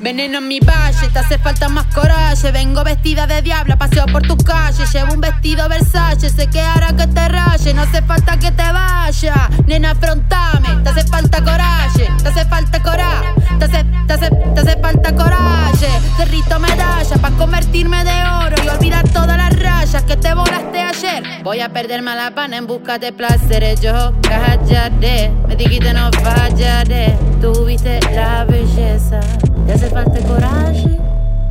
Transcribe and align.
Veneno 0.00 0.38
en 0.38 0.48
mi 0.48 0.60
valle, 0.60 1.08
te 1.08 1.18
hace 1.18 1.38
falta 1.38 1.68
más 1.68 1.86
coraje. 1.94 2.50
Vengo 2.52 2.84
vestida 2.84 3.26
de 3.26 3.40
diabla, 3.40 3.76
paseo 3.76 4.06
por 4.06 4.22
tu 4.22 4.36
calle. 4.36 4.84
Llevo 4.92 5.14
un 5.14 5.20
vestido 5.20 5.68
Versace, 5.68 6.28
sé 6.28 6.48
que 6.48 6.60
hará 6.60 6.94
que 6.94 7.06
te 7.06 7.28
raye. 7.28 7.72
No 7.72 7.82
hace 7.82 8.02
falta 8.02 8.38
que 8.38 8.52
te 8.52 8.72
vaya, 8.72 9.48
nena, 9.66 9.92
afrontame. 9.92 10.68
Te 10.82 10.90
hace 10.90 11.06
falta 11.06 11.42
coraje, 11.42 12.08
te 12.22 12.28
hace 12.28 12.44
falta 12.44 12.82
coraje. 12.82 13.34
Te 13.58 13.64
hace, 13.64 13.84
te 14.06 14.12
hace, 14.12 14.30
te 14.30 14.60
hace 14.60 14.80
falta 14.80 15.14
coraje. 15.14 15.88
Cerrito 16.16 16.58
medalla 16.58 17.16
para 17.20 17.36
convertirme 17.36 18.04
de 18.04 18.22
oro 18.22 18.56
y 18.64 18.68
olvidar 18.68 19.08
todas 19.08 19.36
las 19.36 19.58
rayas 19.58 20.02
que 20.02 20.16
te 20.16 20.34
volaste 20.34 20.78
ayer. 20.78 21.42
Voy 21.42 21.60
a 21.60 21.70
perderme 21.70 22.14
la 22.14 22.34
pana 22.34 22.58
en 22.58 22.66
busca 22.66 22.98
de 22.98 23.12
placeres. 23.12 23.80
Yo 23.80 24.12
callaré, 24.20 25.32
me 25.48 25.56
dijiste 25.56 25.92
no 25.94 26.10
fallaré. 26.12 27.16
Tuviste 27.40 28.00
la 28.14 28.44
belleza. 28.44 29.20
Te 29.66 29.72
hace 29.72 29.90
falta 29.90 30.20
coraje, 30.28 30.98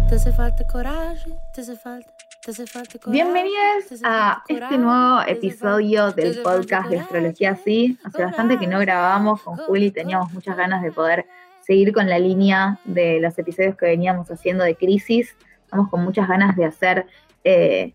te 0.08 0.16
hace 0.16 0.32
falta 0.32 0.64
coraje, 0.64 1.38
te 1.54 1.62
hace 1.62 1.76
falta. 1.76 2.14
Te 2.46 2.52
hace 2.52 2.66
falta 2.66 2.98
coraje, 2.98 3.12
Bienvenidos 3.12 3.88
te 3.90 3.96
hace 3.96 4.06
a 4.06 4.42
este 4.48 4.78
nuevo 4.78 5.22
episodio 5.28 6.14
del 6.14 6.42
podcast 6.42 6.90
de 6.90 7.00
Astrología 7.00 7.58
Sí. 7.58 8.00
Hace 8.06 8.24
bastante 8.24 8.58
que 8.58 8.68
no 8.68 8.80
grabábamos 8.80 9.42
con 9.42 9.58
Juli, 9.58 9.92
teníamos 9.92 10.32
muchas 10.32 10.56
ganas 10.56 10.82
de 10.82 10.94
poder 10.94 11.26
seguir 11.60 11.92
con 11.92 12.08
la 12.08 12.18
línea 12.18 12.80
de 12.86 13.20
los 13.20 13.38
episodios 13.38 13.76
que 13.76 13.86
veníamos 13.88 14.32
haciendo 14.32 14.64
de 14.64 14.76
crisis. 14.76 15.36
Estamos 15.66 15.90
con 15.90 16.02
muchas 16.02 16.30
ganas 16.30 16.56
de 16.56 16.64
hacer 16.64 17.08
eh, 17.44 17.94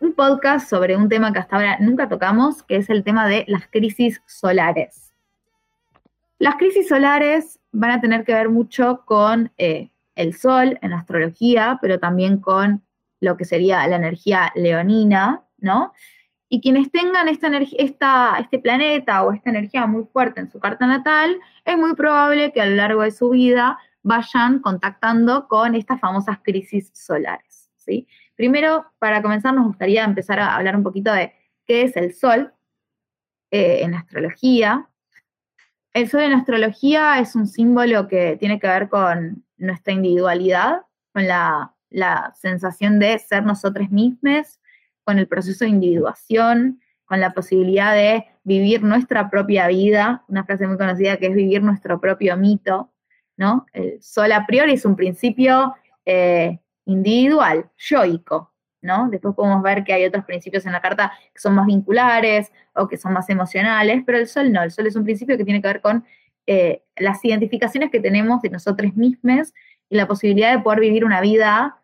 un 0.00 0.14
podcast 0.14 0.70
sobre 0.70 0.96
un 0.96 1.10
tema 1.10 1.30
que 1.30 1.40
hasta 1.40 1.56
ahora 1.56 1.76
nunca 1.78 2.08
tocamos, 2.08 2.62
que 2.62 2.76
es 2.76 2.88
el 2.88 3.04
tema 3.04 3.28
de 3.28 3.44
las 3.48 3.66
crisis 3.68 4.22
solares. 4.24 5.12
Las 6.38 6.54
crisis 6.56 6.88
solares 6.88 7.57
van 7.72 7.90
a 7.90 8.00
tener 8.00 8.24
que 8.24 8.34
ver 8.34 8.48
mucho 8.48 9.02
con 9.04 9.52
eh, 9.58 9.90
el 10.14 10.34
sol 10.34 10.78
en 10.82 10.92
astrología, 10.92 11.78
pero 11.80 11.98
también 11.98 12.40
con 12.40 12.82
lo 13.20 13.36
que 13.36 13.44
sería 13.44 13.86
la 13.86 13.96
energía 13.96 14.52
leonina, 14.54 15.44
¿no? 15.58 15.92
Y 16.48 16.60
quienes 16.60 16.90
tengan 16.90 17.28
esta 17.28 17.48
esta, 17.76 18.36
este 18.40 18.58
planeta 18.58 19.22
o 19.22 19.32
esta 19.32 19.50
energía 19.50 19.86
muy 19.86 20.04
fuerte 20.04 20.40
en 20.40 20.50
su 20.50 20.58
carta 20.58 20.86
natal, 20.86 21.38
es 21.64 21.76
muy 21.76 21.94
probable 21.94 22.52
que 22.52 22.62
a 22.62 22.66
lo 22.66 22.76
largo 22.76 23.02
de 23.02 23.10
su 23.10 23.30
vida 23.30 23.78
vayan 24.02 24.60
contactando 24.60 25.46
con 25.48 25.74
estas 25.74 26.00
famosas 26.00 26.38
crisis 26.42 26.90
solares, 26.94 27.70
¿sí? 27.76 28.06
Primero, 28.34 28.86
para 28.98 29.20
comenzar, 29.20 29.52
nos 29.52 29.66
gustaría 29.66 30.04
empezar 30.04 30.40
a 30.40 30.54
hablar 30.56 30.76
un 30.76 30.84
poquito 30.84 31.12
de 31.12 31.34
qué 31.66 31.82
es 31.82 31.96
el 31.96 32.14
sol 32.14 32.52
eh, 33.50 33.80
en 33.82 33.94
astrología. 33.94 34.88
El 35.98 36.08
sol 36.08 36.20
en 36.20 36.32
astrología 36.32 37.18
es 37.18 37.34
un 37.34 37.48
símbolo 37.48 38.06
que 38.06 38.36
tiene 38.36 38.60
que 38.60 38.68
ver 38.68 38.88
con 38.88 39.44
nuestra 39.56 39.92
individualidad, 39.92 40.82
con 41.12 41.26
la, 41.26 41.74
la 41.90 42.32
sensación 42.36 43.00
de 43.00 43.18
ser 43.18 43.44
nosotros 43.44 43.90
mismos, 43.90 44.60
con 45.02 45.18
el 45.18 45.26
proceso 45.26 45.64
de 45.64 45.72
individuación, 45.72 46.80
con 47.04 47.18
la 47.18 47.32
posibilidad 47.32 47.94
de 47.94 48.26
vivir 48.44 48.84
nuestra 48.84 49.28
propia 49.28 49.66
vida, 49.66 50.22
una 50.28 50.44
frase 50.44 50.68
muy 50.68 50.76
conocida 50.76 51.16
que 51.16 51.26
es 51.26 51.34
vivir 51.34 51.64
nuestro 51.64 52.00
propio 52.00 52.36
mito, 52.36 52.92
¿no? 53.36 53.66
El 53.72 54.00
sol 54.00 54.30
a 54.30 54.46
priori 54.46 54.74
es 54.74 54.84
un 54.84 54.94
principio 54.94 55.74
eh, 56.06 56.60
individual, 56.84 57.72
yoico, 57.76 58.52
¿no? 58.82 59.08
Después 59.10 59.34
podemos 59.34 59.62
ver 59.62 59.84
que 59.84 59.92
hay 59.92 60.04
otros 60.04 60.24
principios 60.24 60.66
en 60.66 60.72
la 60.72 60.80
carta 60.80 61.12
que 61.32 61.40
son 61.40 61.54
más 61.54 61.66
vinculares 61.66 62.52
o 62.74 62.88
que 62.88 62.96
son 62.96 63.12
más 63.12 63.28
emocionales, 63.30 64.02
pero 64.06 64.18
el 64.18 64.28
sol 64.28 64.52
no, 64.52 64.62
el 64.62 64.70
sol 64.70 64.86
es 64.86 64.96
un 64.96 65.04
principio 65.04 65.36
que 65.36 65.44
tiene 65.44 65.60
que 65.60 65.68
ver 65.68 65.80
con 65.80 66.04
eh, 66.46 66.82
las 66.96 67.24
identificaciones 67.24 67.90
que 67.90 68.00
tenemos 68.00 68.40
de 68.42 68.50
nosotros 68.50 68.94
mismos 68.94 69.52
y 69.90 69.96
la 69.96 70.06
posibilidad 70.06 70.56
de 70.56 70.62
poder 70.62 70.80
vivir 70.80 71.04
una 71.04 71.20
vida 71.20 71.76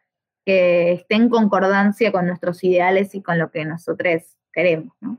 que 0.44 0.92
esté 0.92 1.16
en 1.16 1.28
concordancia 1.28 2.12
con 2.12 2.26
nuestros 2.26 2.62
ideales 2.64 3.14
y 3.14 3.22
con 3.22 3.38
lo 3.38 3.50
que 3.50 3.64
nosotros 3.64 4.36
queremos, 4.52 4.94
¿no? 5.00 5.18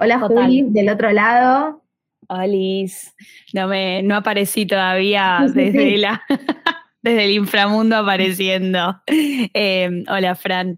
Hola 0.00 0.18
Total. 0.18 0.44
Juli, 0.44 0.66
del 0.68 0.88
otro 0.88 1.12
lado. 1.12 1.82
Alice, 2.28 3.12
no 3.54 3.68
me, 3.68 4.02
no 4.02 4.16
aparecí 4.16 4.66
todavía 4.66 5.44
sí, 5.46 5.52
desde 5.54 5.90
sí. 5.90 5.96
la 5.98 6.22
desde 7.06 7.24
el 7.24 7.30
inframundo 7.32 7.96
apareciendo. 7.96 9.00
Eh, 9.54 10.04
hola, 10.08 10.34
Fran. 10.34 10.76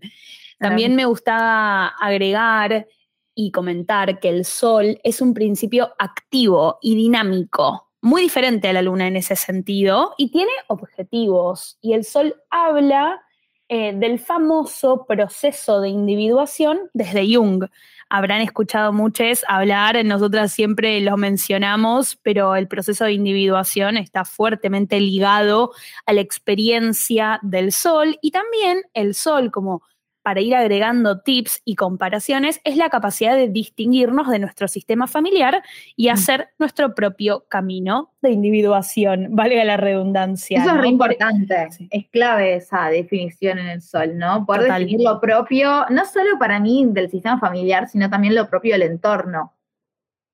También 0.59 0.95
me 0.95 1.07
gustaba 1.07 1.87
agregar 1.87 2.87
y 3.35 3.51
comentar 3.51 4.21
que 4.21 4.29
el 4.29 4.45
sol 4.45 5.01
es 5.05 5.23
un 5.23 5.33
principio 5.33 5.95
activo 5.99 6.79
y 6.83 6.97
dinámico, 6.97 7.89
muy 8.03 8.23
diferente 8.23 8.69
a 8.69 8.73
la 8.73 8.83
luna 8.83 9.07
en 9.07 9.17
ese 9.17 9.37
sentido, 9.37 10.15
y 10.19 10.31
tiene 10.31 10.53
objetivos. 10.67 11.79
Y 11.81 11.95
el 11.95 12.05
sol 12.05 12.35
habla 12.51 13.21
eh, 13.69 13.95
del 13.95 14.19
famoso 14.19 15.07
proceso 15.07 15.81
de 15.81 15.89
individuación 15.89 16.91
desde 16.93 17.35
Jung. 17.35 17.65
Habrán 18.11 18.41
escuchado 18.41 18.93
muchos 18.93 19.45
hablar, 19.49 20.03
nosotras 20.05 20.53
siempre 20.53 21.01
lo 21.01 21.17
mencionamos, 21.17 22.17
pero 22.23 22.57
el 22.57 22.67
proceso 22.67 23.05
de 23.05 23.13
individuación 23.13 23.97
está 23.97 24.25
fuertemente 24.25 24.99
ligado 24.99 25.73
a 26.07 26.13
la 26.13 26.21
experiencia 26.21 27.39
del 27.43 27.73
sol 27.73 28.19
y 28.23 28.31
también 28.31 28.83
el 28.95 29.15
sol 29.15 29.51
como 29.51 29.83
para 30.29 30.43
ir 30.43 30.55
agregando 30.55 31.21
tips 31.21 31.63
y 31.65 31.75
comparaciones, 31.75 32.61
es 32.65 32.77
la 32.77 32.91
capacidad 32.91 33.35
de 33.35 33.49
distinguirnos 33.49 34.29
de 34.29 34.39
nuestro 34.39 34.69
sistema 34.69 35.07
familiar 35.07 35.63
y 35.97 36.09
Mm. 36.09 36.13
hacer 36.13 36.49
nuestro 36.59 36.95
propio 36.95 37.47
camino 37.49 38.13
de 38.21 38.33
individuación, 38.33 39.29
valga 39.31 39.65
la 39.65 39.79
redundancia. 39.79 40.59
Eso 40.61 40.69
es 40.69 40.75
re 40.75 40.83
Por- 40.83 40.89
importante, 40.91 41.69
Sí. 41.71 41.89
es 41.91 42.09
clave 42.11 42.57
esa 42.57 42.89
definición 42.91 43.59
en 43.59 43.69
el 43.69 43.81
sol, 43.81 44.19
¿no? 44.19 44.45
Poder 44.45 44.65
Total. 44.65 44.83
definir 44.83 45.07
lo 45.09 45.19
propio, 45.19 45.87
no 45.89 46.05
solo 46.05 46.39
para 46.39 46.61
mí 46.61 46.85
del 46.91 47.09
sistema 47.09 47.39
familiar, 47.39 47.89
sino 47.89 48.11
también 48.11 48.35
lo 48.35 48.51
propio 48.51 48.75
del 48.75 48.83
entorno. 48.83 49.55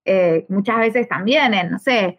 Eh, 0.04 0.44
muchas 0.48 0.78
veces 0.78 1.06
también 1.08 1.54
en, 1.54 1.70
no 1.70 1.78
sé, 1.78 2.18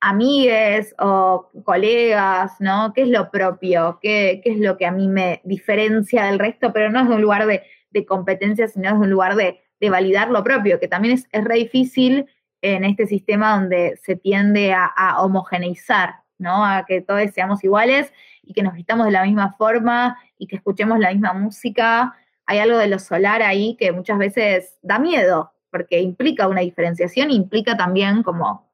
amigues 0.00 0.94
o 0.98 1.50
colegas, 1.64 2.52
¿no? 2.60 2.92
¿Qué 2.94 3.02
es 3.02 3.08
lo 3.08 3.30
propio? 3.30 3.98
¿Qué, 4.00 4.40
qué 4.42 4.52
es 4.52 4.58
lo 4.58 4.76
que 4.76 4.86
a 4.86 4.92
mí 4.92 5.08
me 5.08 5.40
diferencia 5.44 6.24
del 6.24 6.38
resto? 6.38 6.72
Pero 6.72 6.90
no 6.90 7.00
es 7.00 7.08
de 7.08 7.14
un 7.14 7.22
lugar 7.22 7.46
de, 7.46 7.62
de 7.90 8.06
competencia, 8.06 8.66
sino 8.68 8.88
es 8.88 8.94
de 8.94 9.00
un 9.00 9.10
lugar 9.10 9.36
de, 9.36 9.60
de 9.80 9.90
validar 9.90 10.30
lo 10.30 10.42
propio, 10.44 10.80
que 10.80 10.88
también 10.88 11.14
es, 11.14 11.28
es 11.32 11.44
re 11.44 11.56
difícil 11.56 12.26
en 12.62 12.84
este 12.84 13.06
sistema 13.06 13.54
donde 13.54 13.98
se 14.02 14.16
tiende 14.16 14.72
a, 14.72 14.86
a 14.86 15.22
homogeneizar, 15.22 16.16
¿no? 16.38 16.64
A 16.64 16.84
que 16.86 17.00
todos 17.00 17.30
seamos 17.32 17.64
iguales 17.64 18.12
y 18.42 18.52
que 18.52 18.62
nos 18.62 18.74
vistamos 18.74 19.06
de 19.06 19.12
la 19.12 19.24
misma 19.24 19.52
forma 19.52 20.18
y 20.38 20.46
que 20.46 20.56
escuchemos 20.56 20.98
la 20.98 21.10
misma 21.10 21.32
música. 21.32 22.14
Hay 22.46 22.58
algo 22.58 22.78
de 22.78 22.88
lo 22.88 22.98
solar 22.98 23.42
ahí 23.42 23.76
que 23.78 23.92
muchas 23.92 24.18
veces 24.18 24.78
da 24.82 24.98
miedo, 24.98 25.52
porque 25.70 26.00
implica 26.00 26.48
una 26.48 26.62
diferenciación, 26.62 27.30
implica 27.30 27.76
también 27.76 28.22
como, 28.22 28.69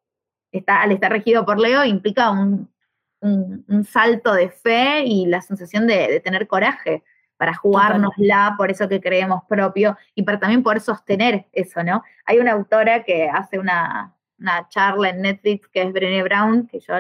está, 0.59 0.83
al 0.83 0.93
estar 0.93 1.11
regido 1.13 1.45
por 1.45 1.59
Leo, 1.59 1.85
implica 1.85 2.31
un, 2.31 2.71
un- 3.21 3.65
un 3.69 3.85
salto 3.85 4.33
de 4.35 4.51
fe 4.51 5.03
y 5.05 5.27
la 5.27 5.41
sensación 5.41 5.87
de, 5.87 6.09
de 6.09 6.21
tener 6.21 6.47
coraje 6.47 7.03
para 7.37 7.55
jugárnosla 7.55 8.55
por 8.57 8.71
eso 8.71 8.89
que 8.89 9.01
creemos 9.01 9.43
propio 9.49 9.97
y 10.15 10.23
para 10.23 10.39
también 10.41 10.63
poder 10.63 10.81
sostener 10.81 11.47
eso, 11.53 11.83
¿no? 11.83 12.03
Hay 12.25 12.39
una 12.39 12.53
autora 12.53 13.05
que 13.05 13.29
hace 13.29 13.59
una, 13.59 14.15
una 14.39 14.67
charla 14.69 15.11
en 15.11 15.21
Netflix 15.23 15.69
que 15.69 15.83
es 15.83 15.93
Brené 15.93 16.23
Brown, 16.23 16.67
que 16.67 16.81
yo 16.81 16.95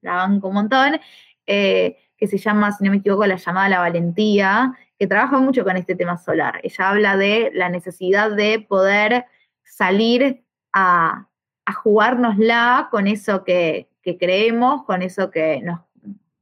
la 0.00 0.14
banco 0.14 0.48
un 0.48 0.54
montón, 0.54 0.98
eh, 1.46 1.98
que 2.16 2.26
se 2.26 2.38
llama, 2.38 2.72
si 2.72 2.84
no 2.84 2.90
me 2.90 2.98
equivoco, 2.98 3.26
La 3.26 3.36
llamada 3.36 3.66
a 3.66 3.68
la 3.68 3.78
valentía, 3.80 4.72
que 4.98 5.06
trabaja 5.06 5.38
mucho 5.38 5.64
con 5.64 5.76
este 5.76 5.94
tema 5.94 6.16
solar. 6.16 6.60
Ella 6.62 6.88
habla 6.88 7.16
de 7.16 7.50
la 7.52 7.68
necesidad 7.68 8.30
de 8.30 8.60
poder 8.66 9.26
salir 9.64 10.42
a, 10.72 11.28
a 11.64 11.72
jugárnosla 11.72 12.88
con 12.90 13.06
eso 13.06 13.44
que, 13.44 13.88
que 14.02 14.18
creemos, 14.18 14.84
con 14.84 15.02
eso 15.02 15.30
que 15.30 15.60
nos, 15.62 15.80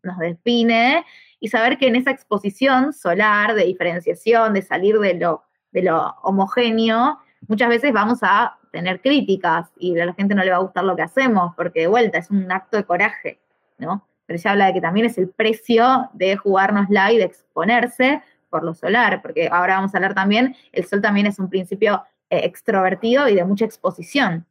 nos 0.03 0.19
define, 0.19 1.05
y 1.41 1.49
saber 1.49 1.79
que 1.79 1.89
en 1.89 1.97
esa 1.97 2.11
exposición 2.11 2.93
solar 2.93 3.55
de 3.55 3.65
diferenciación, 3.65 4.53
de 4.53 4.63
salir 4.63 4.99
de 4.99 5.15
lo, 5.15 5.43
de 5.73 5.83
lo 5.83 6.15
homogéneo, 6.23 7.19
muchas 7.49 7.69
veces 7.69 7.93
vamos 7.93 8.19
a 8.23 8.59
tener 8.71 9.01
críticas 9.01 9.71
y 9.79 9.99
a 9.99 10.07
la 10.07 10.15
gente 10.15 10.35
no 10.35 10.45
le 10.45 10.51
va 10.51 10.59
a 10.59 10.61
gustar 10.61 10.85
lo 10.85 10.97
que 10.97 11.03
hacemos, 11.03 11.55
porque 11.57 11.81
de 11.81 11.87
vuelta 11.87 12.19
es 12.19 12.31
un 12.31 12.51
acto 12.53 12.77
de 12.77 12.85
coraje, 12.85 13.41
¿no? 13.79 14.07
Pero 14.27 14.39
ella 14.39 14.51
habla 14.53 14.67
de 14.67 14.75
que 14.75 14.81
también 14.81 15.07
es 15.07 15.19
el 15.19 15.29
precio 15.29 16.09
de 16.13 16.37
jugárnosla 16.37 17.13
y 17.13 17.19
de 17.19 17.25
exponerse 17.25 18.23
por 18.49 18.63
lo 18.63 18.75
solar, 18.75 19.23
porque 19.23 19.49
ahora 19.51 19.77
vamos 19.77 19.95
a 19.95 19.99
hablar 19.99 20.15
también, 20.15 20.55
el 20.73 20.85
sol 20.85 21.01
también 21.01 21.27
es 21.27 21.39
un 21.39 21.49
principio 21.49 22.05
eh, 22.29 22.43
extrovertido 22.45 23.29
y 23.29 23.35
de 23.35 23.45
mucha 23.45 23.65
exposición. 23.65 24.47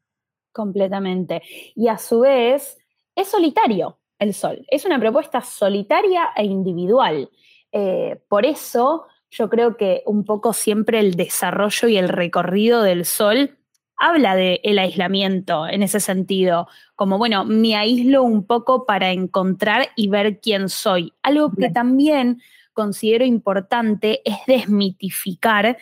Completamente. 0.59 1.41
Y 1.73 1.87
a 1.87 1.97
su 1.97 2.19
vez, 2.19 2.77
es 3.15 3.29
solitario 3.29 3.97
el 4.19 4.33
sol. 4.33 4.65
Es 4.67 4.83
una 4.83 4.99
propuesta 4.99 5.39
solitaria 5.39 6.31
e 6.35 6.43
individual. 6.43 7.29
Eh, 7.71 8.19
por 8.27 8.45
eso 8.45 9.05
yo 9.31 9.49
creo 9.49 9.77
que 9.77 10.03
un 10.05 10.25
poco 10.25 10.51
siempre 10.51 10.99
el 10.99 11.15
desarrollo 11.15 11.87
y 11.87 11.95
el 11.95 12.09
recorrido 12.09 12.81
del 12.81 13.05
sol 13.05 13.57
habla 13.95 14.35
de 14.35 14.59
el 14.65 14.79
aislamiento 14.79 15.65
en 15.65 15.81
ese 15.81 16.01
sentido, 16.01 16.67
como 16.97 17.17
bueno, 17.17 17.45
me 17.45 17.77
aíslo 17.77 18.23
un 18.23 18.45
poco 18.45 18.85
para 18.85 19.11
encontrar 19.11 19.87
y 19.95 20.09
ver 20.09 20.41
quién 20.41 20.67
soy. 20.67 21.13
Algo 21.23 21.53
que 21.57 21.69
también 21.69 22.41
considero 22.73 23.23
importante 23.23 24.21
es 24.25 24.35
desmitificar 24.45 25.77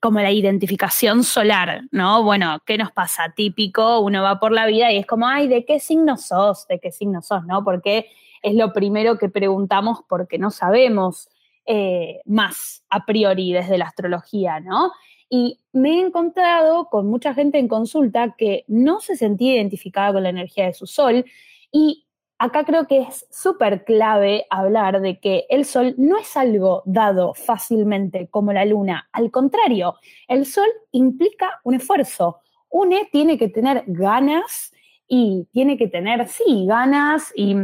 como 0.00 0.20
la 0.20 0.32
identificación 0.32 1.24
solar, 1.24 1.82
¿no? 1.90 2.22
Bueno, 2.22 2.58
¿qué 2.64 2.78
nos 2.78 2.90
pasa? 2.90 3.32
Típico, 3.36 4.00
uno 4.00 4.22
va 4.22 4.40
por 4.40 4.50
la 4.50 4.66
vida 4.66 4.90
y 4.90 4.96
es 4.96 5.06
como, 5.06 5.26
ay, 5.26 5.46
¿de 5.46 5.64
qué 5.66 5.78
signo 5.78 6.16
sos? 6.16 6.66
¿De 6.68 6.80
qué 6.80 6.90
signo 6.90 7.20
sos? 7.20 7.44
¿No? 7.44 7.62
Porque 7.62 8.06
es 8.42 8.54
lo 8.54 8.72
primero 8.72 9.18
que 9.18 9.28
preguntamos 9.28 9.98
porque 10.08 10.38
no 10.38 10.50
sabemos 10.50 11.28
eh, 11.66 12.20
más 12.24 12.82
a 12.88 13.04
priori 13.04 13.52
desde 13.52 13.76
la 13.76 13.84
astrología, 13.84 14.60
¿no? 14.60 14.90
Y 15.28 15.60
me 15.72 15.90
he 15.90 16.00
encontrado 16.00 16.86
con 16.86 17.06
mucha 17.06 17.34
gente 17.34 17.58
en 17.58 17.68
consulta 17.68 18.34
que 18.36 18.64
no 18.66 19.00
se 19.00 19.16
sentía 19.16 19.54
identificada 19.54 20.14
con 20.14 20.22
la 20.22 20.30
energía 20.30 20.66
de 20.66 20.74
su 20.74 20.86
sol 20.86 21.24
y 21.70 22.06
acá 22.40 22.64
creo 22.64 22.86
que 22.86 23.02
es 23.02 23.26
súper 23.30 23.84
clave 23.84 24.46
hablar 24.48 25.02
de 25.02 25.20
que 25.20 25.44
el 25.50 25.66
sol 25.66 25.94
no 25.98 26.16
es 26.16 26.38
algo 26.38 26.82
dado 26.86 27.34
fácilmente 27.34 28.28
como 28.30 28.54
la 28.54 28.64
luna. 28.64 29.08
Al 29.12 29.30
contrario, 29.30 29.96
el 30.26 30.46
sol 30.46 30.66
implica 30.90 31.60
un 31.64 31.74
esfuerzo. 31.74 32.38
Une 32.70 33.06
tiene 33.12 33.36
que 33.36 33.48
tener 33.48 33.84
ganas 33.86 34.72
y 35.06 35.48
tiene 35.52 35.76
que 35.76 35.86
tener, 35.86 36.26
sí, 36.28 36.64
ganas 36.66 37.30
y, 37.36 37.54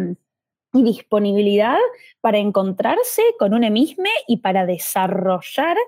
y 0.74 0.82
disponibilidad 0.82 1.78
para 2.20 2.36
encontrarse 2.36 3.22
con 3.38 3.54
un 3.54 3.72
mismo 3.72 4.04
y 4.28 4.38
para 4.38 4.66
desarrollar 4.66 5.78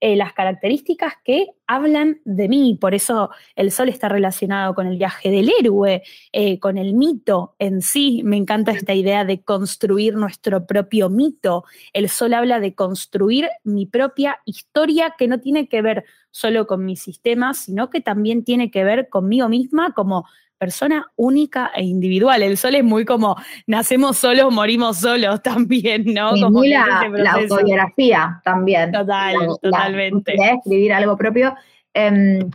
eh, 0.00 0.16
las 0.16 0.32
características 0.32 1.14
que 1.22 1.48
hablan 1.66 2.20
de 2.24 2.48
mí. 2.48 2.78
Por 2.80 2.94
eso 2.94 3.30
el 3.54 3.70
sol 3.70 3.88
está 3.88 4.08
relacionado 4.08 4.74
con 4.74 4.86
el 4.86 4.96
viaje 4.96 5.30
del 5.30 5.50
héroe, 5.60 6.02
eh, 6.32 6.58
con 6.58 6.78
el 6.78 6.94
mito 6.94 7.54
en 7.58 7.82
sí. 7.82 8.22
Me 8.24 8.36
encanta 8.36 8.72
esta 8.72 8.94
idea 8.94 9.24
de 9.24 9.42
construir 9.42 10.14
nuestro 10.14 10.66
propio 10.66 11.10
mito. 11.10 11.64
El 11.92 12.08
sol 12.08 12.32
habla 12.32 12.60
de 12.60 12.74
construir 12.74 13.48
mi 13.62 13.86
propia 13.86 14.40
historia 14.46 15.14
que 15.18 15.28
no 15.28 15.38
tiene 15.38 15.68
que 15.68 15.82
ver 15.82 16.04
solo 16.30 16.66
con 16.66 16.84
mi 16.84 16.96
sistema, 16.96 17.54
sino 17.54 17.90
que 17.90 18.00
también 18.00 18.44
tiene 18.44 18.70
que 18.70 18.84
ver 18.84 19.08
conmigo 19.08 19.48
misma 19.48 19.92
como 19.92 20.26
persona 20.60 21.10
única 21.16 21.72
e 21.74 21.82
individual. 21.82 22.42
El 22.42 22.58
sol 22.58 22.74
es 22.74 22.84
muy 22.84 23.06
como 23.06 23.34
nacemos 23.66 24.18
solos, 24.18 24.52
morimos 24.52 24.98
solos 24.98 25.42
también, 25.42 26.04
¿no? 26.12 26.32
Como 26.38 26.62
la, 26.64 27.10
la, 27.10 27.32
autobiografía 27.32 28.42
también. 28.44 28.92
Total, 28.92 29.36
totalmente. 29.62 30.34
escribir 30.34 30.92
algo 30.92 31.16
propio. 31.16 31.56
Em, 31.94 32.50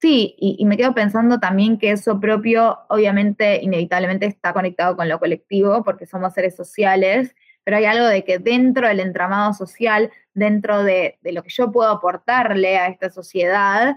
sí, 0.00 0.34
y, 0.38 0.56
y, 0.58 0.64
me 0.64 0.78
quedo 0.78 0.94
pensando 0.94 1.38
también 1.38 1.76
que 1.76 1.90
eso 1.90 2.18
propio, 2.18 2.78
obviamente, 2.88 3.62
inevitablemente 3.62 4.24
está 4.24 4.54
conectado 4.54 4.96
con 4.96 5.10
lo 5.10 5.20
colectivo, 5.20 5.84
porque 5.84 6.06
somos 6.06 6.32
seres 6.32 6.56
sociales, 6.56 7.36
pero 7.62 7.76
hay 7.76 7.84
algo 7.84 8.06
de 8.06 8.24
que 8.24 8.38
dentro 8.38 8.88
del 8.88 9.00
entramado 9.00 9.52
social, 9.52 10.10
dentro 10.32 10.82
de, 10.82 11.18
de 11.20 11.32
lo 11.32 11.42
que 11.42 11.50
yo 11.50 11.70
puedo 11.70 11.90
aportarle 11.90 12.78
a 12.78 12.86
esta 12.86 13.10
sociedad, 13.10 13.96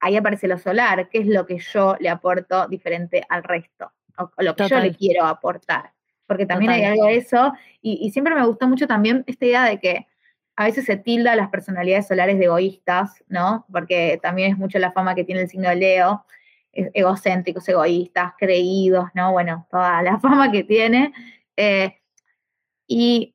ahí 0.00 0.16
aparece 0.16 0.48
lo 0.48 0.58
solar, 0.58 1.08
qué 1.08 1.18
es 1.18 1.26
lo 1.26 1.46
que 1.46 1.58
yo 1.58 1.96
le 2.00 2.08
aporto 2.08 2.66
diferente 2.68 3.24
al 3.28 3.42
resto, 3.42 3.92
o, 4.16 4.30
lo 4.38 4.54
que 4.54 4.68
yo 4.68 4.80
le 4.80 4.94
quiero 4.94 5.24
aportar. 5.24 5.92
Porque 6.26 6.46
también 6.46 6.72
hay 6.72 6.84
algo 6.84 7.06
de 7.06 7.16
eso, 7.16 7.52
y, 7.80 8.10
siempre 8.10 8.34
me 8.34 8.46
gustó 8.46 8.68
mucho 8.68 8.86
también 8.86 9.24
esta 9.26 9.46
idea 9.46 9.64
de 9.64 9.80
que 9.80 10.06
a 10.56 10.64
veces 10.64 10.84
se 10.84 10.96
tilda 10.96 11.36
las 11.36 11.48
personalidades 11.50 12.08
solares 12.08 12.38
de 12.38 12.46
egoístas, 12.46 13.24
¿no? 13.28 13.64
Porque 13.72 14.18
también 14.20 14.52
es 14.52 14.58
mucho 14.58 14.78
la 14.78 14.92
fama 14.92 15.14
que 15.14 15.24
tiene 15.24 15.42
el 15.42 15.48
signo 15.48 15.68
de 15.68 15.76
Leo, 15.76 16.24
egocéntricos, 16.72 17.68
egoístas, 17.68 18.32
creídos, 18.36 19.06
¿no? 19.14 19.32
Bueno, 19.32 19.66
toda 19.70 20.02
la 20.02 20.18
fama 20.20 20.50
que 20.50 20.64
tiene. 20.64 21.12
Eh, 21.56 21.98
y 22.86 23.34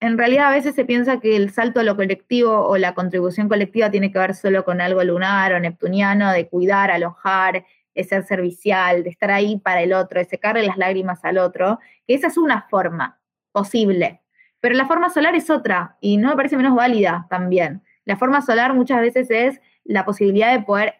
en 0.00 0.16
realidad 0.16 0.48
a 0.48 0.50
veces 0.50 0.74
se 0.74 0.84
piensa 0.84 1.18
que 1.20 1.36
el 1.36 1.50
salto 1.50 1.80
a 1.80 1.82
lo 1.82 1.96
colectivo 1.96 2.66
o 2.66 2.76
la 2.78 2.94
contribución 2.94 3.48
colectiva 3.48 3.90
tiene 3.90 4.12
que 4.12 4.18
ver 4.18 4.34
solo 4.34 4.64
con 4.64 4.80
algo 4.80 5.02
lunar 5.02 5.52
o 5.52 5.60
neptuniano, 5.60 6.32
de 6.32 6.48
cuidar, 6.48 6.90
alojar, 6.90 7.64
de 7.94 8.04
ser 8.04 8.22
servicial, 8.24 9.02
de 9.02 9.10
estar 9.10 9.30
ahí 9.30 9.58
para 9.58 9.82
el 9.82 9.92
otro, 9.92 10.20
de 10.20 10.24
secarle 10.24 10.62
las 10.62 10.76
lágrimas 10.76 11.24
al 11.24 11.38
otro, 11.38 11.80
que 12.06 12.14
esa 12.14 12.28
es 12.28 12.38
una 12.38 12.62
forma 12.70 13.18
posible. 13.50 14.22
Pero 14.60 14.76
la 14.76 14.86
forma 14.86 15.10
solar 15.10 15.34
es 15.34 15.50
otra 15.50 15.96
y 16.00 16.16
no 16.16 16.28
me 16.28 16.36
parece 16.36 16.56
menos 16.56 16.76
válida 16.76 17.26
también. 17.28 17.82
La 18.04 18.16
forma 18.16 18.40
solar 18.40 18.74
muchas 18.74 19.00
veces 19.00 19.30
es 19.30 19.60
la 19.84 20.04
posibilidad 20.04 20.52
de 20.52 20.62
poder 20.62 20.94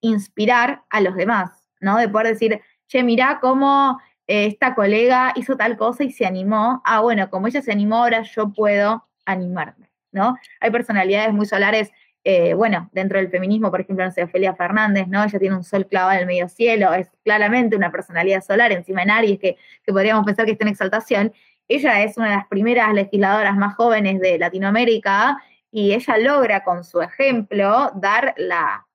inspirar 0.00 0.84
a 0.88 1.00
los 1.00 1.16
demás, 1.16 1.64
¿no? 1.80 1.98
De 1.98 2.08
poder 2.08 2.28
decir, 2.28 2.60
che, 2.86 3.02
mirá 3.02 3.38
cómo 3.40 3.98
esta 4.30 4.76
colega 4.76 5.32
hizo 5.34 5.56
tal 5.56 5.76
cosa 5.76 6.04
y 6.04 6.12
se 6.12 6.24
animó, 6.24 6.80
ah, 6.84 7.00
bueno, 7.00 7.28
como 7.30 7.48
ella 7.48 7.62
se 7.62 7.72
animó, 7.72 7.96
ahora 7.96 8.22
yo 8.22 8.52
puedo 8.52 9.04
animarme, 9.24 9.90
¿no? 10.12 10.36
Hay 10.60 10.70
personalidades 10.70 11.32
muy 11.32 11.46
solares, 11.46 11.90
eh, 12.22 12.54
bueno, 12.54 12.88
dentro 12.92 13.18
del 13.18 13.28
feminismo, 13.28 13.72
por 13.72 13.80
ejemplo, 13.80 14.04
no 14.04 14.12
sé, 14.12 14.22
Ofelia 14.22 14.54
Fernández, 14.54 15.08
¿no? 15.08 15.24
Ella 15.24 15.38
tiene 15.40 15.56
un 15.56 15.64
sol 15.64 15.84
clavado 15.88 16.12
en 16.12 16.20
el 16.20 16.26
medio 16.26 16.48
cielo, 16.48 16.94
es 16.94 17.08
claramente 17.24 17.74
una 17.74 17.90
personalidad 17.90 18.40
solar 18.40 18.70
encima 18.70 19.02
en 19.02 19.10
Aries, 19.10 19.40
que, 19.40 19.56
que 19.84 19.92
podríamos 19.92 20.24
pensar 20.24 20.46
que 20.46 20.52
está 20.52 20.64
en 20.64 20.70
exaltación. 20.70 21.32
Ella 21.66 22.04
es 22.04 22.16
una 22.16 22.30
de 22.30 22.36
las 22.36 22.46
primeras 22.46 22.94
legisladoras 22.94 23.56
más 23.56 23.74
jóvenes 23.74 24.20
de 24.20 24.38
Latinoamérica 24.38 25.42
y 25.72 25.92
ella 25.92 26.18
logra 26.18 26.62
con 26.62 26.84
su 26.84 27.02
ejemplo 27.02 27.90
dar 27.96 28.34
la, 28.36 28.86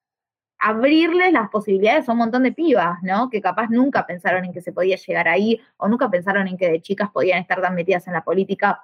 abrirles 0.59 1.31
las 1.33 1.49
posibilidades 1.49 2.07
a 2.07 2.11
un 2.11 2.19
montón 2.19 2.43
de 2.43 2.51
pibas, 2.51 3.01
¿no? 3.03 3.29
Que 3.29 3.41
capaz 3.41 3.69
nunca 3.69 4.05
pensaron 4.05 4.45
en 4.45 4.53
que 4.53 4.61
se 4.61 4.71
podía 4.71 4.95
llegar 4.95 5.27
ahí 5.27 5.61
o 5.77 5.87
nunca 5.87 6.09
pensaron 6.09 6.47
en 6.47 6.57
que 6.57 6.69
de 6.69 6.81
chicas 6.81 7.09
podían 7.11 7.39
estar 7.39 7.61
tan 7.61 7.75
metidas 7.75 8.07
en 8.07 8.13
la 8.13 8.23
política 8.23 8.81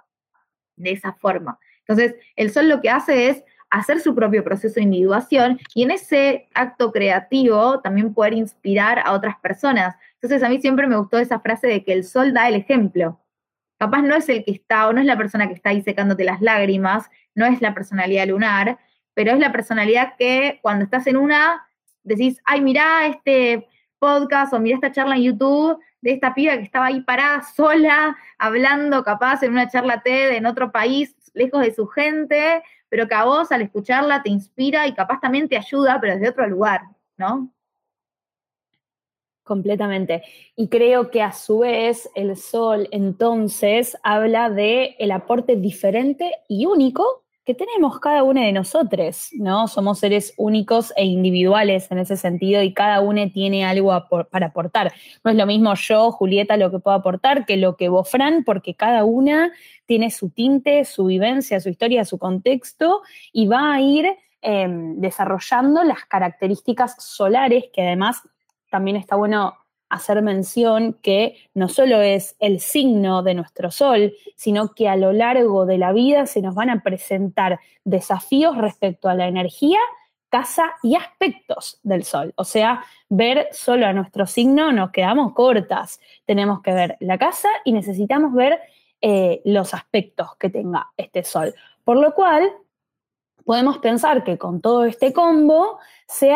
de 0.75 0.91
esa 0.91 1.13
forma. 1.13 1.59
Entonces, 1.79 2.15
el 2.35 2.51
sol 2.51 2.69
lo 2.69 2.81
que 2.81 2.89
hace 2.89 3.29
es 3.29 3.43
hacer 3.69 4.01
su 4.01 4.13
propio 4.13 4.43
proceso 4.43 4.75
de 4.75 4.83
individuación 4.83 5.59
y 5.73 5.83
en 5.83 5.91
ese 5.91 6.49
acto 6.53 6.91
creativo 6.91 7.79
también 7.79 8.13
poder 8.13 8.33
inspirar 8.33 8.99
a 8.99 9.13
otras 9.13 9.37
personas. 9.39 9.95
Entonces, 10.15 10.43
a 10.43 10.49
mí 10.49 10.59
siempre 10.59 10.87
me 10.87 10.97
gustó 10.97 11.17
esa 11.17 11.39
frase 11.39 11.67
de 11.67 11.83
que 11.83 11.93
el 11.93 12.03
sol 12.03 12.33
da 12.33 12.47
el 12.49 12.55
ejemplo. 12.55 13.19
Capaz 13.79 14.01
no 14.03 14.15
es 14.15 14.29
el 14.29 14.43
que 14.43 14.51
está 14.51 14.87
o 14.87 14.93
no 14.93 14.99
es 14.99 15.07
la 15.07 15.17
persona 15.17 15.47
que 15.47 15.53
está 15.53 15.69
ahí 15.69 15.81
secándote 15.81 16.23
las 16.23 16.41
lágrimas, 16.41 17.09
no 17.33 17.45
es 17.45 17.61
la 17.61 17.73
personalidad 17.73 18.27
lunar, 18.27 18.77
pero 19.13 19.31
es 19.31 19.39
la 19.39 19.51
personalidad 19.51 20.15
que 20.17 20.59
cuando 20.61 20.85
estás 20.85 21.07
en 21.07 21.17
una 21.17 21.67
decís, 22.03 22.39
ay, 22.45 22.61
mirá 22.61 23.07
este 23.07 23.67
podcast 23.99 24.53
o 24.53 24.59
mirá 24.59 24.75
esta 24.75 24.91
charla 24.91 25.15
en 25.15 25.23
YouTube 25.23 25.79
de 26.01 26.11
esta 26.11 26.33
piba 26.33 26.57
que 26.57 26.63
estaba 26.63 26.87
ahí 26.87 27.01
parada 27.01 27.43
sola, 27.43 28.17
hablando 28.37 29.03
capaz 29.03 29.43
en 29.43 29.51
una 29.51 29.69
charla 29.69 30.01
TED 30.01 30.31
en 30.31 30.45
otro 30.45 30.71
país, 30.71 31.15
lejos 31.33 31.61
de 31.61 31.73
su 31.73 31.87
gente, 31.87 32.63
pero 32.89 33.07
que 33.07 33.13
a 33.13 33.25
vos 33.25 33.51
al 33.51 33.61
escucharla 33.61 34.23
te 34.23 34.29
inspira 34.29 34.87
y 34.87 34.93
capaz 34.93 35.19
también 35.19 35.47
te 35.47 35.57
ayuda, 35.57 35.99
pero 36.01 36.13
desde 36.13 36.29
otro 36.29 36.47
lugar, 36.47 36.81
¿no? 37.17 37.53
Completamente. 39.43 40.23
Y 40.55 40.69
creo 40.69 41.11
que 41.11 41.21
a 41.21 41.31
su 41.31 41.59
vez 41.59 42.09
el 42.15 42.35
sol 42.37 42.87
entonces 42.91 43.97
habla 44.03 44.49
de 44.49 44.95
el 44.97 45.11
aporte 45.11 45.55
diferente 45.55 46.31
y 46.47 46.65
único 46.65 47.20
que 47.43 47.55
tenemos 47.55 47.99
cada 47.99 48.21
uno 48.23 48.41
de 48.41 48.51
nosotros, 48.51 49.29
¿no? 49.33 49.67
Somos 49.67 49.99
seres 49.99 50.33
únicos 50.37 50.93
e 50.95 51.05
individuales 51.05 51.89
en 51.91 51.97
ese 51.97 52.15
sentido 52.15 52.61
y 52.61 52.73
cada 52.73 53.01
uno 53.01 53.29
tiene 53.31 53.65
algo 53.65 53.91
para 54.29 54.47
aportar. 54.47 54.93
No 55.23 55.31
es 55.31 55.37
lo 55.37 55.47
mismo 55.47 55.73
yo, 55.73 56.11
Julieta, 56.11 56.55
lo 56.57 56.69
que 56.69 56.79
puedo 56.79 56.95
aportar 56.95 57.45
que 57.45 57.57
lo 57.57 57.77
que 57.77 57.89
vos, 57.89 58.09
Fran, 58.09 58.43
porque 58.43 58.75
cada 58.75 59.05
una 59.05 59.51
tiene 59.87 60.11
su 60.11 60.29
tinte, 60.29 60.85
su 60.85 61.05
vivencia, 61.05 61.59
su 61.59 61.69
historia, 61.69 62.05
su 62.05 62.19
contexto 62.19 63.01
y 63.33 63.47
va 63.47 63.73
a 63.73 63.81
ir 63.81 64.05
em, 64.41 64.99
desarrollando 64.99 65.83
las 65.83 66.05
características 66.05 66.95
solares 67.03 67.65
que 67.73 67.81
además 67.81 68.21
también 68.69 68.97
está 68.97 69.15
bueno 69.15 69.55
hacer 69.91 70.21
mención 70.21 70.97
que 71.01 71.37
no 71.53 71.67
solo 71.67 72.01
es 72.01 72.35
el 72.39 72.59
signo 72.59 73.23
de 73.23 73.33
nuestro 73.33 73.71
sol, 73.71 74.13
sino 74.35 74.73
que 74.73 74.87
a 74.87 74.95
lo 74.95 75.11
largo 75.11 75.65
de 75.65 75.77
la 75.77 75.91
vida 75.91 76.25
se 76.25 76.41
nos 76.41 76.55
van 76.55 76.69
a 76.69 76.81
presentar 76.81 77.59
desafíos 77.83 78.57
respecto 78.57 79.09
a 79.09 79.15
la 79.15 79.27
energía, 79.27 79.79
casa 80.29 80.73
y 80.81 80.95
aspectos 80.95 81.79
del 81.83 82.03
sol. 82.03 82.33
O 82.37 82.45
sea, 82.45 82.83
ver 83.09 83.49
solo 83.51 83.85
a 83.85 83.93
nuestro 83.93 84.25
signo 84.25 84.71
nos 84.71 84.91
quedamos 84.91 85.33
cortas. 85.33 85.99
Tenemos 86.25 86.61
que 86.61 86.73
ver 86.73 86.97
la 87.01 87.17
casa 87.17 87.49
y 87.65 87.73
necesitamos 87.73 88.33
ver 88.33 88.59
eh, 89.01 89.41
los 89.43 89.73
aspectos 89.73 90.35
que 90.37 90.49
tenga 90.49 90.91
este 90.95 91.23
sol. 91.23 91.53
Por 91.83 91.97
lo 91.97 92.13
cual, 92.13 92.49
podemos 93.45 93.77
pensar 93.79 94.23
que 94.23 94.37
con 94.37 94.61
todo 94.61 94.85
este 94.85 95.13
combo 95.13 95.79
se, 96.07 96.31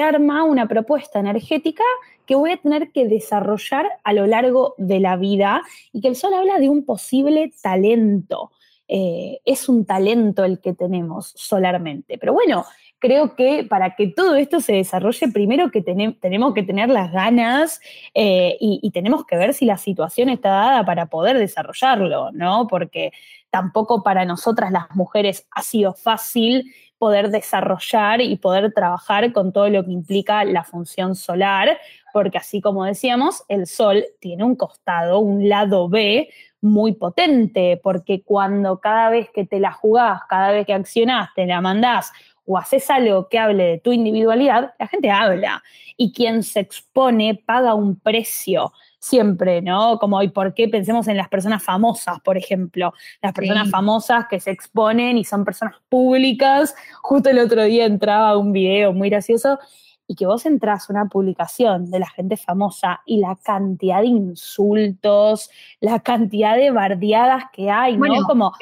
arma 0.00 0.44
una 0.44 0.66
propuesta 0.66 1.20
energética 1.20 1.84
que 2.26 2.34
voy 2.34 2.52
a 2.52 2.56
tener 2.56 2.92
que 2.92 3.06
desarrollar 3.06 3.86
a 4.04 4.12
lo 4.12 4.26
largo 4.26 4.74
de 4.78 5.00
la 5.00 5.16
vida 5.16 5.62
y 5.92 6.00
que 6.00 6.08
el 6.08 6.16
sol 6.16 6.34
habla 6.34 6.58
de 6.58 6.68
un 6.68 6.84
posible 6.84 7.52
talento. 7.62 8.52
Eh, 8.88 9.40
es 9.44 9.68
un 9.68 9.84
talento 9.84 10.44
el 10.44 10.60
que 10.60 10.74
tenemos 10.74 11.32
solarmente. 11.36 12.18
Pero 12.18 12.32
bueno, 12.32 12.64
creo 13.00 13.34
que 13.34 13.64
para 13.64 13.96
que 13.96 14.06
todo 14.06 14.36
esto 14.36 14.60
se 14.60 14.74
desarrolle, 14.74 15.32
primero 15.32 15.70
que 15.70 15.82
tenemos 15.82 16.54
que 16.54 16.62
tener 16.62 16.88
las 16.88 17.10
ganas 17.10 17.80
eh, 18.14 18.56
y, 18.60 18.90
tenemos 18.92 19.24
que 19.24 19.36
ver 19.36 19.54
si 19.54 19.64
la 19.64 19.78
situación 19.78 20.28
está 20.28 20.50
dada 20.50 20.84
para 20.84 21.06
poder 21.06 21.38
desarrollarlo, 21.38 22.30
¿no? 22.32 22.68
Porque 22.68 23.12
tampoco 23.48 24.02
para 24.02 24.24
nosotras 24.24 24.70
las 24.70 24.94
mujeres 24.94 25.48
ha 25.50 25.62
sido 25.62 25.94
fácil 25.94 26.72
poder 26.98 27.30
desarrollar 27.30 28.20
y 28.20 28.36
poder 28.36 28.72
trabajar 28.74 29.32
con 29.32 29.52
todo 29.52 29.70
lo 29.70 29.82
que 29.84 29.92
implica 29.92 30.44
la 30.44 30.64
función 30.64 31.14
solar, 31.14 31.78
porque 32.12 32.36
así 32.36 32.60
como 32.60 32.84
decíamos, 32.84 33.42
el 33.48 33.66
sol 33.66 34.04
tiene 34.20 34.44
un 34.44 34.54
costado, 34.54 35.20
un 35.20 35.48
lado 35.48 35.88
B 35.88 36.28
muy 36.60 36.92
potente, 36.92 37.80
porque 37.82 38.22
cuando 38.22 38.80
cada 38.80 39.08
vez 39.08 39.30
que 39.30 39.46
te 39.46 39.60
la 39.60 39.72
jugás, 39.72 40.20
cada 40.28 40.50
vez 40.50 40.66
que 40.66 40.74
accionás, 40.74 41.30
te 41.34 41.46
la 41.46 41.62
mandás 41.62 42.12
o 42.50 42.58
haces 42.58 42.90
algo 42.90 43.28
que 43.28 43.38
hable 43.38 43.64
de 43.64 43.78
tu 43.78 43.92
individualidad, 43.92 44.74
la 44.78 44.88
gente 44.88 45.08
habla. 45.08 45.62
Y 45.96 46.12
quien 46.12 46.42
se 46.42 46.60
expone 46.60 47.40
paga 47.46 47.74
un 47.74 47.94
precio 47.94 48.72
siempre, 48.98 49.62
¿no? 49.62 49.98
Como, 49.98 50.20
¿y 50.20 50.28
por 50.28 50.52
qué 50.52 50.68
pensemos 50.68 51.06
en 51.06 51.16
las 51.16 51.28
personas 51.28 51.62
famosas, 51.62 52.18
por 52.20 52.36
ejemplo? 52.36 52.92
Las 53.22 53.32
personas 53.32 53.70
famosas 53.70 54.26
que 54.28 54.40
se 54.40 54.50
exponen 54.50 55.16
y 55.16 55.24
son 55.24 55.44
personas 55.44 55.76
públicas. 55.88 56.74
Justo 57.02 57.30
el 57.30 57.38
otro 57.38 57.62
día 57.62 57.86
entraba 57.86 58.36
un 58.36 58.52
video 58.52 58.92
muy 58.92 59.10
gracioso 59.10 59.60
y 60.08 60.16
que 60.16 60.26
vos 60.26 60.44
entras 60.44 60.90
a 60.90 60.92
una 60.92 61.04
publicación 61.06 61.88
de 61.88 62.00
la 62.00 62.10
gente 62.10 62.36
famosa 62.36 63.00
y 63.06 63.20
la 63.20 63.36
cantidad 63.36 64.00
de 64.00 64.08
insultos, 64.08 65.50
la 65.78 66.00
cantidad 66.00 66.56
de 66.56 66.72
bardeadas 66.72 67.44
que 67.52 67.70
hay, 67.70 67.96
¿no? 67.96 68.24
Como 68.26 68.52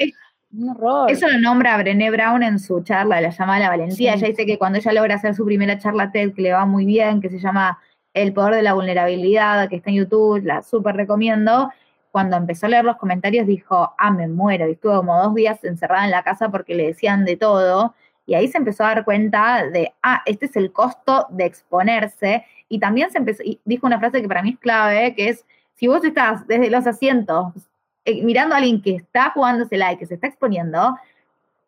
un 0.51 0.69
horror. 0.69 1.11
Eso 1.11 1.27
lo 1.27 1.39
nombra 1.39 1.77
Brené 1.77 2.09
Brown 2.11 2.43
en 2.43 2.59
su 2.59 2.81
charla, 2.81 3.21
la 3.21 3.29
llama 3.29 3.59
La 3.59 3.69
Valentía. 3.69 4.13
Ella 4.13 4.27
dice 4.27 4.45
que 4.45 4.57
cuando 4.57 4.79
ella 4.79 4.93
logra 4.93 5.15
hacer 5.15 5.35
su 5.35 5.45
primera 5.45 5.77
charla 5.77 6.11
TED, 6.11 6.33
que 6.33 6.41
le 6.41 6.53
va 6.53 6.65
muy 6.65 6.85
bien, 6.85 7.21
que 7.21 7.29
se 7.29 7.39
llama 7.39 7.79
el 8.13 8.33
poder 8.33 8.55
de 8.55 8.63
la 8.63 8.73
vulnerabilidad, 8.73 9.69
que 9.69 9.77
está 9.77 9.89
en 9.89 9.97
YouTube, 9.97 10.43
la 10.43 10.61
súper 10.61 10.95
recomiendo. 10.95 11.71
Cuando 12.11 12.37
empezó 12.37 12.65
a 12.65 12.69
leer 12.69 12.85
los 12.85 12.97
comentarios 12.97 13.45
dijo, 13.45 13.93
ah, 13.97 14.11
me 14.11 14.27
muero. 14.27 14.67
Y 14.67 14.71
estuvo 14.71 14.97
como 14.97 15.21
dos 15.21 15.35
días 15.35 15.63
encerrada 15.63 16.05
en 16.05 16.11
la 16.11 16.23
casa 16.23 16.49
porque 16.49 16.73
le 16.73 16.87
decían 16.87 17.23
de 17.25 17.37
todo. 17.37 17.93
Y 18.25 18.33
ahí 18.33 18.47
se 18.47 18.57
empezó 18.57 18.83
a 18.83 18.95
dar 18.95 19.05
cuenta 19.05 19.67
de, 19.67 19.93
ah, 20.01 20.23
este 20.25 20.47
es 20.47 20.55
el 20.55 20.71
costo 20.71 21.27
de 21.29 21.45
exponerse. 21.45 22.45
Y 22.67 22.79
también 22.79 23.11
se 23.11 23.19
empezó, 23.19 23.43
y 23.43 23.59
dijo 23.65 23.85
una 23.85 23.99
frase 23.99 24.21
que 24.21 24.27
para 24.27 24.41
mí 24.41 24.51
es 24.51 24.59
clave, 24.59 25.13
que 25.15 25.29
es, 25.29 25.45
si 25.75 25.87
vos 25.87 26.03
estás 26.03 26.45
desde 26.47 26.69
los 26.69 26.85
asientos 26.87 27.68
eh, 28.09 28.21
mirando 28.23 28.55
a 28.55 28.57
alguien 28.57 28.81
que 28.81 28.95
está 28.95 29.31
jugándosela 29.31 29.93
y 29.93 29.97
que 29.97 30.05
se 30.05 30.15
está 30.15 30.27
exponiendo, 30.27 30.97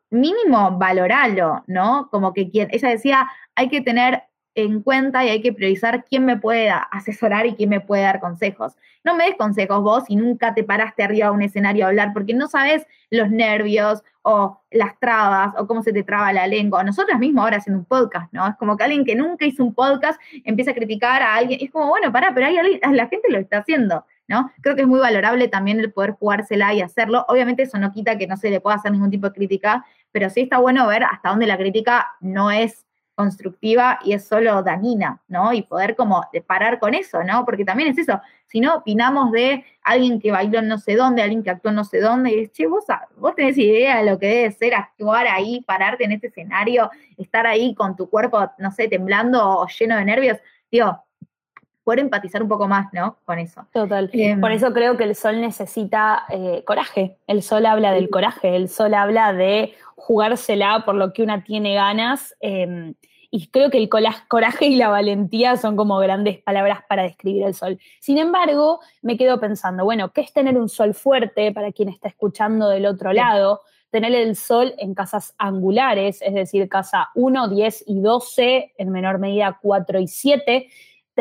mínimo 0.10 0.78
valoralo, 0.78 1.64
¿no? 1.68 2.10
Como 2.10 2.34
que 2.34 2.50
quien, 2.50 2.70
ella 2.72 2.90
decía, 2.90 3.28
hay 3.56 3.70
que 3.70 3.82
tener 3.82 4.24
en 4.56 4.82
cuenta 4.82 5.24
y 5.24 5.30
hay 5.30 5.42
que 5.42 5.54
priorizar 5.54 6.04
quién 6.06 6.26
me 6.26 6.38
puede 6.38 6.70
asesorar 6.92 7.46
y 7.46 7.56
quién 7.56 7.70
me 7.70 7.80
puede 7.80 8.04
dar 8.04 8.20
consejos. 8.20 8.76
No 9.04 9.16
me 9.16 9.26
des 9.26 9.36
consejos 9.36 9.82
vos 9.82 10.04
si 10.06 10.16
nunca 10.16 10.54
te 10.54 10.64
paraste 10.64 11.04
arriba 11.04 11.28
de 11.28 11.34
un 11.34 11.42
escenario 11.42 11.86
a 11.86 11.90
hablar, 11.90 12.12
porque 12.14 12.34
no 12.34 12.48
sabes 12.48 12.86
los 13.10 13.30
nervios 13.32 14.04
o 14.24 14.62
las 14.70 15.00
trabas 15.00 15.54
o 15.58 15.68
cómo 15.68 15.82
se 15.84 15.94
te 15.94 16.04
traba 16.04 16.34
la 16.34 16.48
lengua. 16.48 16.84
Nosotras 16.84 17.18
mismas 17.20 17.44
ahora 17.44 17.58
haciendo 17.58 17.80
un 17.80 17.86
podcast, 17.86 18.32
¿no? 18.34 18.48
Es 18.48 18.56
como 18.58 18.76
que 18.76 18.84
alguien 18.84 19.06
que 19.06 19.16
nunca 19.16 19.46
hizo 19.46 19.64
un 19.64 19.74
podcast 19.74 20.20
empieza 20.44 20.72
a 20.72 20.74
criticar 20.74 21.22
a 21.22 21.36
alguien. 21.36 21.60
Es 21.62 21.72
como, 21.72 21.88
bueno, 21.88 22.12
pará, 22.12 22.32
pero 22.34 22.48
hay 22.48 22.58
alguien, 22.58 22.80
la 22.96 23.08
gente 23.08 23.32
lo 23.32 23.40
está 23.40 23.60
haciendo, 23.60 24.06
Creo 24.62 24.76
que 24.76 24.82
es 24.82 24.88
muy 24.88 25.00
valorable 25.00 25.48
también 25.48 25.80
el 25.80 25.92
poder 25.92 26.12
jugársela 26.12 26.74
y 26.74 26.82
hacerlo. 26.82 27.26
Obviamente 27.28 27.64
eso 27.64 27.78
no 27.78 27.92
quita 27.92 28.18
que 28.18 28.28
no 28.28 28.38
se 28.38 28.50
le 28.50 28.62
pueda 28.62 28.78
hacer 28.78 28.92
ningún 28.92 29.12
tipo 29.12 29.28
de 29.28 29.34
crítica, 29.34 29.86
pero 30.12 30.30
sí 30.30 30.42
está 30.42 30.58
bueno 30.60 30.88
ver 30.88 31.04
hasta 31.04 31.30
dónde 31.30 31.48
la 31.48 31.58
crítica 31.58 32.08
no 32.20 32.52
es 32.52 32.86
constructiva 33.16 34.00
y 34.04 34.14
es 34.14 34.26
solo 34.28 34.64
dañina, 34.64 35.22
¿no? 35.28 35.54
Y 35.54 35.62
poder 35.62 35.96
como 35.96 36.26
parar 36.48 36.80
con 36.80 36.94
eso, 36.94 37.24
¿no? 37.24 37.46
Porque 37.46 37.66
también 37.66 37.90
es 37.90 37.98
eso, 37.98 38.20
si 38.48 38.60
no 38.60 38.76
opinamos 38.76 39.32
de 39.32 39.64
alguien 39.84 40.20
que 40.20 40.32
bailó 40.32 40.62
no 40.62 40.78
sé 40.78 40.96
dónde, 40.96 41.22
alguien 41.22 41.44
que 41.44 41.52
actuó 41.52 41.72
no 41.72 41.84
sé 41.84 42.00
dónde, 42.00 42.32
y 42.32 42.40
es, 42.40 42.52
che, 42.52 42.68
vos, 42.68 42.86
vos 43.18 43.36
tenés 43.36 43.58
idea 43.58 43.98
de 43.98 44.10
lo 44.10 44.18
que 44.18 44.28
debe 44.28 44.52
ser 44.52 44.74
actuar 44.74 45.28
ahí, 45.28 45.62
pararte 45.62 46.06
en 46.06 46.14
este 46.14 46.28
escenario, 46.28 46.90
estar 47.18 47.46
ahí 47.46 47.76
con 47.76 47.96
tu 47.96 48.10
cuerpo, 48.10 48.52
no 48.58 48.72
sé, 48.72 48.88
temblando 48.88 49.60
o 49.60 49.68
lleno 49.68 49.98
de 49.98 50.06
nervios, 50.06 50.38
digo, 50.72 51.04
poder 51.92 52.00
empatizar 52.00 52.42
un 52.42 52.48
poco 52.48 52.70
más, 52.70 52.88
¿no? 52.94 53.18
Con 53.26 53.38
eso. 53.38 53.68
Total. 53.74 54.10
Em, 54.14 54.40
Por 54.40 54.54
eso 54.54 54.72
creo 54.72 54.96
que 54.96 55.04
el 55.04 55.14
sol 55.14 55.42
necesita 55.42 56.24
eh, 56.30 56.64
coraje. 56.66 57.18
El 57.28 57.44
sol 57.44 57.66
habla 57.66 57.92
del 57.92 58.10
coraje, 58.10 58.56
el 58.56 58.70
sol 58.70 58.94
habla 58.94 59.34
de 59.34 59.74
jugársela 59.98 60.86
por 60.86 60.96
lo 60.96 61.12
que 61.12 61.22
una 61.22 61.44
tiene 61.44 61.76
ganas. 61.76 62.34
Em, 62.40 62.94
y 63.30 63.48
creo 63.48 63.70
que 63.70 63.78
el 63.78 63.90
coraje 63.90 64.68
y 64.68 64.78
la 64.78 64.88
valentía 64.88 65.58
son 65.58 65.76
como 65.76 65.98
grandes 65.98 66.40
palabras 66.40 66.80
para 66.88 67.04
describir 67.04 67.44
el 67.44 67.54
sol. 67.54 67.78
Sin 68.00 68.18
embargo, 68.18 68.80
me 69.02 69.18
quedo 69.18 69.38
pensando, 69.42 69.84
bueno, 69.84 70.14
¿qué 70.14 70.22
es 70.22 70.32
tener 70.32 70.58
un 70.58 70.70
sol 70.70 70.94
fuerte 70.94 71.52
para 71.52 71.74
quien 71.74 71.90
está 71.90 72.08
escuchando 72.08 72.70
del 72.70 72.86
otro 72.86 73.12
lado? 73.12 73.62
Tener 73.90 74.16
el 74.16 74.38
sol 74.38 74.76
en 74.78 74.94
casas 74.94 75.36
angulares, 75.38 76.22
es 76.22 76.34
decir, 76.34 76.70
casa 76.70 77.10
1, 77.16 77.50
10 77.50 77.84
y 77.88 78.00
12, 78.00 78.74
en 78.78 78.90
menor 78.92 79.20
medida 79.20 79.60
4 79.62 80.00
y 80.00 80.08
7. 80.08 80.70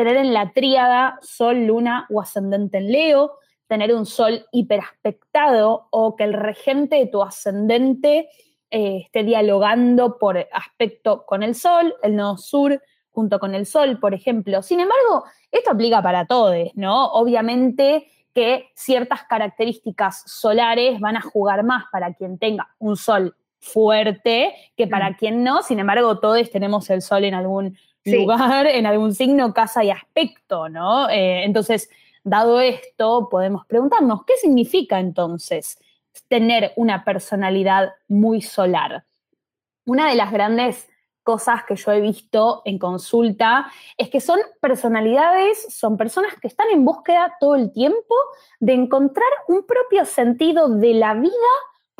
Tener 0.01 0.17
en 0.17 0.33
la 0.33 0.51
tríada 0.51 1.19
sol, 1.21 1.67
luna 1.67 2.07
o 2.09 2.19
ascendente 2.19 2.79
en 2.79 2.91
Leo. 2.91 3.33
Tener 3.67 3.93
un 3.93 4.07
sol 4.07 4.47
hiperaspectado 4.51 5.89
o 5.91 6.15
que 6.15 6.23
el 6.23 6.33
regente 6.33 6.95
de 6.95 7.05
tu 7.05 7.21
ascendente 7.21 8.27
eh, 8.71 9.01
esté 9.05 9.23
dialogando 9.23 10.17
por 10.17 10.39
aspecto 10.51 11.23
con 11.27 11.43
el 11.43 11.53
Sol, 11.53 11.93
el 12.01 12.15
nodo 12.15 12.37
sur 12.37 12.81
junto 13.11 13.37
con 13.37 13.53
el 13.53 13.67
Sol, 13.67 13.99
por 13.99 14.15
ejemplo. 14.15 14.63
Sin 14.63 14.79
embargo, 14.79 15.23
esto 15.51 15.69
aplica 15.69 16.01
para 16.01 16.25
todos, 16.25 16.71
¿no? 16.73 17.11
Obviamente 17.11 18.07
que 18.33 18.71
ciertas 18.73 19.25
características 19.25 20.23
solares 20.25 20.99
van 20.99 21.17
a 21.17 21.21
jugar 21.21 21.63
más 21.63 21.83
para 21.91 22.15
quien 22.15 22.39
tenga 22.39 22.73
un 22.79 22.97
Sol 22.97 23.35
fuerte 23.59 24.55
que 24.75 24.87
para 24.87 25.11
mm. 25.11 25.15
quien 25.15 25.43
no. 25.43 25.61
Sin 25.61 25.77
embargo, 25.77 26.19
todos 26.19 26.49
tenemos 26.49 26.89
el 26.89 27.03
Sol 27.03 27.23
en 27.23 27.35
algún 27.35 27.77
lugar, 28.05 28.67
en 28.67 28.85
algún 28.85 29.13
signo, 29.13 29.53
casa 29.53 29.83
y 29.83 29.91
aspecto, 29.91 30.69
¿no? 30.69 31.09
Eh, 31.09 31.43
entonces, 31.43 31.89
dado 32.23 32.59
esto, 32.59 33.27
podemos 33.29 33.65
preguntarnos, 33.65 34.25
¿qué 34.25 34.35
significa 34.37 34.99
entonces 34.99 35.77
tener 36.27 36.73
una 36.75 37.03
personalidad 37.03 37.93
muy 38.07 38.41
solar. 38.41 39.05
Una 39.85 40.09
de 40.09 40.15
las 40.15 40.31
grandes 40.31 40.89
cosas 41.23 41.63
que 41.65 41.75
yo 41.75 41.91
he 41.91 42.01
visto 42.01 42.61
en 42.65 42.79
consulta 42.79 43.71
es 43.97 44.09
que 44.09 44.19
son 44.19 44.39
personalidades, 44.59 45.73
son 45.73 45.97
personas 45.97 46.35
que 46.41 46.47
están 46.47 46.67
en 46.71 46.83
búsqueda 46.83 47.35
todo 47.39 47.55
el 47.55 47.71
tiempo 47.71 48.15
de 48.59 48.73
encontrar 48.73 49.27
un 49.47 49.65
propio 49.65 50.05
sentido 50.05 50.67
de 50.69 50.93
la 50.95 51.13
vida 51.13 51.31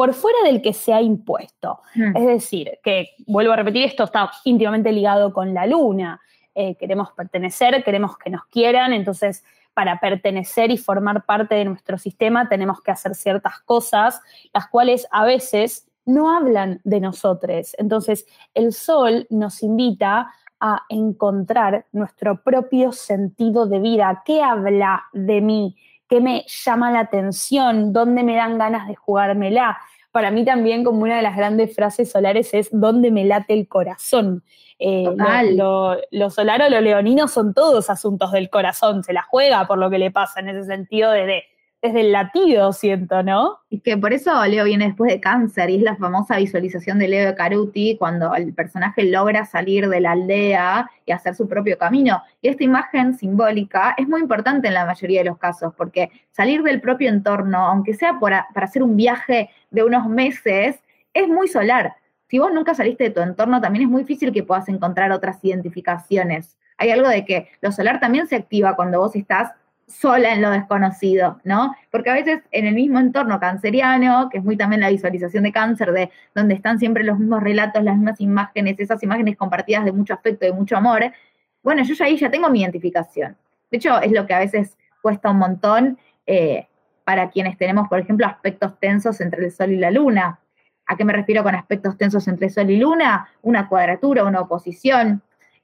por 0.01 0.15
fuera 0.15 0.39
del 0.45 0.63
que 0.63 0.73
se 0.73 0.91
ha 0.91 0.99
impuesto. 0.99 1.79
Hmm. 1.93 2.17
Es 2.17 2.25
decir, 2.25 2.79
que, 2.83 3.09
vuelvo 3.27 3.53
a 3.53 3.57
repetir, 3.57 3.83
esto 3.83 4.05
está 4.05 4.31
íntimamente 4.45 4.91
ligado 4.91 5.31
con 5.31 5.53
la 5.53 5.67
luna. 5.67 6.19
Eh, 6.55 6.73
queremos 6.73 7.11
pertenecer, 7.11 7.83
queremos 7.83 8.17
que 8.17 8.31
nos 8.31 8.43
quieran, 8.45 8.93
entonces 8.93 9.43
para 9.75 9.99
pertenecer 9.99 10.71
y 10.71 10.77
formar 10.77 11.23
parte 11.27 11.53
de 11.53 11.65
nuestro 11.65 11.99
sistema 11.99 12.49
tenemos 12.49 12.81
que 12.81 12.89
hacer 12.89 13.13
ciertas 13.13 13.59
cosas, 13.59 14.19
las 14.51 14.67
cuales 14.69 15.05
a 15.11 15.23
veces 15.23 15.87
no 16.03 16.35
hablan 16.35 16.81
de 16.83 16.99
nosotros. 16.99 17.75
Entonces, 17.77 18.25
el 18.55 18.73
sol 18.73 19.27
nos 19.29 19.61
invita 19.61 20.33
a 20.59 20.81
encontrar 20.89 21.85
nuestro 21.91 22.41
propio 22.41 22.91
sentido 22.91 23.67
de 23.67 23.79
vida. 23.79 24.23
¿Qué 24.25 24.41
habla 24.41 25.03
de 25.13 25.41
mí? 25.41 25.75
¿Qué 26.09 26.21
me 26.21 26.43
llama 26.47 26.91
la 26.91 27.01
atención? 27.01 27.93
¿Dónde 27.93 28.23
me 28.23 28.35
dan 28.35 28.57
ganas 28.57 28.87
de 28.87 28.95
jugármela? 28.95 29.77
Para 30.11 30.31
mí 30.31 30.43
también 30.43 30.83
como 30.83 31.01
una 31.03 31.17
de 31.17 31.21
las 31.21 31.37
grandes 31.37 31.75
frases 31.75 32.11
solares 32.11 32.53
es 32.53 32.69
¿dónde 32.71 33.11
me 33.11 33.25
late 33.25 33.53
el 33.53 33.67
corazón? 33.67 34.43
Eh, 34.77 35.05
lo, 35.51 35.95
lo, 36.09 36.29
solar 36.29 36.61
o 36.63 36.69
lo 36.69 36.81
leonino 36.81 37.27
son 37.27 37.53
todos 37.53 37.89
asuntos 37.89 38.31
del 38.31 38.49
corazón, 38.49 39.03
se 39.03 39.13
la 39.13 39.21
juega 39.21 39.67
por 39.67 39.77
lo 39.77 39.89
que 39.89 39.99
le 39.99 40.09
pasa 40.09 40.39
en 40.39 40.49
ese 40.49 40.65
sentido 40.65 41.11
desde, 41.11 41.43
desde 41.81 42.01
el 42.01 42.11
latido, 42.11 42.71
siento, 42.73 43.23
¿no? 43.23 43.59
Y 43.69 43.79
que 43.79 43.97
por 43.97 44.13
eso 44.13 44.45
Leo 44.45 44.65
viene 44.65 44.85
después 44.85 45.11
de 45.11 45.19
cáncer 45.19 45.69
y 45.69 45.77
es 45.77 45.81
la 45.81 45.95
famosa 45.95 46.37
visualización 46.37 46.99
de 46.99 47.07
Leo 47.07 47.25
de 47.27 47.35
Caruti 47.35 47.97
cuando 47.97 48.35
el 48.35 48.53
personaje 48.53 49.03
logra 49.03 49.45
salir 49.45 49.89
de 49.89 49.99
la 49.99 50.11
aldea 50.11 50.89
y 51.05 51.11
hacer 51.11 51.33
su 51.33 51.47
propio 51.47 51.77
camino. 51.77 52.21
Y 52.41 52.49
esta 52.49 52.63
imagen 52.63 53.15
simbólica 53.15 53.95
es 53.97 54.07
muy 54.07 54.21
importante 54.21 54.67
en 54.67 54.75
la 54.75 54.85
mayoría 54.85 55.21
de 55.21 55.29
los 55.29 55.39
casos 55.39 55.73
porque 55.75 56.11
salir 56.31 56.61
del 56.61 56.81
propio 56.81 57.09
entorno, 57.09 57.57
aunque 57.57 57.95
sea 57.95 58.19
para 58.19 58.47
hacer 58.55 58.83
un 58.83 58.95
viaje 58.95 59.49
de 59.71 59.83
unos 59.83 60.07
meses, 60.07 60.79
es 61.13 61.27
muy 61.27 61.47
solar 61.47 61.95
si 62.31 62.39
vos 62.39 62.53
nunca 62.53 62.73
saliste 62.73 63.03
de 63.03 63.09
tu 63.09 63.19
entorno, 63.19 63.59
también 63.59 63.83
es 63.83 63.91
muy 63.91 64.03
difícil 64.03 64.31
que 64.31 64.41
puedas 64.41 64.69
encontrar 64.69 65.11
otras 65.11 65.43
identificaciones. 65.43 66.57
Hay 66.77 66.89
algo 66.89 67.09
de 67.09 67.25
que 67.25 67.49
lo 67.59 67.73
solar 67.73 67.99
también 67.99 68.25
se 68.25 68.37
activa 68.37 68.77
cuando 68.77 68.99
vos 68.99 69.17
estás 69.17 69.51
sola 69.87 70.33
en 70.33 70.41
lo 70.41 70.51
desconocido, 70.51 71.39
¿no? 71.43 71.75
Porque 71.91 72.09
a 72.09 72.13
veces 72.13 72.41
en 72.51 72.65
el 72.65 72.75
mismo 72.75 72.99
entorno 72.99 73.39
canceriano, 73.39 74.29
que 74.29 74.37
es 74.37 74.43
muy 74.43 74.57
también 74.57 74.81
la 74.81 74.89
visualización 74.89 75.43
de 75.43 75.51
cáncer, 75.51 75.91
de 75.91 76.11
donde 76.33 76.55
están 76.55 76.79
siempre 76.79 77.03
los 77.03 77.19
mismos 77.19 77.43
relatos, 77.43 77.83
las 77.83 77.95
mismas 77.95 78.21
imágenes, 78.21 78.79
esas 78.79 79.03
imágenes 79.03 79.37
compartidas 79.37 79.85
de 79.85 79.91
mucho 79.91 80.13
afecto, 80.13 80.45
de 80.45 80.53
mucho 80.53 80.77
amor, 80.77 81.11
bueno, 81.63 81.83
yo 81.83 81.93
ya 81.93 82.05
ahí 82.05 82.17
ya 82.17 82.31
tengo 82.31 82.49
mi 82.49 82.61
identificación. 82.61 83.37
De 83.69 83.77
hecho, 83.77 84.01
es 84.01 84.11
lo 84.11 84.25
que 84.25 84.33
a 84.33 84.39
veces 84.39 84.77
cuesta 85.01 85.29
un 85.29 85.37
montón 85.37 85.97
eh, 86.25 86.67
para 87.03 87.29
quienes 87.29 87.57
tenemos, 87.57 87.87
por 87.87 87.99
ejemplo, 87.99 88.25
aspectos 88.25 88.79
tensos 88.79 89.21
entre 89.21 89.45
el 89.45 89.51
Sol 89.51 89.71
y 89.71 89.77
la 89.77 89.91
Luna. 89.91 90.39
¿A 90.85 90.95
qué 90.95 91.05
me 91.05 91.13
refiero 91.13 91.43
con 91.43 91.55
aspectos 91.55 91.97
tensos 91.97 92.27
entre 92.27 92.49
Sol 92.49 92.69
y 92.69 92.77
Luna? 92.77 93.29
Una 93.41 93.67
cuadratura, 93.67 94.23
una 94.23 94.41
oposición. 94.41 95.21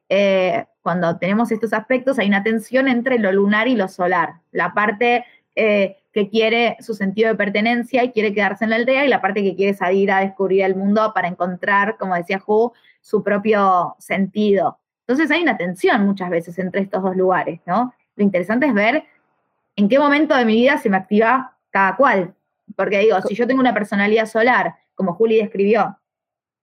Eh, 0.10 0.66
cuando 0.88 1.18
tenemos 1.18 1.52
estos 1.52 1.74
aspectos 1.74 2.18
hay 2.18 2.30
una 2.30 2.44
tensión 2.44 2.88
entre 2.88 3.20
lo 3.20 3.30
lunar 3.34 3.68
y 3.68 3.76
lo 3.76 3.90
solar. 3.90 4.36
La 4.54 4.74
parte 4.74 5.26
eh, 5.54 5.98
que 6.14 6.30
quiere 6.30 6.78
su 6.80 6.94
sentido 6.94 7.28
de 7.28 7.36
pertenencia 7.36 8.06
y 8.06 8.14
quiere 8.14 8.34
quedarse 8.34 8.64
en 8.64 8.70
la 8.70 8.78
aldea 8.78 9.04
y 9.04 9.10
la 9.10 9.20
parte 9.20 9.44
que 9.44 9.54
quiere 9.54 9.74
salir 9.74 10.10
a 10.14 10.22
descubrir 10.22 10.64
el 10.64 10.78
mundo 10.78 11.12
para 11.14 11.28
encontrar, 11.28 11.98
como 11.98 12.16
decía 12.16 12.42
Hu, 12.48 12.72
su 13.02 13.22
propio 13.22 13.98
sentido. 14.00 14.80
Entonces 15.06 15.30
hay 15.30 15.44
una 15.44 15.58
tensión 15.58 16.06
muchas 16.06 16.30
veces 16.30 16.58
entre 16.58 16.84
estos 16.84 17.04
dos 17.04 17.18
lugares. 17.18 17.60
Lo 17.66 17.92
interesante 18.24 18.68
es 18.68 18.74
ver 18.74 19.04
en 19.76 19.90
qué 19.90 20.00
momento 20.00 20.38
de 20.38 20.46
mi 20.46 20.56
vida 20.56 20.78
se 20.78 20.90
me 20.90 20.96
activa 20.96 21.58
cada 21.70 21.98
cual. 21.98 22.34
Porque 22.78 23.00
digo, 23.00 23.22
si 23.24 23.36
yo 23.36 23.46
tengo 23.46 23.60
una 23.60 23.74
personalidad 23.74 24.26
solar, 24.26 24.76
como 24.96 25.16
Juli 25.16 25.36
describió 25.36 26.00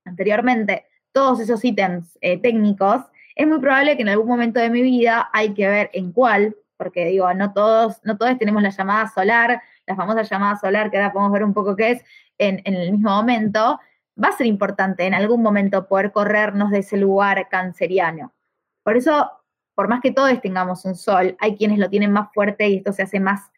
anteriormente, 0.06 0.86
todos 1.12 1.40
esos 1.40 1.62
ítems 1.62 2.16
eh, 2.22 2.40
técnicos, 2.40 3.02
es 3.34 3.46
muy 3.46 3.58
probable 3.60 3.96
que 3.96 4.02
en 4.02 4.08
algún 4.08 4.28
momento 4.28 4.60
de 4.60 4.70
mi 4.70 4.82
vida 4.82 5.28
hay 5.32 5.54
que 5.54 5.66
ver 5.66 5.90
en 5.92 6.12
cuál, 6.12 6.56
porque 6.76 7.06
digo, 7.06 7.32
no 7.34 7.52
todos, 7.52 8.00
no 8.04 8.16
todos 8.16 8.38
tenemos 8.38 8.62
la 8.62 8.70
llamada 8.70 9.08
solar, 9.08 9.62
la 9.86 9.96
famosa 9.96 10.22
llamada 10.22 10.56
solar, 10.56 10.90
que 10.90 10.96
ahora 10.96 11.12
podemos 11.12 11.32
ver 11.32 11.44
un 11.44 11.54
poco 11.54 11.76
qué 11.76 11.90
es 11.92 12.04
en, 12.38 12.62
el 12.64 12.92
mismo 12.92 13.10
momento, 13.10 13.80
va 14.22 14.28
a 14.28 14.36
ser 14.36 14.46
importante 14.46 15.04
en 15.04 15.14
algún 15.14 15.42
momento 15.42 15.86
poder 15.88 16.12
corrernos 16.12 16.70
de 16.70 16.78
ese 16.78 16.96
lugar 16.96 17.48
canceriano. 17.48 18.32
Por 18.82 18.96
eso 18.96 19.30
por 19.74 19.88
más 19.88 20.00
que 20.00 20.12
todos 20.12 20.40
tengamos 20.40 20.84
un 20.84 20.94
sol, 20.94 21.36
hay 21.40 21.56
quienes 21.56 21.78
lo 21.78 21.88
tienen 21.90 22.12
más 22.12 22.32
fuerte 22.32 22.68
y 22.68 22.76
esto 22.76 22.92
se 22.92 23.02
hace 23.02 23.20
más, 23.20 23.50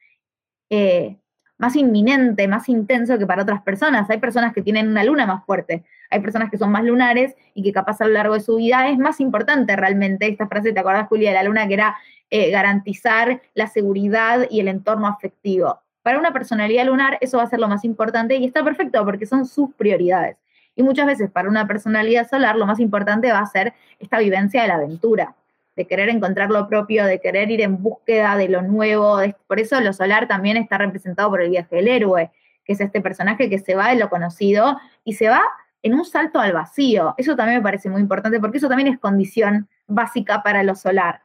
eh, 0.71 1.19
más 1.59 1.77
inminente, 1.77 2.49
más 2.49 2.69
intenso 2.69 3.19
que 3.19 3.27
para 3.27 3.43
otras 3.43 3.63
personas. 3.63 4.09
Hay 4.09 4.19
personas 4.19 4.55
que 4.55 4.63
tienen 4.63 4.89
una 4.89 5.05
luna 5.05 5.27
más 5.27 5.45
fuerte, 5.45 5.85
hay 6.11 6.21
personas 6.21 6.51
que 6.51 6.59
son 6.59 6.71
más 6.71 6.85
lunares 6.85 7.35
y 7.55 7.63
que 7.63 7.73
capaz 7.73 8.01
a 8.01 8.07
lo 8.07 8.13
largo 8.13 8.35
de 8.35 8.41
su 8.41 8.57
vida 8.57 8.89
es 8.89 8.99
más 8.99 9.21
importante 9.21 9.77
realmente 9.77 10.29
esta 10.29 10.47
frase, 10.47 10.73
¿te 10.73 10.81
acordás 10.81 11.09
Julia 11.09 11.31
de 11.31 11.35
la 11.35 11.43
luna? 11.43 11.67
Que 11.67 11.75
era 11.75 11.97
eh, 12.31 12.51
garantizar 12.51 13.41
la 13.55 13.67
seguridad 13.67 14.47
y 14.51 14.61
el 14.61 14.69
entorno 14.69 15.07
afectivo. 15.07 15.81
Para 16.03 16.19
una 16.19 16.33
personalidad 16.33 16.87
lunar 16.87 17.19
eso 17.21 17.39
va 17.39 17.45
a 17.45 17.49
ser 17.49 17.59
lo 17.59 17.69
más 17.69 17.85
importante 17.85 18.37
y 18.37 18.45
está 18.45 18.63
perfecto 18.63 19.05
porque 19.05 19.27
son 19.27 19.47
sus 19.47 19.75
prioridades. 19.75 20.37
Y 20.75 20.83
muchas 20.83 21.07
veces 21.07 21.31
para 21.31 21.49
una 21.49 21.67
personalidad 21.67 22.29
solar 22.29 22.57
lo 22.57 22.67
más 22.67 22.81
importante 22.81 23.33
va 23.33 23.41
a 23.41 23.47
ser 23.47 23.73
esta 23.99 24.19
vivencia 24.19 24.63
de 24.63 24.69
la 24.69 24.75
aventura 24.75 25.35
de 25.77 25.87
querer 25.87 26.09
encontrar 26.09 26.51
lo 26.51 26.67
propio, 26.69 27.05
de 27.05 27.21
querer 27.21 27.51
ir 27.51 27.61
en 27.61 27.83
búsqueda 27.83 28.37
de 28.37 28.49
lo 28.49 28.63
nuevo. 28.63 29.19
por 29.47 29.61
eso 29.61 29.81
lo 29.81 29.93
solar 29.93 30.27
también 30.27 30.57
está 30.57 30.79
representado 30.79 31.29
por 31.31 31.43
el 31.43 31.51
viaje 31.51 31.77
del 31.77 31.89
héroe, 31.89 32.31
que 32.65 32.73
es 32.73 32.81
este 32.81 33.01
personaje 33.03 33.51
que 33.51 33.59
se 33.59 33.75
va 33.75 33.91
de 33.91 33.97
lo 33.97 34.09
conocido 34.09 34.79
y 35.05 35.13
se 35.13 35.29
va 35.29 35.43
en 35.87 35.95
un 35.95 36.05
salto 36.05 36.41
al 36.41 36.53
vacío. 36.53 37.15
Eso 37.17 37.37
también 37.37 37.59
me 37.59 37.63
parece 37.63 37.89
muy 37.89 38.01
importante 38.01 38.41
porque 38.41 38.59
eso 38.59 38.69
también 38.69 38.89
es 38.89 38.99
condición 38.99 39.69
básica 39.87 40.43
para 40.43 40.63
lo 40.65 40.75
solar. 40.75 41.21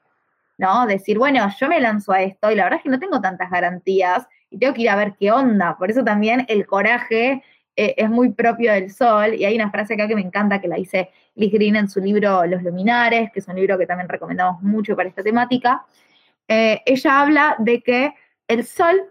¿No? 0.58 0.86
Decir, 0.86 1.18
bueno, 1.18 1.50
yo 1.60 1.68
me 1.68 1.82
lanzo 1.82 2.12
a 2.12 2.22
esto 2.22 2.52
y 2.52 2.56
la 2.56 2.66
verdad 2.66 2.78
es 2.78 2.84
que 2.84 2.90
no 2.90 3.00
tengo 3.00 3.20
tantas 3.20 3.50
garantías 3.50 4.28
y 4.52 4.60
tengo 4.60 4.76
que 4.76 4.84
ir 4.84 4.90
a 4.92 4.96
ver 4.96 5.16
qué 5.20 5.32
onda. 5.32 5.76
Por 5.78 5.90
eso 5.90 6.04
también 6.04 6.46
el 6.48 6.68
coraje 6.68 7.44
eh, 7.76 7.96
es 7.98 8.10
muy 8.10 8.34
propio 8.34 8.72
del 8.74 8.92
sol, 8.92 9.34
y 9.34 9.46
hay 9.46 9.56
una 9.56 9.72
frase 9.72 9.96
acá 9.96 10.08
que 10.08 10.14
me 10.14 10.22
encanta 10.22 10.62
que 10.62 10.68
la 10.68 10.76
dice 10.76 11.10
Liz 11.34 11.52
Green 11.52 11.78
en 11.78 11.90
su 11.90 12.00
libro 12.00 12.46
Los 12.46 12.62
Luminares, 12.62 13.32
que 13.32 13.40
es 13.40 13.48
un 13.48 13.56
libro 13.56 13.78
que 13.80 13.88
también 13.88 14.10
recomendamos 14.10 14.62
mucho 14.62 14.96
para 14.96 15.10
esta 15.10 15.24
temática. 15.24 15.86
Eh, 16.48 16.82
ella 16.86 17.22
habla 17.22 17.56
de 17.58 17.82
que 17.82 18.14
el 18.48 18.66
sol, 18.66 19.02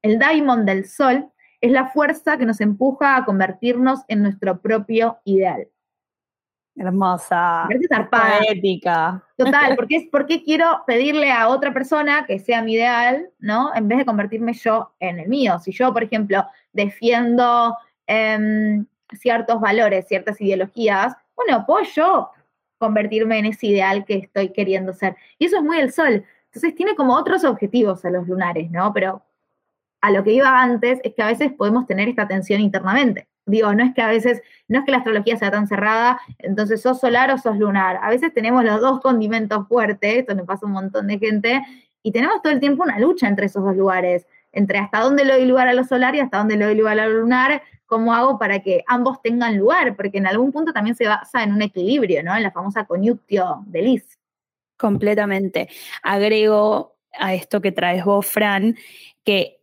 el 0.00 0.18
diamond 0.18 0.64
del 0.64 0.86
sol, 0.86 1.28
es 1.60 1.70
la 1.70 1.88
fuerza 1.88 2.36
que 2.36 2.46
nos 2.46 2.60
empuja 2.60 3.16
a 3.16 3.24
convertirnos 3.24 4.00
en 4.08 4.22
nuestro 4.22 4.60
propio 4.60 5.18
ideal. 5.24 5.68
Hermosa. 6.78 7.66
Ética. 8.48 9.24
Total, 9.36 9.74
porque 9.76 9.96
es 9.96 10.08
porque 10.10 10.42
quiero 10.42 10.82
pedirle 10.86 11.32
a 11.32 11.48
otra 11.48 11.72
persona 11.72 12.26
que 12.26 12.38
sea 12.38 12.62
mi 12.62 12.74
ideal, 12.74 13.30
¿no? 13.38 13.74
En 13.74 13.88
vez 13.88 13.98
de 13.98 14.04
convertirme 14.04 14.52
yo 14.52 14.92
en 15.00 15.20
el 15.20 15.28
mío. 15.28 15.58
Si 15.58 15.72
yo, 15.72 15.92
por 15.92 16.02
ejemplo, 16.02 16.44
defiendo 16.72 17.74
Em, 18.06 18.86
ciertos 19.12 19.60
valores, 19.60 20.06
ciertas 20.08 20.40
ideologías, 20.40 21.14
bueno, 21.34 21.64
puedo 21.66 21.84
yo 21.84 22.30
convertirme 22.78 23.38
en 23.38 23.46
ese 23.46 23.68
ideal 23.68 24.04
que 24.04 24.16
estoy 24.16 24.52
queriendo 24.52 24.92
ser. 24.92 25.16
Y 25.38 25.46
eso 25.46 25.56
es 25.56 25.62
muy 25.62 25.78
el 25.78 25.92
sol. 25.92 26.24
Entonces 26.46 26.74
tiene 26.74 26.94
como 26.94 27.14
otros 27.14 27.44
objetivos 27.44 28.04
a 28.04 28.10
los 28.10 28.26
lunares, 28.28 28.70
¿no? 28.70 28.92
Pero 28.92 29.22
a 30.06 30.10
lo 30.12 30.22
que 30.22 30.32
iba 30.32 30.62
antes 30.62 31.00
es 31.02 31.14
que 31.14 31.22
a 31.22 31.26
veces 31.26 31.52
podemos 31.52 31.84
tener 31.84 32.08
esta 32.08 32.28
tensión 32.28 32.60
internamente. 32.60 33.26
Digo, 33.44 33.74
no 33.74 33.82
es 33.82 33.92
que 33.92 34.02
a 34.02 34.06
veces, 34.06 34.40
no 34.68 34.78
es 34.78 34.84
que 34.84 34.92
la 34.92 34.98
astrología 34.98 35.36
sea 35.36 35.50
tan 35.50 35.66
cerrada, 35.66 36.20
entonces 36.38 36.80
sos 36.80 37.00
solar 37.00 37.32
o 37.32 37.38
sos 37.38 37.58
lunar. 37.58 37.98
A 38.00 38.08
veces 38.10 38.32
tenemos 38.32 38.64
los 38.64 38.80
dos 38.80 39.00
condimentos 39.00 39.66
fuertes, 39.66 40.18
esto 40.18 40.46
pasa 40.46 40.64
un 40.64 40.72
montón 40.72 41.08
de 41.08 41.18
gente, 41.18 41.60
y 42.04 42.12
tenemos 42.12 42.40
todo 42.40 42.52
el 42.52 42.60
tiempo 42.60 42.84
una 42.84 43.00
lucha 43.00 43.26
entre 43.26 43.46
esos 43.46 43.64
dos 43.64 43.74
lugares, 43.74 44.28
entre 44.52 44.78
hasta 44.78 45.00
dónde 45.00 45.24
le 45.24 45.32
doy 45.32 45.44
lugar 45.44 45.66
a 45.66 45.74
lo 45.74 45.82
solar 45.82 46.14
y 46.14 46.20
hasta 46.20 46.38
dónde 46.38 46.56
le 46.56 46.66
doy 46.66 46.76
lugar 46.76 47.00
a 47.00 47.08
lo 47.08 47.20
lunar, 47.22 47.62
cómo 47.86 48.14
hago 48.14 48.38
para 48.38 48.60
que 48.60 48.84
ambos 48.86 49.20
tengan 49.22 49.58
lugar, 49.58 49.96
porque 49.96 50.18
en 50.18 50.28
algún 50.28 50.52
punto 50.52 50.72
también 50.72 50.94
se 50.94 51.08
basa 51.08 51.42
en 51.42 51.52
un 51.52 51.62
equilibrio, 51.62 52.22
¿no? 52.22 52.36
En 52.36 52.44
la 52.44 52.52
famosa 52.52 52.84
conjunctio 52.84 53.64
de 53.66 53.82
Liz. 53.82 54.18
Completamente. 54.76 55.68
Agrego 56.04 56.94
a 57.18 57.34
esto 57.34 57.60
que 57.60 57.72
traes 57.72 58.04
vos, 58.04 58.24
Fran, 58.24 58.76
que 59.24 59.55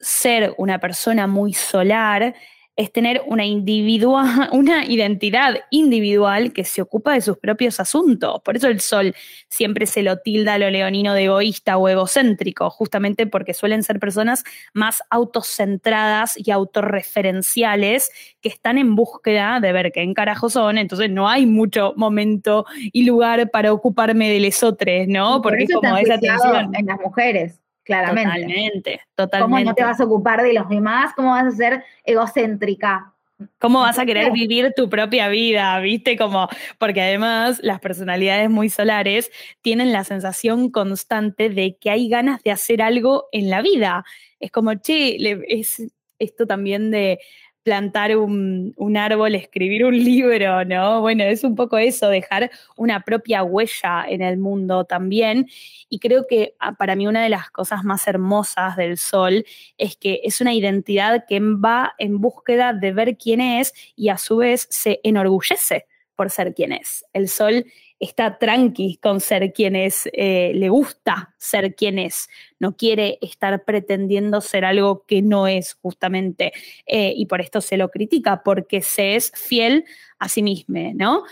ser 0.00 0.54
una 0.58 0.78
persona 0.78 1.26
muy 1.26 1.52
solar 1.52 2.34
es 2.78 2.92
tener 2.92 3.22
una, 3.26 3.44
individual, 3.44 4.48
una 4.52 4.86
identidad 4.86 5.56
individual 5.70 6.52
que 6.52 6.62
se 6.62 6.80
ocupa 6.80 7.12
de 7.12 7.20
sus 7.20 7.36
propios 7.36 7.80
asuntos. 7.80 8.40
Por 8.44 8.56
eso 8.56 8.68
el 8.68 8.80
sol 8.80 9.16
siempre 9.48 9.84
se 9.84 10.04
lo 10.04 10.18
tilda 10.18 10.54
a 10.54 10.58
lo 10.58 10.70
leonino 10.70 11.12
de 11.12 11.24
egoísta 11.24 11.76
o 11.76 11.88
egocéntrico, 11.88 12.70
justamente 12.70 13.26
porque 13.26 13.52
suelen 13.52 13.82
ser 13.82 13.98
personas 13.98 14.44
más 14.74 15.02
autocentradas 15.10 16.34
y 16.38 16.52
autorreferenciales 16.52 18.12
que 18.40 18.48
están 18.48 18.78
en 18.78 18.94
búsqueda 18.94 19.58
de 19.58 19.72
ver 19.72 19.90
qué 19.90 20.02
en 20.02 20.14
carajo 20.14 20.48
son, 20.48 20.78
entonces 20.78 21.10
no 21.10 21.28
hay 21.28 21.46
mucho 21.46 21.94
momento 21.96 22.64
y 22.78 23.02
lugar 23.02 23.50
para 23.50 23.72
ocuparme 23.72 24.30
de 24.30 24.38
lesotres, 24.38 25.08
¿no? 25.08 25.42
Porque 25.42 25.64
es 25.64 25.72
como 25.72 25.96
esa 25.96 26.16
tensión. 26.20 26.72
En 26.76 26.86
las 26.86 27.00
mujeres 27.00 27.60
claramente. 27.88 28.30
Totalmente, 28.30 29.00
totalmente. 29.14 29.54
¿Cómo 29.56 29.70
no 29.70 29.74
te 29.74 29.82
vas 29.82 30.00
a 30.00 30.04
ocupar 30.04 30.42
de 30.42 30.52
los 30.52 30.68
demás? 30.68 31.14
¿Cómo 31.16 31.30
vas 31.30 31.46
a 31.46 31.50
ser 31.50 31.84
egocéntrica? 32.04 33.14
¿Cómo 33.58 33.80
vas 33.80 33.98
a 33.98 34.04
querer 34.04 34.30
vivir 34.32 34.74
tu 34.76 34.90
propia 34.90 35.28
vida? 35.28 35.78
¿Viste? 35.80 36.16
Como, 36.18 36.48
porque 36.76 37.00
además 37.00 37.60
las 37.62 37.80
personalidades 37.80 38.50
muy 38.50 38.68
solares 38.68 39.30
tienen 39.62 39.92
la 39.92 40.04
sensación 40.04 40.70
constante 40.70 41.48
de 41.48 41.76
que 41.80 41.90
hay 41.90 42.08
ganas 42.08 42.42
de 42.42 42.50
hacer 42.50 42.82
algo 42.82 43.28
en 43.32 43.48
la 43.48 43.62
vida. 43.62 44.04
Es 44.38 44.50
como, 44.50 44.74
che, 44.74 45.16
es 45.48 45.82
esto 46.18 46.46
también 46.46 46.90
de 46.90 47.20
plantar 47.68 48.16
un, 48.16 48.96
árbol, 48.96 49.34
escribir 49.34 49.84
un 49.84 49.94
libro, 50.04 50.64
¿no? 50.64 51.02
Bueno, 51.02 51.24
es 51.24 51.44
un 51.44 51.54
poco 51.54 51.76
eso, 51.76 52.08
dejar 52.08 52.50
una 52.78 53.02
propia 53.02 53.42
huella 53.42 54.06
en 54.08 54.22
el 54.22 54.38
mundo 54.38 54.86
también. 54.86 55.46
Y 55.90 55.98
creo 55.98 56.26
que 56.26 56.54
ah, 56.60 56.72
para 56.72 56.96
mí 56.96 57.06
una 57.06 57.22
de 57.22 57.28
las 57.28 57.50
cosas 57.50 57.84
más 57.84 58.08
hermosas 58.08 58.74
del 58.78 58.96
sol 58.96 59.44
es 59.76 59.96
que 59.98 60.22
es 60.24 60.40
una 60.40 60.54
identidad 60.54 61.26
que 61.28 61.40
va 61.40 61.94
en 61.98 62.22
búsqueda 62.22 62.72
de 62.72 62.92
ver 62.92 63.18
quién 63.18 63.42
es 63.42 63.74
y 63.94 64.08
a 64.08 64.16
su 64.16 64.38
vez 64.38 64.66
se 64.70 65.00
enorgullece 65.02 65.84
por 66.16 66.30
ser 66.30 66.54
quien 66.54 66.72
es. 66.72 67.04
El 67.12 67.28
sol 67.28 67.66
está 68.00 68.38
tranqui 68.38 68.96
con 68.96 69.20
ser 69.20 69.52
quien 69.52 69.76
es, 69.76 70.08
eh, 70.12 70.52
le 70.54 70.68
gusta 70.68 71.34
ser 71.36 71.74
quien 71.74 71.98
es, 71.98 72.28
no 72.58 72.76
quiere 72.76 73.18
estar 73.20 73.64
pretendiendo 73.64 74.40
ser 74.40 74.64
algo 74.64 75.04
que 75.06 75.22
no 75.22 75.46
es 75.46 75.74
justamente, 75.82 76.52
eh, 76.86 77.12
y 77.16 77.26
por 77.26 77.40
esto 77.40 77.60
se 77.60 77.76
lo 77.76 77.90
critica, 77.90 78.42
porque 78.44 78.82
se 78.82 79.16
es 79.16 79.32
fiel 79.34 79.84
a 80.18 80.28
sí 80.28 80.42
mismo, 80.42 80.92
¿no? 80.94 81.24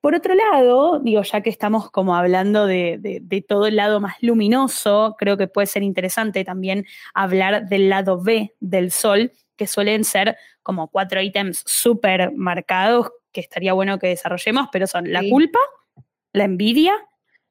Por 0.00 0.14
otro 0.14 0.34
lado, 0.34 0.98
digo, 0.98 1.22
ya 1.22 1.42
que 1.42 1.50
estamos 1.50 1.90
como 1.90 2.16
hablando 2.16 2.66
de, 2.66 2.96
de, 2.98 3.42
todo 3.42 3.66
el 3.66 3.76
lado 3.76 4.00
más 4.00 4.16
luminoso, 4.22 5.14
creo 5.18 5.36
que 5.36 5.46
puede 5.46 5.66
ser 5.66 5.82
interesante 5.82 6.42
también 6.42 6.86
hablar 7.12 7.68
del 7.68 7.90
lado 7.90 8.18
B 8.18 8.54
del 8.60 8.92
sol, 8.92 9.30
que 9.56 9.66
suelen 9.66 10.04
ser 10.04 10.38
como 10.62 10.88
cuatro 10.88 11.20
ítems 11.20 11.62
súper 11.66 12.32
marcados 12.32 13.10
que 13.30 13.42
estaría 13.42 13.74
bueno 13.74 13.98
que 13.98 14.08
desarrollemos, 14.08 14.68
pero 14.72 14.86
son 14.86 15.12
la 15.12 15.22
culpa, 15.28 15.58
la 16.32 16.44
envidia, 16.44 16.94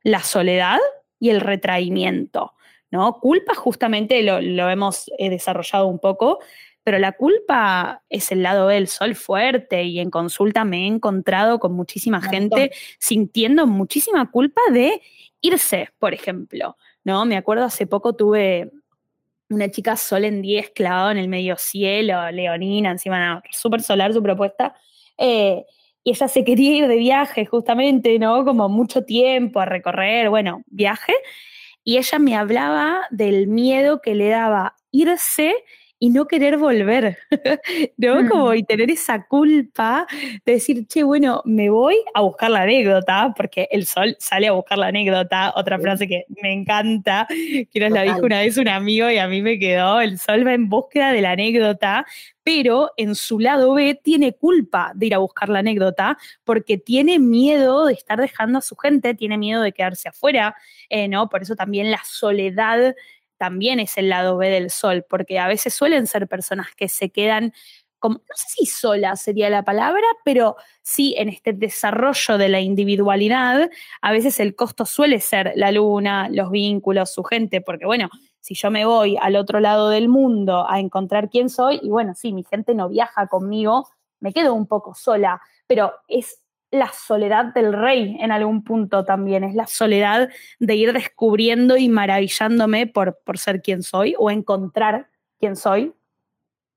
la 0.04 0.22
soledad 0.22 0.80
y 1.20 1.30
el 1.30 1.42
retraimiento. 1.42 2.54
¿no? 2.92 3.20
Culpa 3.20 3.54
justamente 3.56 4.22
lo, 4.24 4.42
lo 4.42 4.70
hemos 4.70 5.12
eh, 5.18 5.30
desarrollado 5.30 5.88
un 5.88 6.00
poco, 6.00 6.40
pero 6.84 6.98
la 6.98 7.12
culpa 7.12 8.04
es 8.10 8.32
el 8.32 8.42
lado 8.42 8.68
del 8.68 8.88
sol 8.88 9.16
fuerte 9.16 9.84
y 9.84 10.00
en 10.00 10.10
consulta 10.10 10.66
me 10.66 10.84
he 10.84 10.88
encontrado 10.88 11.60
con 11.60 11.74
muchísima 11.74 12.22
gente 12.22 12.72
sintiendo 12.98 13.68
muchísima 13.68 14.32
culpa 14.32 14.62
de 14.72 15.02
irse, 15.42 15.90
por 16.00 16.14
ejemplo, 16.14 16.78
¿no? 17.04 17.26
Me 17.26 17.38
acuerdo 17.38 17.66
hace 17.66 17.86
poco 17.86 18.16
tuve 18.16 18.72
una 19.50 19.70
chica 19.70 19.96
sol 19.98 20.26
en 20.26 20.42
10 20.42 20.72
clavado 20.72 21.12
en 21.12 21.18
el 21.18 21.28
medio 21.28 21.58
cielo, 21.58 22.32
leonina, 22.32 22.92
encima, 22.92 23.42
súper 23.52 23.82
solar 23.82 24.14
su 24.14 24.22
propuesta, 24.22 24.76
eh, 25.18 25.66
ella 26.10 26.28
se 26.28 26.44
quería 26.44 26.78
ir 26.78 26.88
de 26.88 26.98
viaje 26.98 27.46
justamente, 27.46 28.18
¿no? 28.20 28.46
Como 28.46 28.70
mucho 28.70 29.04
tiempo 29.04 29.60
a 29.60 29.66
recorrer, 29.66 30.30
bueno, 30.30 30.64
viaje, 30.68 31.14
y 31.84 31.98
ella 31.98 32.20
me 32.20 32.36
hablaba 32.36 33.02
del 33.12 33.48
miedo 33.48 34.02
que 34.02 34.16
le 34.16 34.30
daba 34.30 34.76
irse 34.92 35.56
y 36.00 36.10
no 36.10 36.28
querer 36.28 36.58
volver, 36.58 37.18
¿no? 37.98 38.24
Mm. 38.24 38.30
Como 38.30 38.54
y 38.54 38.64
tener 38.64 38.90
esa 38.90 39.26
culpa 39.28 40.08
de 40.46 40.54
decir, 40.54 40.88
che, 40.88 41.04
bueno, 41.04 41.42
me 41.46 41.70
voy 41.70 41.98
a 42.14 42.22
buscar 42.22 42.50
la 42.50 42.62
anécdota, 42.62 43.34
porque 43.36 43.68
el 43.70 43.86
sol 43.86 44.16
sale 44.20 44.48
a 44.48 44.54
buscar 44.54 44.78
la 44.78 44.88
anécdota, 44.88 45.54
otra 45.56 45.78
frase 45.78 46.08
que 46.08 46.26
me 46.42 46.54
encanta, 46.54 47.28
que 47.28 47.80
nos 47.80 47.92
la 47.92 48.04
dijo 48.04 48.22
una 48.22 48.40
vez 48.40 48.58
un 48.58 48.70
amigo 48.70 49.10
y 49.10 49.18
a 49.18 49.28
mí 49.28 49.42
me 49.42 49.60
quedó, 49.60 50.00
el 50.00 50.18
sol 50.18 50.48
va 50.48 50.54
en 50.54 50.70
búsqueda 50.70 51.12
de 51.12 51.22
la 51.22 51.32
anécdota, 51.32 52.06
pero 52.44 52.92
en 52.98 53.14
su 53.14 53.40
lado 53.40 53.74
B 53.74 54.00
tiene 54.02 54.34
culpa 54.34 54.92
de 54.96 55.08
ir 55.08 55.14
a 55.14 55.20
buscar 55.20 55.50
la 55.50 55.60
anécdota 55.60 56.18
porque 56.44 56.78
tiene 56.78 57.20
miedo 57.20 57.86
de 57.86 57.94
estar 57.94 58.20
dejando 58.20 58.58
a 58.58 58.62
su 58.62 58.76
gente, 58.76 59.14
tiene 59.14 59.38
miedo 59.38 59.62
de 59.62 59.74
quedarse 59.74 60.10
afuera, 60.10 60.56
eh, 60.90 61.08
¿no? 61.08 61.30
Por 61.30 61.42
eso 61.42 61.56
también 61.56 61.92
la 61.92 62.02
soledad 62.04 62.96
también 63.40 63.80
es 63.80 63.98
el 63.98 64.10
lado 64.10 64.38
B 64.38 64.50
del 64.50 64.70
sol, 64.70 65.06
porque 65.10 65.40
a 65.40 65.48
veces 65.48 65.74
suelen 65.74 66.06
ser 66.06 66.28
personas 66.28 66.68
que 66.76 66.90
se 66.90 67.10
quedan 67.10 67.54
como, 67.98 68.20
no 68.20 68.36
sé 68.36 68.46
si 68.50 68.66
sola 68.66 69.16
sería 69.16 69.50
la 69.50 69.64
palabra, 69.64 70.06
pero 70.24 70.56
sí 70.82 71.16
en 71.18 71.30
este 71.30 71.54
desarrollo 71.54 72.38
de 72.38 72.50
la 72.50 72.62
individualidad, 72.62 73.70
a 74.02 74.12
veces 74.12 74.40
el 74.40 74.56
costo 74.56 74.86
suele 74.86 75.20
ser 75.20 75.52
la 75.56 75.72
luna, 75.72 76.30
los 76.32 76.50
vínculos, 76.50 77.14
su 77.14 77.24
gente, 77.24 77.60
porque 77.62 77.86
bueno, 77.86 78.10
si 78.40 78.56
yo 78.56 78.72
me 78.72 78.86
voy 78.86 79.18
al 79.22 79.36
otro 79.36 79.60
lado 79.60 79.90
del 79.90 80.08
mundo 80.08 80.66
a 80.70 80.80
encontrar 80.80 81.30
quién 81.30 81.50
soy, 81.50 81.80
y 81.82 81.90
bueno, 81.90 82.14
sí, 82.16 82.32
mi 82.32 82.44
gente 82.44 82.74
no 82.74 82.88
viaja 82.88 83.28
conmigo, 83.28 83.90
me 84.22 84.32
quedo 84.34 84.54
un 84.54 84.68
poco 84.68 84.94
sola, 84.96 85.42
pero 85.68 85.94
es 86.08 86.42
la 86.72 86.92
soledad 86.94 87.46
del 87.54 87.74
rey 87.74 88.18
en 88.20 88.32
algún 88.32 88.64
punto 88.64 89.04
también, 89.04 89.44
es 89.44 89.56
la 89.56 89.68
soledad 89.68 90.30
de 90.60 90.76
ir 90.76 90.94
descubriendo 90.94 91.78
y 91.78 91.90
maravillándome 91.90 92.88
por, 92.88 93.20
por 93.24 93.38
ser 93.38 93.62
quien 93.62 93.84
soy 93.84 94.16
o 94.18 94.30
encontrar 94.30 95.10
quién 95.40 95.56
soy. 95.56 95.94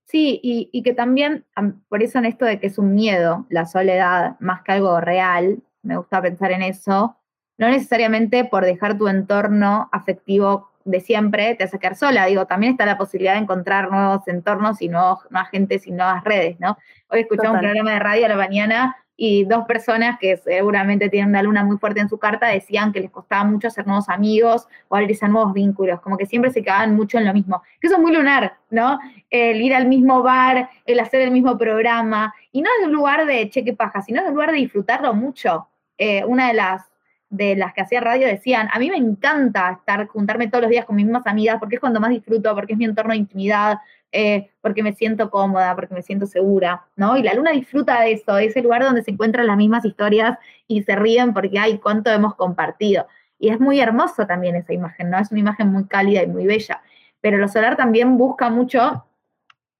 Sí, 0.04 0.40
y, 0.42 0.82
que 0.82 0.92
también, 0.92 1.46
por 1.88 2.02
eso 2.02 2.18
en 2.18 2.26
esto 2.26 2.44
de 2.44 2.60
que 2.60 2.66
es 2.66 2.76
un 2.76 2.94
miedo, 2.94 3.46
la 3.48 3.64
soledad, 3.64 4.36
más 4.40 4.62
que 4.62 4.72
algo 4.72 5.00
real, 5.00 5.62
me 5.82 5.96
gusta 5.96 6.20
pensar 6.20 6.52
en 6.52 6.60
eso, 6.60 7.16
no 7.56 7.68
necesariamente 7.68 8.44
por 8.44 8.64
dejar 8.64 8.98
tu 8.98 9.08
entorno 9.08 9.88
afectivo 9.90 10.70
de 10.84 11.00
siempre 11.00 11.54
te 11.54 11.64
hace 11.64 11.78
quedar 11.78 11.94
sola, 11.94 12.26
digo, 12.26 12.46
también 12.46 12.72
está 12.72 12.84
la 12.84 12.98
posibilidad 12.98 13.34
de 13.34 13.40
encontrar 13.40 13.90
nuevos 13.90 14.26
entornos 14.26 14.82
y 14.82 14.88
nuevos, 14.88 15.20
nuevas 15.30 15.48
gentes 15.50 15.86
y 15.86 15.92
nuevas 15.92 16.24
redes, 16.24 16.58
¿no? 16.60 16.76
Hoy 17.08 17.20
escuchamos 17.20 17.54
un 17.54 17.60
programa 17.60 17.92
de 17.92 17.98
radio 18.00 18.26
a 18.26 18.28
la 18.28 18.36
mañana 18.36 18.96
y 19.16 19.44
dos 19.44 19.64
personas 19.66 20.18
que 20.18 20.36
seguramente 20.36 21.08
tienen 21.08 21.30
una 21.30 21.42
luna 21.42 21.64
muy 21.64 21.76
fuerte 21.78 22.00
en 22.00 22.08
su 22.08 22.18
carta 22.18 22.48
decían 22.48 22.92
que 22.92 23.00
les 23.00 23.10
costaba 23.10 23.44
mucho 23.44 23.68
hacer 23.68 23.86
nuevos 23.86 24.08
amigos 24.08 24.66
o 24.88 24.96
abrirse 24.96 25.28
nuevos 25.28 25.52
vínculos, 25.52 26.00
como 26.00 26.16
que 26.16 26.26
siempre 26.26 26.50
se 26.50 26.62
quedaban 26.62 26.96
mucho 26.96 27.18
en 27.18 27.26
lo 27.26 27.34
mismo. 27.34 27.62
Que 27.80 27.88
eso 27.88 27.96
es 27.96 28.02
muy 28.02 28.12
lunar, 28.12 28.56
¿no? 28.70 28.98
El 29.30 29.60
ir 29.60 29.74
al 29.74 29.86
mismo 29.86 30.22
bar, 30.22 30.70
el 30.86 31.00
hacer 31.00 31.20
el 31.20 31.30
mismo 31.30 31.58
programa, 31.58 32.34
y 32.50 32.62
no 32.62 32.70
es 32.78 32.86
un 32.86 32.92
lugar 32.92 33.26
de 33.26 33.48
cheque 33.50 33.74
paja, 33.74 34.02
sino 34.02 34.20
es 34.20 34.28
un 34.28 34.34
lugar 34.34 34.50
de 34.52 34.58
disfrutarlo 34.58 35.14
mucho. 35.14 35.68
Eh, 35.98 36.24
una 36.24 36.48
de 36.48 36.54
las 36.54 36.91
de 37.32 37.56
las 37.56 37.72
que 37.72 37.80
hacía 37.80 38.00
radio 38.00 38.26
decían, 38.26 38.68
a 38.72 38.78
mí 38.78 38.90
me 38.90 38.98
encanta 38.98 39.72
estar, 39.72 40.06
juntarme 40.06 40.48
todos 40.48 40.62
los 40.62 40.70
días 40.70 40.84
con 40.84 40.96
mis 40.96 41.06
mismas 41.06 41.26
amigas 41.26 41.56
porque 41.58 41.76
es 41.76 41.80
cuando 41.80 41.98
más 41.98 42.10
disfruto, 42.10 42.54
porque 42.54 42.74
es 42.74 42.78
mi 42.78 42.84
entorno 42.84 43.12
de 43.12 43.18
intimidad, 43.18 43.78
eh, 44.12 44.50
porque 44.60 44.82
me 44.82 44.92
siento 44.92 45.30
cómoda, 45.30 45.74
porque 45.74 45.94
me 45.94 46.02
siento 46.02 46.26
segura, 46.26 46.84
¿no? 46.94 47.16
Y 47.16 47.22
la 47.22 47.32
luna 47.32 47.52
disfruta 47.52 48.02
de 48.02 48.12
eso, 48.12 48.34
de 48.34 48.44
ese 48.44 48.60
lugar 48.60 48.84
donde 48.84 49.02
se 49.02 49.12
encuentran 49.12 49.46
las 49.46 49.56
mismas 49.56 49.82
historias 49.86 50.38
y 50.68 50.82
se 50.82 50.94
ríen 50.94 51.32
porque, 51.32 51.58
ay, 51.58 51.78
cuánto 51.78 52.10
hemos 52.10 52.34
compartido. 52.34 53.06
Y 53.38 53.48
es 53.48 53.58
muy 53.58 53.80
hermoso 53.80 54.26
también 54.26 54.54
esa 54.54 54.74
imagen, 54.74 55.08
¿no? 55.08 55.18
Es 55.18 55.30
una 55.30 55.40
imagen 55.40 55.68
muy 55.68 55.86
cálida 55.86 56.22
y 56.22 56.26
muy 56.26 56.44
bella. 56.46 56.82
Pero 57.22 57.38
lo 57.38 57.48
solar 57.48 57.78
también 57.78 58.18
busca 58.18 58.50
mucho 58.50 59.06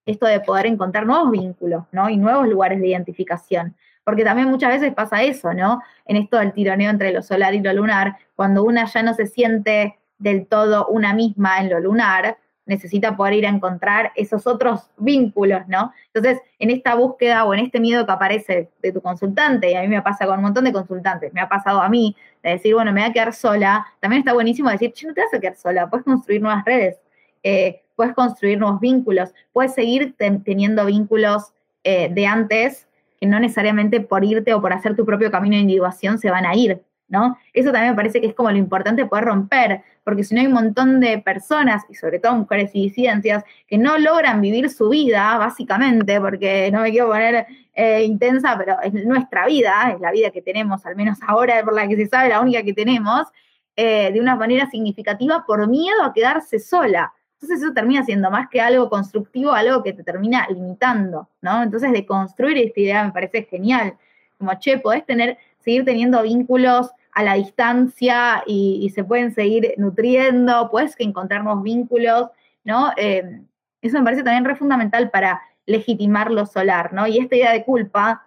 esto 0.06 0.24
de 0.24 0.40
poder 0.40 0.64
encontrar 0.64 1.04
nuevos 1.04 1.30
vínculos, 1.30 1.84
¿no? 1.92 2.08
Y 2.08 2.16
nuevos 2.16 2.48
lugares 2.48 2.80
de 2.80 2.88
identificación. 2.88 3.76
Porque 4.04 4.24
también 4.24 4.48
muchas 4.48 4.70
veces 4.70 4.92
pasa 4.94 5.22
eso, 5.22 5.54
¿no? 5.54 5.80
En 6.06 6.16
esto 6.16 6.38
del 6.38 6.52
tironeo 6.52 6.90
entre 6.90 7.12
lo 7.12 7.22
solar 7.22 7.54
y 7.54 7.60
lo 7.60 7.72
lunar, 7.72 8.16
cuando 8.34 8.64
una 8.64 8.86
ya 8.86 9.02
no 9.02 9.14
se 9.14 9.26
siente 9.26 9.98
del 10.18 10.46
todo 10.46 10.86
una 10.86 11.14
misma 11.14 11.60
en 11.60 11.70
lo 11.70 11.80
lunar, 11.80 12.36
necesita 12.66 13.16
poder 13.16 13.34
ir 13.34 13.46
a 13.46 13.50
encontrar 13.50 14.12
esos 14.14 14.46
otros 14.46 14.90
vínculos, 14.96 15.66
¿no? 15.66 15.92
Entonces, 16.12 16.40
en 16.58 16.70
esta 16.70 16.94
búsqueda 16.94 17.44
o 17.44 17.54
en 17.54 17.60
este 17.60 17.80
miedo 17.80 18.06
que 18.06 18.12
aparece 18.12 18.70
de 18.80 18.92
tu 18.92 19.00
consultante, 19.00 19.70
y 19.70 19.74
a 19.74 19.82
mí 19.82 19.88
me 19.88 20.02
pasa 20.02 20.26
con 20.26 20.36
un 20.36 20.44
montón 20.44 20.64
de 20.64 20.72
consultantes, 20.72 21.32
me 21.32 21.40
ha 21.40 21.48
pasado 21.48 21.80
a 21.82 21.88
mí, 21.88 22.16
de 22.42 22.50
decir, 22.50 22.74
bueno, 22.74 22.92
me 22.92 23.00
voy 23.00 23.10
a 23.10 23.12
quedar 23.12 23.34
sola, 23.34 23.86
también 24.00 24.20
está 24.20 24.32
buenísimo 24.32 24.70
decir, 24.70 24.92
no 25.04 25.14
te 25.14 25.22
vas 25.22 25.34
a 25.34 25.40
quedar 25.40 25.56
sola, 25.56 25.90
puedes 25.90 26.04
construir 26.04 26.40
nuevas 26.40 26.64
redes, 26.64 26.98
eh, 27.42 27.82
puedes 27.96 28.14
construir 28.14 28.58
nuevos 28.58 28.80
vínculos, 28.80 29.32
puedes 29.52 29.74
seguir 29.74 30.14
teniendo 30.16 30.86
vínculos 30.86 31.52
eh, 31.84 32.08
de 32.12 32.26
antes 32.26 32.86
que 33.22 33.28
no 33.28 33.38
necesariamente 33.38 34.00
por 34.00 34.24
irte 34.24 34.52
o 34.52 34.60
por 34.60 34.72
hacer 34.72 34.96
tu 34.96 35.06
propio 35.06 35.30
camino 35.30 35.54
de 35.54 35.62
individuación 35.62 36.18
se 36.18 36.28
van 36.28 36.44
a 36.44 36.56
ir, 36.56 36.82
¿no? 37.06 37.38
Eso 37.52 37.70
también 37.70 37.92
me 37.92 37.96
parece 37.96 38.20
que 38.20 38.26
es 38.26 38.34
como 38.34 38.50
lo 38.50 38.56
importante 38.56 39.06
poder 39.06 39.26
romper, 39.26 39.82
porque 40.02 40.24
si 40.24 40.34
no 40.34 40.40
hay 40.40 40.48
un 40.48 40.54
montón 40.54 40.98
de 40.98 41.18
personas, 41.18 41.84
y 41.88 41.94
sobre 41.94 42.18
todo 42.18 42.34
mujeres 42.34 42.72
y 42.74 42.82
disidencias, 42.82 43.44
que 43.68 43.78
no 43.78 43.96
logran 43.96 44.40
vivir 44.40 44.68
su 44.70 44.88
vida, 44.88 45.38
básicamente, 45.38 46.20
porque 46.20 46.68
no 46.72 46.80
me 46.80 46.90
quiero 46.90 47.06
poner 47.06 47.46
eh, 47.74 48.02
intensa, 48.02 48.58
pero 48.58 48.80
es 48.82 48.92
nuestra 49.06 49.46
vida, 49.46 49.92
es 49.94 50.00
la 50.00 50.10
vida 50.10 50.32
que 50.32 50.42
tenemos, 50.42 50.84
al 50.84 50.96
menos 50.96 51.18
ahora 51.24 51.62
por 51.62 51.74
la 51.74 51.86
que 51.86 51.94
se 51.94 52.06
sabe, 52.08 52.28
la 52.30 52.40
única 52.40 52.64
que 52.64 52.72
tenemos, 52.72 53.28
eh, 53.76 54.10
de 54.12 54.20
una 54.20 54.34
manera 54.34 54.68
significativa 54.68 55.44
por 55.46 55.68
miedo 55.68 56.02
a 56.02 56.12
quedarse 56.12 56.58
sola. 56.58 57.12
Entonces 57.42 57.64
eso 57.64 57.74
termina 57.74 58.04
siendo 58.04 58.30
más 58.30 58.48
que 58.48 58.60
algo 58.60 58.88
constructivo, 58.88 59.50
algo 59.50 59.82
que 59.82 59.92
te 59.92 60.04
termina 60.04 60.46
limitando, 60.48 61.28
¿no? 61.40 61.64
Entonces 61.64 61.90
de 61.90 62.06
construir 62.06 62.56
esta 62.56 62.80
idea 62.80 63.04
me 63.04 63.10
parece 63.10 63.42
genial. 63.42 63.96
Como, 64.38 64.52
che, 64.60 64.78
podés 64.78 65.04
tener, 65.04 65.38
seguir 65.58 65.84
teniendo 65.84 66.22
vínculos 66.22 66.92
a 67.10 67.24
la 67.24 67.34
distancia 67.34 68.44
y, 68.46 68.88
se 68.94 69.02
pueden 69.02 69.34
seguir 69.34 69.74
nutriendo, 69.76 70.70
puedes 70.70 70.94
encontrar 71.00 71.42
nuevos 71.42 71.64
vínculos, 71.64 72.30
¿no? 72.62 72.92
Eh, 72.96 73.42
eso 73.80 73.98
me 73.98 74.04
parece 74.04 74.22
también 74.22 74.44
re 74.44 74.54
fundamental 74.54 75.10
para 75.10 75.42
legitimar 75.66 76.30
lo 76.30 76.46
solar, 76.46 76.92
¿no? 76.92 77.08
Y 77.08 77.18
esta 77.18 77.34
idea 77.34 77.52
de 77.52 77.64
culpa 77.64 78.24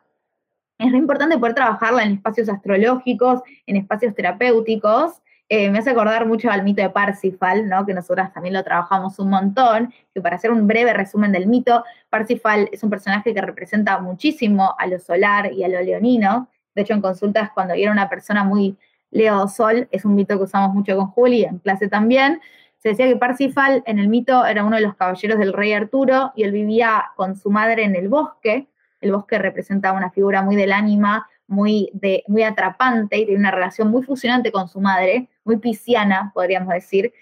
es 0.77 0.91
re 0.91 0.97
importante 0.97 1.37
poder 1.37 1.55
trabajarla 1.55 2.03
en 2.03 2.15
espacios 2.15 2.49
astrológicos, 2.49 3.41
en 3.65 3.77
espacios 3.77 4.13
terapéuticos. 4.13 5.21
Eh, 5.47 5.69
me 5.69 5.79
hace 5.79 5.91
acordar 5.91 6.25
mucho 6.25 6.49
al 6.49 6.63
mito 6.63 6.81
de 6.81 6.89
Parsifal, 6.89 7.69
¿no? 7.69 7.85
que 7.85 7.93
nosotras 7.93 8.33
también 8.33 8.53
lo 8.53 8.63
trabajamos 8.63 9.19
un 9.19 9.29
montón, 9.29 9.93
que 10.13 10.21
para 10.21 10.37
hacer 10.37 10.51
un 10.51 10.65
breve 10.65 10.93
resumen 10.93 11.31
del 11.31 11.45
mito, 11.47 11.83
Parsifal 12.09 12.67
es 12.71 12.83
un 12.83 12.89
personaje 12.89 13.33
que 13.33 13.41
representa 13.41 13.99
muchísimo 13.99 14.75
a 14.77 14.87
lo 14.87 14.97
solar 14.97 15.53
y 15.53 15.63
a 15.63 15.67
lo 15.67 15.81
leonino, 15.81 16.49
de 16.75 16.81
hecho, 16.81 16.93
en 16.93 17.01
consultas, 17.01 17.51
cuando 17.53 17.73
viene 17.73 17.91
una 17.91 18.09
persona 18.09 18.43
muy 18.43 18.77
Leo 19.09 19.47
Sol, 19.47 19.87
es 19.91 20.03
un 20.03 20.13
mito 20.13 20.37
que 20.37 20.43
usamos 20.43 20.73
mucho 20.73 20.97
con 20.97 21.07
Juli, 21.07 21.45
en 21.45 21.59
clase 21.59 21.87
también, 21.87 22.41
se 22.85 22.89
decía 22.89 23.07
que 23.07 23.15
Parsifal 23.15 23.81
en 23.87 23.97
el 23.97 24.09
mito 24.09 24.45
era 24.45 24.63
uno 24.63 24.75
de 24.75 24.83
los 24.83 24.95
caballeros 24.95 25.39
del 25.39 25.53
rey 25.53 25.73
Arturo 25.73 26.33
y 26.35 26.43
él 26.43 26.51
vivía 26.51 27.05
con 27.15 27.35
su 27.35 27.49
madre 27.49 27.83
en 27.83 27.95
el 27.95 28.09
bosque. 28.09 28.67
El 29.01 29.11
bosque 29.11 29.39
representaba 29.39 29.97
una 29.97 30.11
figura 30.11 30.43
muy 30.43 30.55
del 30.55 30.71
ánima, 30.71 31.27
muy, 31.47 31.91
muy 32.27 32.43
atrapante 32.43 33.17
y 33.17 33.25
tiene 33.25 33.39
una 33.39 33.51
relación 33.51 33.89
muy 33.89 34.03
fusionante 34.03 34.51
con 34.51 34.67
su 34.67 34.79
madre, 34.79 35.29
muy 35.43 35.57
pisciana, 35.57 36.31
podríamos 36.33 36.73
decir. 36.73 37.13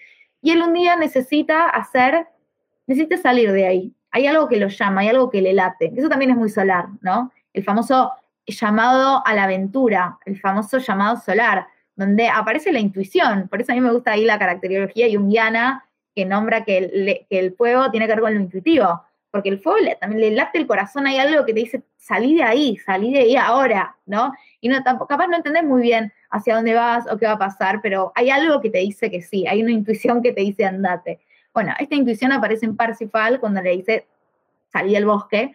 Y 0.41 0.51
él 0.51 0.62
un 0.62 0.73
día 0.73 0.95
necesita 0.95 1.65
hacer, 1.69 2.27
necesita 2.88 3.17
salir 3.17 3.51
de 3.51 3.67
ahí. 3.67 3.95
Hay 4.12 4.27
algo 4.27 4.47
que 4.47 4.57
lo 4.57 4.67
llama, 4.67 5.01
hay 5.01 5.09
algo 5.09 5.29
que 5.29 5.41
le 5.41 5.53
late. 5.53 5.91
Eso 5.95 6.09
también 6.09 6.31
es 6.31 6.38
muy 6.38 6.49
solar, 6.49 6.88
¿no? 7.01 7.31
El 7.53 7.63
famoso 7.63 8.12
llamado 8.45 9.25
a 9.25 9.33
la 9.33 9.43
aventura, 9.45 10.17
el 10.25 10.39
famoso 10.39 10.77
llamado 10.77 11.17
solar, 11.17 11.67
donde 11.95 12.27
aparece 12.27 12.71
la 12.71 12.79
intuición. 12.79 13.47
Por 13.47 13.62
eso 13.62 13.71
a 13.71 13.75
mí 13.75 13.81
me 13.81 13.91
gusta 13.91 14.12
ahí 14.12 14.25
la 14.25 14.39
caracterología 14.39 15.07
junguiana 15.12 15.86
que 16.15 16.25
nombra 16.25 16.63
que 16.63 16.77
el, 16.77 17.25
que 17.29 17.39
el 17.39 17.55
fuego 17.55 17.89
tiene 17.91 18.05
que 18.05 18.13
ver 18.13 18.21
con 18.21 18.33
lo 18.36 18.39
intuitivo, 18.39 19.03
porque 19.34 19.50
el 19.50 19.60
fuego 19.60 19.80
también 20.00 20.22
le 20.22 20.30
late 20.30 20.60
el 20.60 20.67
corazón, 20.67 21.08
hay 21.08 21.17
algo 21.17 21.43
que 21.43 21.56
te 21.56 21.62
dice, 21.62 21.82
salí 21.98 22.36
de 22.36 22.43
ahí, 22.43 22.78
salí 22.78 23.12
de 23.12 23.22
ahí 23.22 23.36
ahora, 23.36 23.96
¿no? 24.06 24.32
Y 24.62 24.69
no, 24.69 24.84
tampoco, 24.84 25.08
capaz 25.08 25.26
no 25.26 25.38
entendés 25.38 25.63
muy 25.63 25.82
bien 25.82 26.13
hacia 26.30 26.54
dónde 26.54 26.76
vas 26.76 27.12
o 27.12 27.17
qué 27.17 27.26
va 27.26 27.32
a 27.32 27.39
pasar, 27.39 27.82
pero 27.82 28.12
hay 28.13 28.30
algo 28.30 28.62
que 28.62 28.69
te 28.69 28.78
dice 28.78 29.10
que 29.10 29.24
sí, 29.24 29.48
hay 29.48 29.63
una 29.63 29.72
intuición 29.72 30.22
que 30.22 30.34
te 30.34 30.41
dice 30.41 30.65
andate. 30.65 31.19
Bueno, 31.52 31.74
esta 31.80 31.96
intuición 31.96 32.32
aparece 32.32 32.67
en 32.67 32.76
Parsifal 32.76 33.39
cuando 33.39 33.60
le 33.60 33.72
dice 33.72 34.06
salí 34.72 34.93
del 34.93 35.08
bosque, 35.08 35.52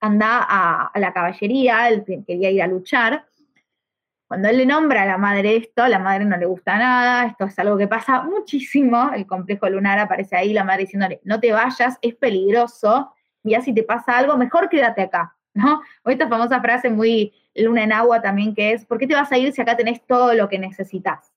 anda 0.00 0.44
a, 0.48 0.98
la 0.98 1.12
caballería, 1.12 1.90
él 1.90 2.04
quería 2.26 2.50
ir 2.50 2.60
a 2.60 2.66
luchar. 2.66 3.24
Cuando 4.32 4.48
él 4.48 4.56
le 4.56 4.64
nombra 4.64 5.02
a 5.02 5.04
la 5.04 5.18
madre 5.18 5.56
esto, 5.56 5.86
la 5.88 5.98
madre 5.98 6.24
no 6.24 6.38
le 6.38 6.46
gusta 6.46 6.78
nada, 6.78 7.26
esto 7.26 7.44
es 7.44 7.58
algo 7.58 7.76
que 7.76 7.86
pasa 7.86 8.22
muchísimo, 8.22 9.10
el 9.14 9.26
complejo 9.26 9.68
lunar 9.68 9.98
aparece 9.98 10.34
ahí, 10.34 10.54
la 10.54 10.64
madre 10.64 10.84
diciéndole, 10.84 11.20
no 11.24 11.38
te 11.38 11.52
vayas, 11.52 11.98
es 12.00 12.14
peligroso, 12.14 13.12
ya 13.42 13.60
si 13.60 13.74
te 13.74 13.82
pasa 13.82 14.16
algo, 14.16 14.38
mejor 14.38 14.70
quédate 14.70 15.02
acá, 15.02 15.36
¿no? 15.52 15.82
O 16.02 16.08
esta 16.08 16.30
famosa 16.30 16.62
frase 16.62 16.88
muy 16.88 17.34
luna 17.54 17.84
en 17.84 17.92
agua 17.92 18.22
también 18.22 18.54
que 18.54 18.72
es, 18.72 18.86
¿por 18.86 18.96
qué 18.96 19.06
te 19.06 19.14
vas 19.14 19.30
a 19.30 19.36
ir 19.36 19.52
si 19.52 19.60
acá 19.60 19.76
tenés 19.76 20.00
todo 20.06 20.32
lo 20.32 20.48
que 20.48 20.58
necesitas? 20.58 21.30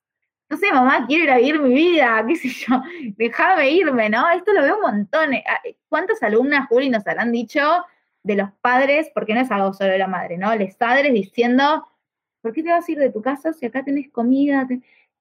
No 0.48 0.56
sé, 0.56 0.72
mamá, 0.72 1.04
quiero 1.06 1.24
ir 1.24 1.30
a 1.32 1.36
vivir 1.36 1.60
mi 1.60 1.74
vida, 1.74 2.24
qué 2.26 2.36
sé 2.36 2.48
yo, 2.48 2.80
déjame 3.18 3.72
irme, 3.72 4.08
¿no? 4.08 4.26
Esto 4.30 4.54
lo 4.54 4.62
veo 4.62 4.76
un 4.76 4.80
montón. 4.80 5.34
Ah, 5.34 5.60
¿Cuántas 5.90 6.22
alumnas, 6.22 6.66
Juli, 6.70 6.88
nos 6.88 7.06
habrán 7.06 7.30
dicho 7.30 7.60
de 8.22 8.36
los 8.36 8.48
padres, 8.62 9.10
porque 9.12 9.34
no 9.34 9.40
es 9.40 9.50
algo 9.50 9.74
solo 9.74 9.90
de 9.90 9.98
la 9.98 10.08
madre, 10.08 10.38
¿no? 10.38 10.56
Los 10.56 10.74
padres 10.76 11.12
diciendo, 11.12 11.86
¿por 12.46 12.52
qué 12.52 12.62
te 12.62 12.70
vas 12.70 12.88
a 12.88 12.92
ir 12.92 12.98
de 13.00 13.10
tu 13.10 13.20
casa 13.20 13.52
si 13.52 13.66
acá 13.66 13.82
tenés 13.82 14.08
comida? 14.08 14.68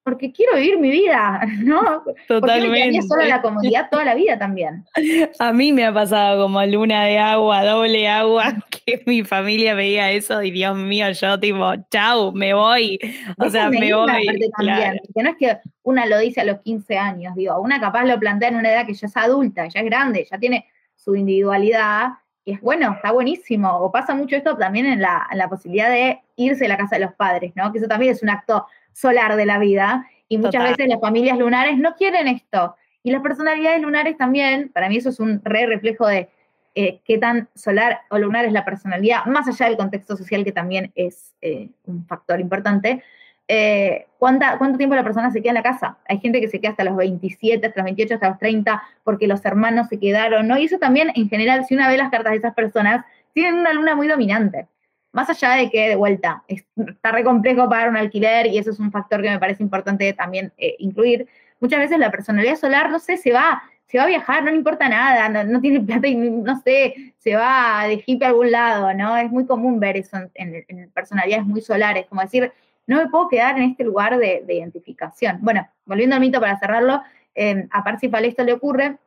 porque 0.03 0.31
quiero 0.31 0.57
vivir 0.57 0.77
mi 0.77 0.91
vida, 0.91 1.41
¿no? 1.63 2.03
Totalmente. 2.27 2.99
Porque 2.99 3.07
solo 3.07 3.23
la 3.23 3.41
comodidad 3.41 3.89
toda 3.89 4.05
la 4.05 4.13
vida 4.13 4.38
también. 4.38 4.85
A 5.39 5.51
mí 5.51 5.73
me 5.73 5.83
ha 5.83 5.91
pasado 5.91 6.43
como 6.43 6.63
luna 6.63 7.05
de 7.05 7.17
agua, 7.17 7.63
doble 7.63 8.07
agua, 8.07 8.53
que 8.85 9.01
mi 9.07 9.23
familia 9.23 9.73
veía 9.73 10.11
eso 10.11 10.43
y 10.43 10.51
Dios 10.51 10.77
mío, 10.77 11.09
yo 11.09 11.39
tipo, 11.39 11.73
chau, 11.89 12.31
me 12.33 12.53
voy. 12.53 12.99
O 13.39 13.49
sea, 13.49 13.71
me 13.71 13.91
voy. 13.95 14.27
También, 14.55 15.01
que 15.15 15.23
no 15.23 15.31
es 15.31 15.38
que 15.38 15.57
una 15.81 16.05
lo 16.05 16.19
dice 16.19 16.41
a 16.41 16.45
los 16.45 16.59
15 16.59 16.99
años, 16.99 17.33
digo, 17.33 17.59
una 17.59 17.79
capaz 17.79 18.05
lo 18.05 18.19
plantea 18.19 18.49
en 18.49 18.57
una 18.57 18.71
edad 18.71 18.85
que 18.85 18.93
ya 18.93 19.07
es 19.07 19.17
adulta, 19.17 19.67
ya 19.67 19.79
es 19.79 19.85
grande, 19.88 20.27
ya 20.29 20.38
tiene 20.38 20.67
su 20.93 21.15
individualidad, 21.15 22.09
y 22.45 22.53
es 22.53 22.62
bueno, 22.62 22.93
está 22.93 23.12
buenísimo. 23.12 23.69
O 23.79 23.91
pasa 23.91 24.13
mucho 24.13 24.36
esto 24.36 24.55
también 24.55 24.86
en 24.86 25.01
la, 25.01 25.27
en 25.31 25.39
la 25.39 25.49
posibilidad 25.49 25.89
de 25.89 26.21
irse 26.36 26.65
a 26.65 26.69
la 26.69 26.77
casa 26.77 26.95
de 26.97 27.05
los 27.05 27.13
padres, 27.15 27.51
¿no? 27.55 27.71
Que 27.71 27.79
eso 27.79 27.88
también 27.88 28.12
es 28.12 28.21
un 28.21 28.29
acto 28.29 28.67
solar 28.93 29.36
de 29.36 29.45
la 29.45 29.58
vida 29.58 30.08
y 30.29 30.38
muchas 30.38 30.63
veces 30.63 30.88
las 30.88 31.01
familias 31.01 31.38
lunares 31.38 31.77
no 31.77 31.95
quieren 31.95 32.27
esto. 32.27 32.75
Y 33.03 33.12
las 33.12 33.21
personalidades 33.21 33.81
lunares 33.81 34.17
también, 34.17 34.69
para 34.69 34.89
mí 34.89 34.97
eso 34.97 35.10
es 35.10 35.19
un 35.19 35.41
re 35.43 35.65
reflejo 35.65 36.08
de 36.08 36.29
eh, 36.75 37.01
qué 37.03 37.17
tan 37.17 37.49
solar 37.55 38.01
o 38.10 38.17
lunar 38.17 38.45
es 38.45 38.51
la 38.51 38.65
personalidad, 38.65 39.25
más 39.25 39.47
allá 39.47 39.67
del 39.67 39.77
contexto 39.77 40.15
social 40.15 40.43
que 40.43 40.51
también 40.51 40.91
es 40.95 41.34
eh, 41.41 41.69
un 41.86 42.05
factor 42.05 42.39
importante. 42.39 43.03
Eh, 43.47 44.08
¿cuánta, 44.17 44.58
¿Cuánto 44.58 44.77
tiempo 44.77 44.95
la 44.95 45.03
persona 45.03 45.31
se 45.31 45.41
queda 45.41 45.51
en 45.51 45.55
la 45.55 45.63
casa? 45.63 45.97
Hay 46.08 46.19
gente 46.19 46.41
que 46.41 46.47
se 46.47 46.60
queda 46.60 46.71
hasta 46.71 46.84
los 46.84 46.95
27, 46.95 47.67
hasta 47.67 47.79
los 47.79 47.86
28, 47.86 48.15
hasta 48.15 48.29
los 48.29 48.39
30, 48.39 48.84
porque 49.03 49.27
los 49.27 49.43
hermanos 49.45 49.88
se 49.88 49.99
quedaron, 49.99 50.47
¿no? 50.47 50.58
Y 50.58 50.65
eso 50.65 50.79
también, 50.79 51.12
en 51.15 51.29
general, 51.29 51.65
si 51.65 51.75
uno 51.75 51.88
ve 51.88 51.97
las 51.97 52.10
cartas 52.10 52.31
de 52.31 52.39
esas 52.39 52.53
personas, 52.55 53.05
tienen 53.34 53.55
una 53.55 53.73
luna 53.73 53.95
muy 53.95 54.08
dominante. 54.08 54.67
Más 55.12 55.29
allá 55.29 55.51
de 55.51 55.69
que, 55.69 55.89
de 55.89 55.95
vuelta, 55.95 56.43
está 56.47 57.12
re 57.12 57.23
complejo 57.23 57.69
pagar 57.69 57.89
un 57.89 57.97
alquiler 57.97 58.47
y 58.47 58.58
eso 58.58 58.71
es 58.71 58.79
un 58.79 58.91
factor 58.91 59.21
que 59.21 59.29
me 59.29 59.39
parece 59.39 59.63
importante 59.63 60.12
también 60.13 60.51
eh, 60.58 60.75
incluir. 60.79 61.27
Muchas 61.60 61.79
veces 61.79 61.99
la 61.99 62.12
personalidad 62.12 62.55
solar, 62.55 62.89
no 62.89 62.99
sé, 62.99 63.15
se 63.17 63.31
va, 63.31 63.63
se 63.86 63.97
va 63.97 64.05
a 64.05 64.08
viajar, 64.08 64.43
no 64.43 64.51
le 64.51 64.58
importa 64.58 64.89
nada, 64.89 65.29
no, 65.45 65.62
tiene 65.62 65.79
plata 65.81 66.08
y 66.08 66.15
no 66.15 66.60
sé, 66.62 67.13
se 67.19 67.36
va 67.36 67.86
de 67.88 68.03
hippie 68.05 68.25
a 68.25 68.29
algún 68.29 68.51
lado, 68.51 68.93
¿no? 68.93 69.15
Es 69.15 69.31
muy 69.31 69.45
común 69.45 69.79
ver 69.79 69.97
eso 69.97 70.17
en, 70.34 70.65
en 70.67 70.89
personalidades 70.91 71.45
muy 71.45 71.62
solares, 71.62 72.08
como 72.08 72.21
decir, 72.21 72.51
no 72.88 72.98
me 72.98 73.10
puedo 73.10 73.28
quedar 73.28 73.58
en 73.58 73.71
este 73.71 73.84
lugar 73.84 74.17
de, 74.17 74.43
identificación. 74.48 75.39
Bueno, 75.41 75.67
volviendo 75.86 76.15
al 76.15 76.21
mito 76.21 76.39
para 76.39 76.60
cerrarlo, 76.60 77.02
eh, 77.34 77.67
a 77.71 77.84
Parsifal 77.84 78.26
esto 78.26 78.43
le 78.43 78.54
ocurre, 78.54 78.98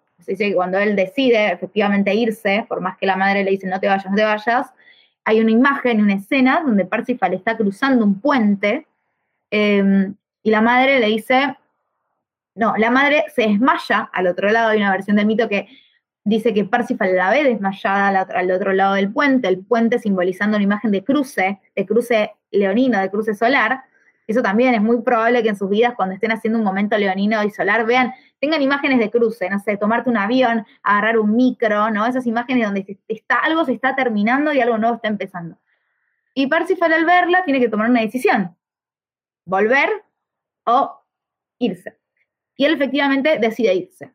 cuando 0.55 0.79
él 0.79 0.97
decide 0.97 1.53
efectivamente 1.53 2.15
irse, 2.15 2.67
por 2.69 2.81
más 2.81 2.97
que 2.99 3.07
la 3.07 3.17
madre 3.17 3.45
le 3.45 3.53
dice 3.53 3.67
no 3.67 3.79
te 3.81 3.87
vayas, 3.87 4.11
no 4.11 4.17
te 4.17 4.25
vayas, 4.25 4.73
hay 5.25 5.41
una 5.41 5.51
imagen, 5.51 6.01
una 6.01 6.15
escena 6.15 6.63
donde 6.65 6.85
Parsifal 6.85 7.35
está 7.35 7.57
cruzando 7.57 8.05
un 8.05 8.21
puente 8.21 8.87
em, 9.51 10.15
y 10.43 10.51
la 10.51 10.61
madre 10.61 10.99
le 11.01 11.07
dice, 11.07 11.57
no, 12.55 12.77
la 12.77 12.91
madre 12.91 13.25
se 13.35 13.43
desmaya 13.43 14.11
al 14.13 14.27
otro 14.27 14.51
lado, 14.51 14.71
hay 14.71 14.79
una 14.79 14.91
versión 14.91 15.17
del 15.17 15.27
mito 15.27 15.49
que 15.49 15.69
dice 16.29 16.53
que 16.53 16.65
Parsifal 16.65 17.17
la 17.17 17.31
ve 17.31 17.43
desmayada 17.43 18.09
al 18.21 18.51
otro, 18.51 18.73
lado 18.75 18.95
del 18.95 19.11
puente, 19.11 19.49
el 19.49 19.65
puente 19.65 19.99
simbolizando 19.99 20.57
una 20.57 20.65
imagen 20.65 20.91
de 20.91 21.03
cruce, 21.03 21.59
de 21.75 21.87
cruce 21.87 22.35
leonino, 22.51 23.01
de 23.01 23.11
cruce 23.11 23.35
solar. 23.35 23.83
Eso 24.27 24.43
también 24.43 24.75
es 24.75 24.83
muy 24.83 25.01
probable 25.01 25.43
que 25.43 25.49
en 25.49 25.57
sus 25.57 25.71
vidas, 25.71 25.95
cuando 25.97 26.15
estén 26.15 26.31
haciendo 26.31 26.59
un 26.59 26.65
momento 26.67 26.99
leonino 26.99 27.43
y 27.45 27.51
solar, 27.51 27.87
vean 27.87 28.13
tengan 28.41 28.61
imágenes 28.61 28.99
de 28.99 29.11
cruce, 29.11 29.49
no 29.49 29.59
sé, 29.59 29.79
tomarte 29.79 30.11
un 30.11 30.19
avión, 30.19 30.67
agarrar 30.83 31.19
un 31.19 31.35
micro, 31.35 31.91
¿no? 31.91 32.07
Esas 32.07 32.27
imágenes 32.27 32.67
donde 32.67 32.99
está, 33.09 33.37
algo 33.37 33.65
se 33.65 33.73
está 33.73 33.97
terminando 33.97 34.53
y 34.53 34.61
algo 34.61 34.77
nuevo 34.77 34.97
está 34.97 35.09
empezando. 35.09 35.59
Y 36.35 36.47
Parsifal 36.47 36.93
al 36.93 37.07
verla 37.07 37.43
tiene 37.45 37.59
que 37.59 37.71
tomar 37.71 37.89
una 37.89 38.03
decisión, 38.03 38.55
volver 39.47 39.89
o 40.67 41.01
irse. 41.59 41.99
Y 42.55 42.67
él 42.67 42.75
efectivamente 42.75 43.39
decide 43.41 43.75
irse. 43.75 44.13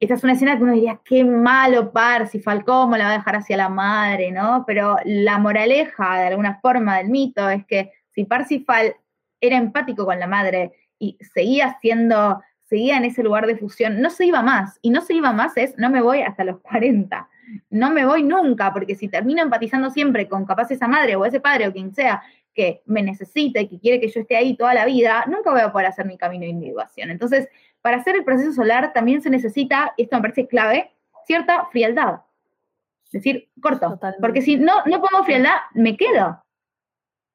Esta 0.00 0.14
es 0.14 0.24
una 0.24 0.32
escena 0.32 0.56
que 0.56 0.62
uno 0.62 0.72
diría, 0.72 1.00
qué 1.04 1.24
malo 1.24 1.92
Parsifal, 1.92 2.64
cómo 2.64 2.96
la 2.96 3.04
va 3.04 3.10
a 3.10 3.18
dejar 3.18 3.36
hacia 3.36 3.56
la 3.56 3.68
madre, 3.68 4.32
¿no? 4.32 4.64
Pero 4.66 4.96
la 5.04 5.38
moraleja, 5.38 6.18
de 6.18 6.28
alguna 6.28 6.58
forma, 6.60 6.96
del 6.96 7.10
mito 7.10 7.48
es 7.50 7.66
que 7.66 7.92
si 8.14 8.24
Parsifal 8.24 8.96
era 9.40 9.56
empático 9.56 10.06
con 10.06 10.18
la 10.18 10.26
madre 10.26 10.72
y 10.98 11.18
seguía 11.20 11.76
siendo 11.80 12.40
seguía 12.70 12.96
en 12.96 13.04
ese 13.04 13.24
lugar 13.24 13.48
de 13.48 13.56
fusión, 13.56 14.00
no 14.00 14.10
se 14.10 14.24
iba 14.24 14.42
más. 14.42 14.78
Y 14.80 14.90
no 14.90 15.00
se 15.00 15.14
iba 15.14 15.32
más 15.32 15.56
es, 15.56 15.76
no 15.76 15.90
me 15.90 16.00
voy 16.00 16.22
hasta 16.22 16.44
los 16.44 16.60
40. 16.60 17.28
No 17.68 17.90
me 17.90 18.06
voy 18.06 18.22
nunca, 18.22 18.72
porque 18.72 18.94
si 18.94 19.08
termino 19.08 19.42
empatizando 19.42 19.90
siempre 19.90 20.28
con 20.28 20.46
capaz 20.46 20.70
esa 20.70 20.86
madre 20.86 21.16
o 21.16 21.24
ese 21.24 21.40
padre 21.40 21.66
o 21.66 21.72
quien 21.72 21.92
sea 21.92 22.22
que 22.54 22.82
me 22.86 23.02
necesita 23.02 23.60
y 23.60 23.68
que 23.68 23.80
quiere 23.80 24.00
que 24.00 24.08
yo 24.08 24.20
esté 24.20 24.36
ahí 24.36 24.56
toda 24.56 24.72
la 24.72 24.86
vida, 24.86 25.24
nunca 25.26 25.50
voy 25.50 25.60
a 25.60 25.72
poder 25.72 25.88
hacer 25.88 26.06
mi 26.06 26.16
camino 26.16 26.44
de 26.44 26.50
individuación. 26.50 27.10
Entonces, 27.10 27.48
para 27.82 27.98
hacer 27.98 28.16
el 28.16 28.24
proceso 28.24 28.52
solar 28.52 28.92
también 28.92 29.22
se 29.22 29.30
necesita, 29.30 29.92
y 29.96 30.02
esto 30.02 30.16
me 30.16 30.22
parece 30.22 30.46
clave, 30.46 30.92
cierta 31.26 31.66
frialdad. 31.66 32.20
Es 33.06 33.12
decir, 33.12 33.50
corto. 33.60 33.98
Porque 34.20 34.42
si 34.42 34.56
no, 34.56 34.84
no 34.86 35.00
pongo 35.00 35.24
frialdad, 35.24 35.56
me 35.74 35.96
quedo. 35.96 36.42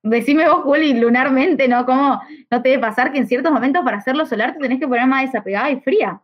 Decime 0.03 0.47
vos, 0.47 0.63
Juli, 0.63 0.93
lunarmente, 0.93 1.67
¿no? 1.67 1.86
¿Cómo 1.86 2.21
no 2.51 2.62
te 2.62 2.69
debe 2.69 2.81
pasar 2.81 3.12
que 3.12 3.17
en 3.17 3.27
ciertos 3.27 3.51
momentos 3.51 3.84
para 3.84 3.97
hacerlo 3.97 4.25
solar 4.25 4.53
te 4.53 4.60
tenés 4.60 4.79
que 4.79 4.88
poner 4.88 5.08
más 5.08 5.23
desapegada 5.23 5.71
y 5.71 5.81
fría? 5.81 6.21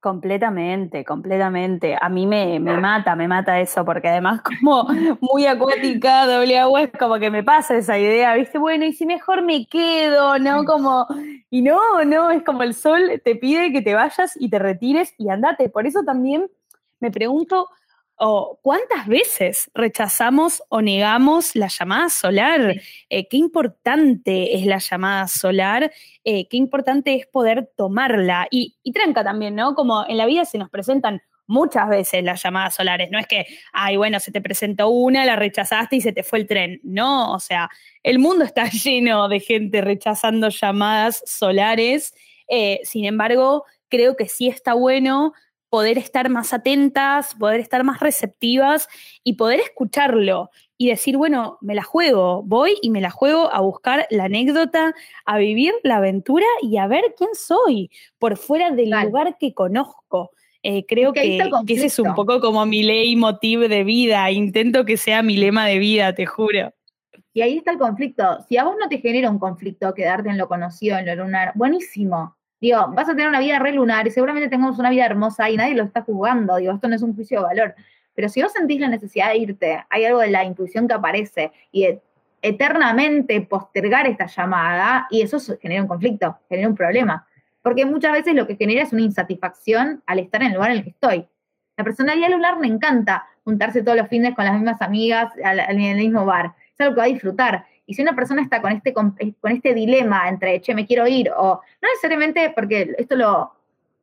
Completamente, 0.00 1.04
completamente. 1.04 1.94
A 2.00 2.08
mí 2.08 2.26
me, 2.26 2.58
me, 2.58 2.78
mata, 2.78 3.14
me 3.16 3.28
mata 3.28 3.60
eso, 3.60 3.84
porque 3.84 4.08
además 4.08 4.40
como 4.60 4.88
muy 5.20 5.44
acuática, 5.44 6.26
doble 6.26 6.58
agua, 6.58 6.84
es 6.84 6.90
como 6.98 7.18
que 7.18 7.30
me 7.30 7.44
pasa 7.44 7.76
esa 7.76 7.98
idea, 7.98 8.34
¿viste? 8.34 8.58
Bueno, 8.58 8.86
y 8.86 8.94
si 8.94 9.04
mejor 9.04 9.42
me 9.42 9.66
quedo, 9.66 10.38
¿no? 10.38 10.64
Como, 10.64 11.06
y 11.50 11.60
no, 11.60 12.02
no, 12.06 12.30
es 12.30 12.42
como 12.44 12.62
el 12.62 12.72
sol 12.72 13.20
te 13.22 13.36
pide 13.36 13.72
que 13.72 13.82
te 13.82 13.92
vayas 13.92 14.32
y 14.40 14.48
te 14.48 14.58
retires 14.58 15.12
y 15.18 15.28
andate. 15.28 15.68
Por 15.68 15.86
eso 15.86 16.02
también 16.02 16.50
me 16.98 17.10
pregunto, 17.10 17.68
o 18.22 18.58
cuántas 18.62 19.06
veces 19.06 19.70
rechazamos 19.74 20.62
o 20.68 20.82
negamos 20.82 21.56
la 21.56 21.68
llamada 21.68 22.10
solar. 22.10 22.76
Eh, 23.08 23.28
qué 23.28 23.38
importante 23.38 24.56
es 24.56 24.66
la 24.66 24.76
llamada 24.76 25.26
solar, 25.26 25.90
eh, 26.24 26.46
qué 26.48 26.58
importante 26.58 27.14
es 27.14 27.26
poder 27.26 27.70
tomarla. 27.76 28.46
Y, 28.50 28.76
tranca 28.92 29.24
también, 29.24 29.54
¿no? 29.54 29.74
Como 29.74 30.04
en 30.06 30.18
la 30.18 30.26
vida 30.26 30.44
se 30.44 30.58
nos 30.58 30.68
presentan 30.68 31.22
muchas 31.46 31.88
veces 31.88 32.22
las 32.22 32.42
llamadas 32.42 32.74
solares. 32.74 33.10
No 33.10 33.18
es 33.18 33.26
que, 33.26 33.46
ay, 33.72 33.96
bueno, 33.96 34.20
se 34.20 34.30
te 34.30 34.42
presentó 34.42 34.90
una, 34.90 35.24
la 35.24 35.36
rechazaste 35.36 35.96
y 35.96 36.00
se 36.02 36.12
te 36.12 36.22
fue 36.22 36.40
el 36.40 36.46
tren. 36.46 36.78
No, 36.84 37.32
o 37.32 37.40
sea, 37.40 37.70
el 38.02 38.18
mundo 38.18 38.44
está 38.44 38.64
lleno 38.84 39.28
de 39.28 39.40
gente 39.40 39.80
rechazando 39.80 40.50
llamadas 40.50 41.22
solares. 41.24 42.14
Eh, 42.48 42.80
sin 42.84 43.06
embargo, 43.06 43.64
creo 43.88 44.14
que 44.14 44.28
sí 44.28 44.48
está 44.48 44.74
bueno 44.74 45.32
poder 45.70 45.96
estar 45.98 46.28
más 46.28 46.52
atentas, 46.52 47.34
poder 47.36 47.60
estar 47.60 47.84
más 47.84 48.00
receptivas 48.00 48.88
y 49.24 49.34
poder 49.34 49.60
escucharlo 49.60 50.50
y 50.76 50.88
decir, 50.88 51.16
bueno, 51.16 51.58
me 51.60 51.74
la 51.74 51.84
juego, 51.84 52.42
voy 52.42 52.76
y 52.82 52.90
me 52.90 53.00
la 53.00 53.10
juego 53.10 53.52
a 53.52 53.60
buscar 53.60 54.06
la 54.10 54.24
anécdota, 54.24 54.94
a 55.24 55.38
vivir 55.38 55.72
la 55.84 55.96
aventura 55.96 56.46
y 56.62 56.76
a 56.78 56.86
ver 56.86 57.14
quién 57.16 57.30
soy 57.34 57.90
por 58.18 58.36
fuera 58.36 58.70
del 58.70 58.90
lugar 58.90 59.36
que 59.38 59.54
conozco. 59.54 60.32
Eh, 60.62 60.84
creo 60.86 61.12
que, 61.12 61.38
ese 61.68 61.86
es 61.86 61.98
un 61.98 62.14
poco 62.14 62.40
como 62.40 62.66
mi 62.66 62.82
ley 62.82 63.16
motivo 63.16 63.68
de 63.68 63.84
vida, 63.84 64.30
intento 64.30 64.84
que 64.84 64.96
sea 64.96 65.22
mi 65.22 65.36
lema 65.36 65.66
de 65.66 65.78
vida, 65.78 66.14
te 66.14 66.26
juro. 66.26 66.74
Y 67.32 67.42
ahí 67.42 67.58
está 67.58 67.70
el 67.70 67.78
conflicto. 67.78 68.40
Si 68.48 68.56
a 68.56 68.64
vos 68.64 68.74
no 68.78 68.88
te 68.88 68.98
genera 68.98 69.30
un 69.30 69.38
conflicto 69.38 69.94
quedarte 69.94 70.30
en 70.30 70.36
lo 70.36 70.48
conocido, 70.48 70.98
en 70.98 71.06
lo 71.06 71.14
lunar, 71.14 71.52
buenísimo. 71.54 72.36
Digo, 72.60 72.88
vas 72.94 73.08
a 73.08 73.12
tener 73.12 73.28
una 73.28 73.40
vida 73.40 73.58
re 73.58 73.72
lunar 73.72 74.06
y 74.06 74.10
seguramente 74.10 74.48
tengamos 74.48 74.78
una 74.78 74.90
vida 74.90 75.06
hermosa 75.06 75.48
y 75.48 75.56
nadie 75.56 75.74
lo 75.74 75.84
está 75.84 76.02
jugando. 76.02 76.56
Digo, 76.56 76.72
esto 76.72 76.88
no 76.88 76.94
es 76.94 77.02
un 77.02 77.14
juicio 77.14 77.40
de 77.40 77.46
valor. 77.46 77.74
Pero 78.14 78.28
si 78.28 78.42
vos 78.42 78.52
sentís 78.52 78.80
la 78.80 78.88
necesidad 78.88 79.30
de 79.30 79.38
irte, 79.38 79.84
hay 79.88 80.04
algo 80.04 80.20
de 80.20 80.30
la 80.30 80.44
intuición 80.44 80.86
que 80.86 80.94
aparece 80.94 81.52
y 81.72 81.86
de 81.86 82.02
eternamente 82.42 83.40
postergar 83.42 84.06
esta 84.06 84.26
llamada 84.26 85.06
y 85.10 85.22
eso 85.22 85.38
genera 85.60 85.82
un 85.82 85.88
conflicto, 85.88 86.38
genera 86.48 86.68
un 86.68 86.74
problema. 86.74 87.26
Porque 87.62 87.86
muchas 87.86 88.12
veces 88.12 88.34
lo 88.34 88.46
que 88.46 88.56
genera 88.56 88.82
es 88.82 88.92
una 88.92 89.02
insatisfacción 89.02 90.02
al 90.06 90.18
estar 90.18 90.42
en 90.42 90.48
el 90.48 90.54
lugar 90.54 90.70
en 90.70 90.78
el 90.78 90.84
que 90.84 90.90
estoy. 90.90 91.28
La 91.76 91.84
personalidad 91.84 92.28
lunar 92.30 92.58
me 92.58 92.66
encanta 92.66 93.26
juntarse 93.44 93.82
todos 93.82 93.96
los 93.96 94.08
fines 94.08 94.34
con 94.34 94.44
las 94.44 94.54
mismas 94.54 94.82
amigas 94.82 95.32
en 95.36 95.80
el 95.80 95.96
mismo 95.96 96.26
bar. 96.26 96.54
Es 96.74 96.80
algo 96.80 96.94
que 96.94 97.00
va 97.00 97.04
a 97.04 97.08
disfrutar. 97.08 97.64
Y 97.90 97.94
si 97.94 98.02
una 98.02 98.14
persona 98.14 98.40
está 98.40 98.62
con 98.62 98.70
este, 98.70 98.94
con 98.94 99.16
este 99.18 99.74
dilema 99.74 100.28
entre, 100.28 100.60
che, 100.60 100.76
me 100.76 100.86
quiero 100.86 101.08
ir, 101.08 101.28
o 101.36 101.60
no 101.82 101.88
necesariamente, 101.88 102.52
porque 102.54 102.94
esto 102.96 103.16
lo, 103.16 103.52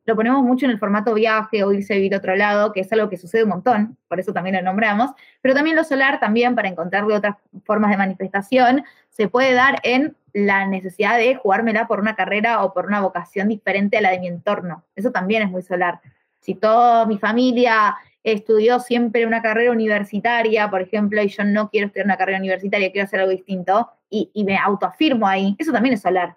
lo 0.04 0.14
ponemos 0.14 0.42
mucho 0.42 0.66
en 0.66 0.72
el 0.72 0.78
formato 0.78 1.14
viaje 1.14 1.64
o 1.64 1.72
irse 1.72 1.94
a 1.94 1.96
vivir 1.96 2.14
a 2.14 2.18
otro 2.18 2.36
lado, 2.36 2.70
que 2.70 2.80
es 2.80 2.92
algo 2.92 3.08
que 3.08 3.16
sucede 3.16 3.44
un 3.44 3.48
montón, 3.48 3.96
por 4.06 4.20
eso 4.20 4.34
también 4.34 4.56
lo 4.56 4.62
nombramos, 4.62 5.12
pero 5.40 5.54
también 5.54 5.74
lo 5.74 5.84
solar, 5.84 6.20
también 6.20 6.54
para 6.54 6.68
encontrarle 6.68 7.14
otras 7.14 7.36
formas 7.64 7.90
de 7.90 7.96
manifestación, 7.96 8.84
se 9.08 9.28
puede 9.28 9.54
dar 9.54 9.80
en 9.84 10.14
la 10.34 10.66
necesidad 10.66 11.16
de 11.16 11.36
jugármela 11.36 11.86
por 11.86 11.98
una 11.98 12.14
carrera 12.14 12.64
o 12.64 12.74
por 12.74 12.84
una 12.84 13.00
vocación 13.00 13.48
diferente 13.48 13.96
a 13.96 14.02
la 14.02 14.10
de 14.10 14.20
mi 14.20 14.28
entorno. 14.28 14.84
Eso 14.96 15.12
también 15.12 15.44
es 15.44 15.50
muy 15.50 15.62
solar. 15.62 16.02
Si 16.40 16.54
toda 16.54 17.06
mi 17.06 17.16
familia 17.16 17.96
estudió 18.32 18.80
siempre 18.80 19.26
una 19.26 19.42
carrera 19.42 19.72
universitaria, 19.72 20.70
por 20.70 20.82
ejemplo, 20.82 21.22
y 21.22 21.28
yo 21.28 21.44
no 21.44 21.70
quiero 21.70 21.86
estudiar 21.86 22.06
una 22.06 22.16
carrera 22.16 22.38
universitaria, 22.38 22.92
quiero 22.92 23.06
hacer 23.06 23.20
algo 23.20 23.32
distinto, 23.32 23.90
y, 24.10 24.30
y 24.34 24.44
me 24.44 24.56
autoafirmo 24.56 25.26
ahí, 25.26 25.56
eso 25.58 25.72
también 25.72 25.94
es 25.94 26.02
solar. 26.02 26.36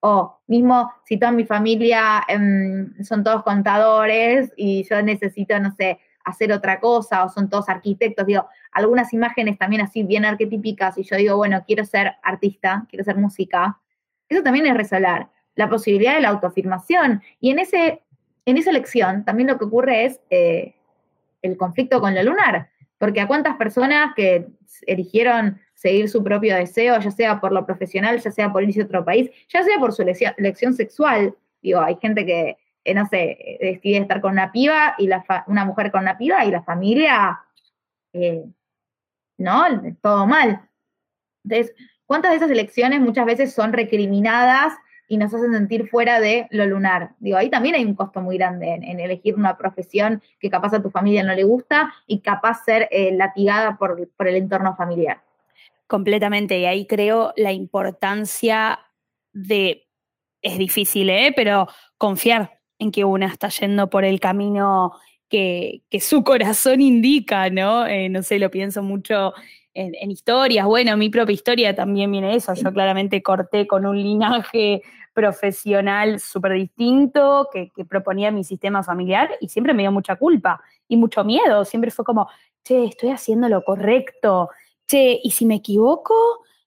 O 0.00 0.38
mismo 0.46 0.92
si 1.04 1.16
toda 1.18 1.32
mi 1.32 1.44
familia 1.44 2.22
em, 2.28 2.92
son 3.02 3.24
todos 3.24 3.42
contadores 3.42 4.52
y 4.56 4.84
yo 4.84 5.00
necesito, 5.02 5.58
no 5.58 5.70
sé, 5.72 5.98
hacer 6.24 6.52
otra 6.52 6.80
cosa, 6.80 7.24
o 7.24 7.28
son 7.28 7.48
todos 7.48 7.68
arquitectos, 7.68 8.26
digo, 8.26 8.46
algunas 8.72 9.12
imágenes 9.12 9.58
también 9.58 9.82
así 9.82 10.02
bien 10.02 10.24
arquetípicas, 10.24 10.98
y 10.98 11.04
yo 11.04 11.16
digo, 11.16 11.36
bueno, 11.36 11.64
quiero 11.66 11.84
ser 11.84 12.12
artista, 12.22 12.86
quiero 12.90 13.04
ser 13.04 13.16
música, 13.16 13.80
eso 14.28 14.42
también 14.42 14.66
es 14.66 14.76
resolar, 14.76 15.30
la 15.54 15.68
posibilidad 15.68 16.14
de 16.14 16.20
la 16.20 16.30
autoafirmación. 16.30 17.22
Y 17.40 17.50
en, 17.50 17.58
ese, 17.58 18.02
en 18.46 18.56
esa 18.56 18.70
elección 18.70 19.24
también 19.24 19.48
lo 19.48 19.58
que 19.58 19.64
ocurre 19.64 20.04
es 20.06 20.20
eh, 20.30 20.74
el 21.44 21.56
conflicto 21.56 22.00
con 22.00 22.14
lo 22.14 22.22
lunar, 22.22 22.70
porque 22.98 23.20
a 23.20 23.26
cuántas 23.26 23.56
personas 23.56 24.14
que 24.14 24.46
eligieron 24.86 25.60
seguir 25.74 26.08
su 26.08 26.24
propio 26.24 26.56
deseo, 26.56 26.98
ya 26.98 27.10
sea 27.10 27.40
por 27.40 27.52
lo 27.52 27.66
profesional, 27.66 28.18
ya 28.18 28.30
sea 28.30 28.52
por 28.52 28.62
irse 28.62 28.80
a 28.80 28.84
otro 28.84 29.04
país, 29.04 29.30
ya 29.48 29.62
sea 29.62 29.78
por 29.78 29.92
su 29.92 30.02
elección, 30.02 30.74
sexual, 30.74 31.36
digo, 31.60 31.80
hay 31.80 31.96
gente 32.00 32.24
que, 32.24 32.56
eh, 32.84 32.94
no 32.94 33.06
sé, 33.06 33.58
decide 33.60 33.98
estar 33.98 34.20
con 34.20 34.32
una 34.32 34.50
piba 34.52 34.94
y 34.98 35.06
la 35.06 35.24
una 35.46 35.64
mujer 35.64 35.90
con 35.90 36.02
una 36.02 36.16
piba 36.16 36.44
y 36.44 36.50
la 36.50 36.62
familia, 36.62 37.40
eh, 38.14 38.44
¿no? 39.36 39.64
Todo 40.00 40.26
mal. 40.26 40.68
Entonces, 41.44 41.74
¿cuántas 42.06 42.30
de 42.30 42.38
esas 42.38 42.50
elecciones 42.50 43.00
muchas 43.00 43.26
veces 43.26 43.52
son 43.52 43.74
recriminadas 43.74 44.72
y 45.14 45.16
nos 45.16 45.32
hacen 45.32 45.52
sentir 45.52 45.88
fuera 45.88 46.18
de 46.18 46.48
lo 46.50 46.66
lunar. 46.66 47.10
Digo, 47.20 47.36
ahí 47.36 47.48
también 47.48 47.76
hay 47.76 47.84
un 47.84 47.94
costo 47.94 48.20
muy 48.20 48.36
grande 48.36 48.74
en, 48.74 48.98
elegir 48.98 49.36
una 49.36 49.56
profesión 49.56 50.20
que 50.40 50.50
capaz 50.50 50.74
a 50.74 50.82
tu 50.82 50.90
familia 50.90 51.22
no 51.22 51.32
le 51.36 51.44
gusta 51.44 51.94
y 52.08 52.18
capaz 52.18 52.64
ser 52.64 52.88
eh, 52.90 53.12
latigada 53.12 53.78
por, 53.78 54.08
por 54.16 54.26
el 54.26 54.34
entorno 54.34 54.74
familiar. 54.74 55.22
Completamente, 55.86 56.58
y 56.58 56.64
ahí 56.66 56.84
creo 56.88 57.32
la 57.36 57.52
importancia 57.52 58.80
de, 59.32 59.86
es 60.42 60.58
difícil, 60.58 61.08
¿eh? 61.10 61.32
pero 61.36 61.68
confiar 61.96 62.58
en 62.80 62.90
que 62.90 63.04
una 63.04 63.26
está 63.26 63.50
yendo 63.50 63.88
por 63.88 64.04
el 64.04 64.18
camino 64.18 64.94
que, 65.28 65.84
su 66.00 66.24
corazón 66.24 66.80
indica, 66.80 67.50
¿no? 67.50 67.86
Eh, 67.86 68.08
no 68.08 68.24
sé, 68.24 68.40
lo 68.40 68.50
pienso 68.50 68.82
mucho 68.82 69.32
en, 69.74 70.10
historias. 70.10 70.66
Bueno, 70.66 70.96
mi 70.96 71.10
propia 71.10 71.34
historia 71.34 71.74
también 71.74 72.10
viene 72.10 72.34
eso. 72.34 72.54
Yo 72.54 72.72
claramente 72.72 73.22
corté 73.22 73.66
con 73.66 73.86
un 73.86 74.00
linaje 74.00 74.82
profesional 75.14 76.20
súper 76.20 76.52
distinto 76.52 77.48
que, 77.52 77.70
que, 77.70 77.84
proponía 77.84 78.30
mi 78.30 78.44
sistema 78.44 78.82
familiar 78.82 79.30
y 79.40 79.48
siempre 79.48 79.72
me 79.72 79.82
dio 79.82 79.92
mucha 79.92 80.16
culpa 80.16 80.60
y 80.88 80.96
mucho 80.96 81.24
miedo. 81.24 81.64
Siempre 81.64 81.90
fue 81.90 82.04
como, 82.04 82.28
che, 82.64 82.84
estoy 82.84 83.10
haciendo 83.10 83.48
lo 83.48 83.64
correcto. 83.64 84.50
Che, 84.86 85.20
¿y 85.22 85.30
si 85.30 85.46
me 85.46 85.56
equivoco? 85.56 86.14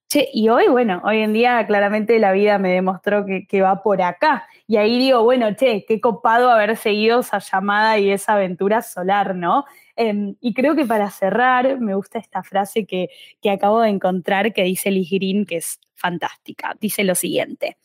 Che, 0.09 0.29
y 0.33 0.47
hoy, 0.49 0.67
bueno, 0.69 1.01
hoy 1.03 1.19
en 1.19 1.33
día 1.33 1.67
claramente 1.67 2.17
la 2.17 2.31
vida 2.31 2.57
me 2.57 2.71
demostró 2.71 3.25
que, 3.25 3.45
que, 3.45 3.61
va 3.61 3.83
por 3.83 4.01
acá. 4.01 4.47
Y 4.65 4.77
ahí 4.77 4.97
digo, 4.97 5.23
bueno, 5.23 5.53
che, 5.55 5.85
qué 5.85 5.99
copado 5.99 6.49
haber 6.49 6.77
seguido 6.77 7.19
esa 7.19 7.39
llamada 7.39 7.99
y 7.99 8.09
esa 8.11 8.33
aventura 8.33 8.81
solar, 8.81 9.35
¿no? 9.35 9.65
Em, 9.97 10.35
y 10.39 10.53
creo 10.53 10.75
que 10.75 10.85
para 10.85 11.09
cerrar, 11.09 11.79
me 11.79 11.95
gusta 11.95 12.19
esta 12.19 12.43
frase 12.43 12.85
que, 12.85 13.09
acabo 13.51 13.81
de 13.81 13.89
encontrar 13.89 14.53
que 14.53 14.63
dice 14.63 14.91
Liz 14.91 15.09
Green, 15.09 15.45
que 15.45 15.57
es 15.57 15.79
fantástica. 15.95 16.75
Dice 16.79 17.03
lo 17.03 17.15
siguiente. 17.15 17.77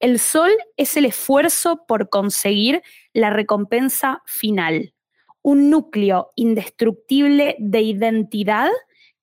El 0.00 0.18
sol 0.18 0.50
es 0.78 0.96
el 0.96 1.04
esfuerzo 1.04 1.84
por 1.86 2.08
conseguir 2.08 2.82
la 3.12 3.28
recompensa 3.28 4.22
final, 4.24 4.94
un 5.42 5.68
núcleo 5.68 6.32
indestructible 6.36 7.54
de 7.58 7.82
identidad 7.82 8.70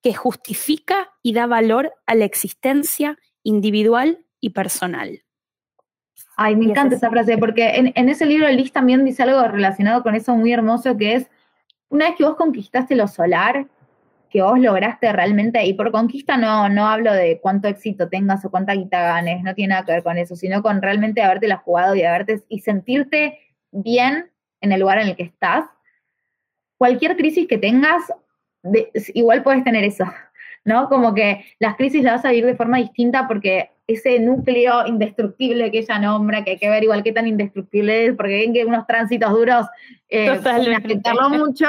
que 0.04 0.14
justifica 0.14 1.12
y 1.24 1.34
da 1.34 1.48
valor 1.48 1.94
a 2.06 2.14
la 2.14 2.26
existencia 2.26 3.18
individual 3.42 4.24
y 4.40 4.52
personal. 4.52 5.24
Ay, 6.36 6.56
me 6.56 6.66
encanta 6.66 6.96
esa 6.96 7.10
frase, 7.10 7.40
porque 7.40 7.70
en, 7.70 7.92
en, 7.96 8.10
ese 8.10 8.28
libro 8.28 8.48
Liz 8.50 8.72
también 8.72 9.04
dice 9.04 9.24
algo 9.24 9.48
relacionado 9.48 10.04
con 10.04 10.14
eso 10.14 10.36
muy 10.36 10.54
hermoso, 10.54 10.96
que 10.96 11.16
es 11.16 11.28
una 11.90 12.10
vez 12.10 12.16
que 12.16 12.24
vos 12.24 12.36
conquistaste 12.36 12.96
lo 12.96 13.08
solar, 13.08 13.68
que 14.30 14.42
vos 14.42 14.60
lograste 14.60 15.12
realmente, 15.12 15.66
y 15.66 15.74
por 15.74 15.92
conquista 15.92 16.38
no, 16.38 16.70
no 16.70 16.88
hablo 16.88 17.14
de 17.14 17.40
cuánto 17.42 17.68
éxito 17.68 18.10
tengas 18.10 18.44
o 18.46 18.52
cuánta 18.52 18.74
guita 18.74 19.02
ganes, 19.02 19.44
no 19.44 19.54
tiene 19.56 19.70
nada 19.70 19.86
que 19.86 19.94
ver 19.94 20.04
con 20.04 20.18
eso, 20.18 20.36
sino 20.36 20.62
con 20.62 20.82
realmente 20.82 21.22
haberte 21.22 21.48
la 21.48 21.58
jugado 21.58 21.96
y 21.96 22.04
haberte 22.04 22.44
y 22.50 22.60
sentirte 22.60 23.40
bien 23.72 24.30
en 24.62 24.72
el 24.72 24.80
lugar 24.80 25.00
en 25.00 25.10
el 25.10 25.16
que 25.16 25.24
estás. 25.24 25.66
Cualquier 26.78 27.16
crisis 27.18 27.48
que 27.48 27.58
tengas, 27.58 28.04
igual 29.14 29.44
puedes 29.44 29.64
tener 29.64 29.84
eso, 29.84 30.06
¿no? 30.66 30.90
Como 30.90 31.14
que 31.14 31.46
las 31.60 31.76
crisis 31.76 32.04
las 32.04 32.18
vas 32.18 32.26
a 32.26 32.32
vivir 32.32 32.46
de 32.46 32.56
forma 32.56 32.78
distinta 32.78 33.28
porque 33.28 33.72
ese 33.88 34.20
núcleo 34.20 34.86
indestructible 34.86 35.72
que 35.72 35.80
ella 35.80 35.98
nombra, 35.98 36.44
que 36.44 36.52
hay 36.52 36.58
que 36.58 36.70
ver 36.70 36.84
igual 36.84 37.04
qué 37.04 37.14
tan 37.14 37.26
indestructible 37.26 38.06
es, 38.06 38.16
porque 38.16 38.40
ven 38.40 38.54
que 38.54 38.66
unos 38.66 38.86
tránsitos 38.86 39.32
duros 39.32 39.66
eh, 40.10 40.38
pueden 40.44 40.74
afectarlo 40.76 41.30
mucho, 41.30 41.68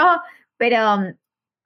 pero 0.57 1.14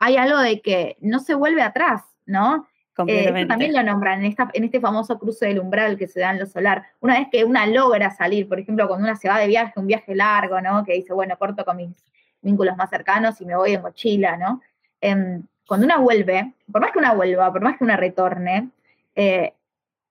hay 0.05 0.17
algo 0.17 0.39
de 0.39 0.61
que 0.61 0.97
no 1.01 1.21
se 1.21 1.33
vuelve 1.33 1.63
atrás, 1.63 2.03
¿no? 2.27 2.67
Eh, 3.07 3.47
también 3.47 3.73
lo 3.73 3.85
nombran 3.85 4.19
en, 4.19 4.27
esta, 4.27 4.51
en 4.53 4.65
este 4.65 4.81
famoso 4.81 5.17
cruce 5.17 5.47
del 5.47 5.61
umbral 5.61 5.97
que 5.97 6.09
se 6.09 6.19
da 6.19 6.33
en 6.33 6.41
lo 6.41 6.47
solar. 6.47 6.83
Una 6.99 7.21
vez 7.21 7.29
que 7.31 7.45
una 7.45 7.67
logra 7.67 8.11
salir, 8.11 8.49
por 8.49 8.59
ejemplo, 8.59 8.89
cuando 8.89 9.05
una 9.07 9.15
se 9.15 9.29
va 9.29 9.39
de 9.39 9.47
viaje, 9.47 9.79
un 9.79 9.87
viaje 9.87 10.17
largo, 10.17 10.61
¿no? 10.61 10.85
Que 10.85 10.95
dice, 10.95 11.13
bueno, 11.13 11.39
corto 11.39 11.65
con 11.65 11.77
mis 11.77 11.91
vínculos 12.41 12.77
más 12.77 12.91
cercanos 12.91 13.41
y 13.41 13.47
me 13.47 13.55
voy 13.55 13.75
en 13.75 13.83
mochila, 13.83 14.37
¿no? 14.37 14.61
Em, 15.01 15.45
cuando 15.69 15.87
una 15.87 15.99
vuelve, 15.99 16.53
por 16.71 16.81
más 16.81 16.91
que 16.91 16.99
una 16.99 17.15
vuelva, 17.15 17.53
por 17.53 17.63
más 17.63 17.79
que 17.79 17.85
una 17.85 17.97
retorne, 17.97 18.71
eh, 19.15 19.55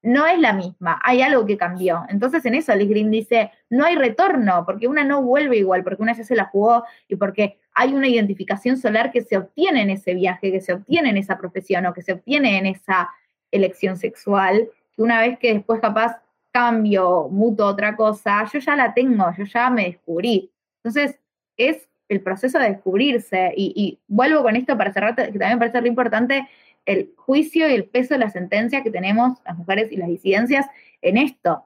no 0.03 0.25
es 0.25 0.39
la 0.39 0.53
misma, 0.53 1.01
hay 1.03 1.21
algo 1.21 1.45
que 1.45 1.57
cambió. 1.57 2.05
Entonces 2.07 2.45
en 2.45 2.55
eso 2.55 2.73
Liz 2.75 2.89
Green 2.89 3.11
dice, 3.11 3.51
no 3.69 3.83
hay 3.83 3.97
retorno, 3.97 4.63
porque 4.65 4.87
una 4.87 5.03
no 5.03 5.21
vuelve 5.21 5.57
igual, 5.57 5.83
porque 5.83 6.01
una 6.01 6.13
ya 6.13 6.23
se 6.23 6.35
la 6.35 6.45
jugó 6.45 6.85
y 7.09 7.17
porque 7.17 7.59
hay 7.73 7.93
una 7.93 8.07
identificación 8.07 8.77
solar 8.77 9.11
que 9.11 9.21
se 9.21 9.37
obtiene 9.37 9.81
en 9.81 9.89
ese 9.89 10.13
viaje, 10.13 10.51
que 10.51 10.61
se 10.61 10.73
obtiene 10.73 11.09
en 11.09 11.17
esa 11.17 11.37
profesión 11.37 11.85
o 11.85 11.93
que 11.93 12.01
se 12.01 12.13
obtiene 12.13 12.57
en 12.57 12.65
esa 12.65 13.09
elección 13.51 13.97
sexual, 13.97 14.69
que 14.95 15.01
una 15.01 15.21
vez 15.21 15.37
que 15.39 15.53
después 15.53 15.79
capaz 15.79 16.21
cambio, 16.51 17.29
muto 17.29 17.65
otra 17.65 17.95
cosa, 17.95 18.45
yo 18.51 18.59
ya 18.59 18.75
la 18.75 18.93
tengo, 18.93 19.25
yo 19.37 19.45
ya 19.45 19.69
me 19.69 19.85
descubrí. 19.85 20.51
Entonces 20.83 21.19
es 21.57 21.87
el 22.09 22.21
proceso 22.21 22.59
de 22.59 22.71
descubrirse 22.71 23.53
y, 23.55 23.99
vuelvo 24.07 24.43
con 24.43 24.55
esto 24.57 24.77
para 24.77 24.91
cerrar, 24.91 25.15
que 25.15 25.23
también 25.23 25.53
me 25.53 25.57
parece 25.59 25.79
muy 25.79 25.89
importante, 25.89 26.47
el 26.85 27.13
juicio 27.15 27.69
y 27.69 27.73
el 27.73 27.85
peso 27.85 28.15
de 28.15 28.19
la 28.19 28.29
sentencia 28.29 28.83
que 28.83 28.91
tenemos 28.91 29.39
las 29.45 29.57
mujeres 29.57 29.91
y 29.91 29.97
las 29.97 30.09
disidencias 30.09 30.65
en 31.01 31.17
esto. 31.17 31.63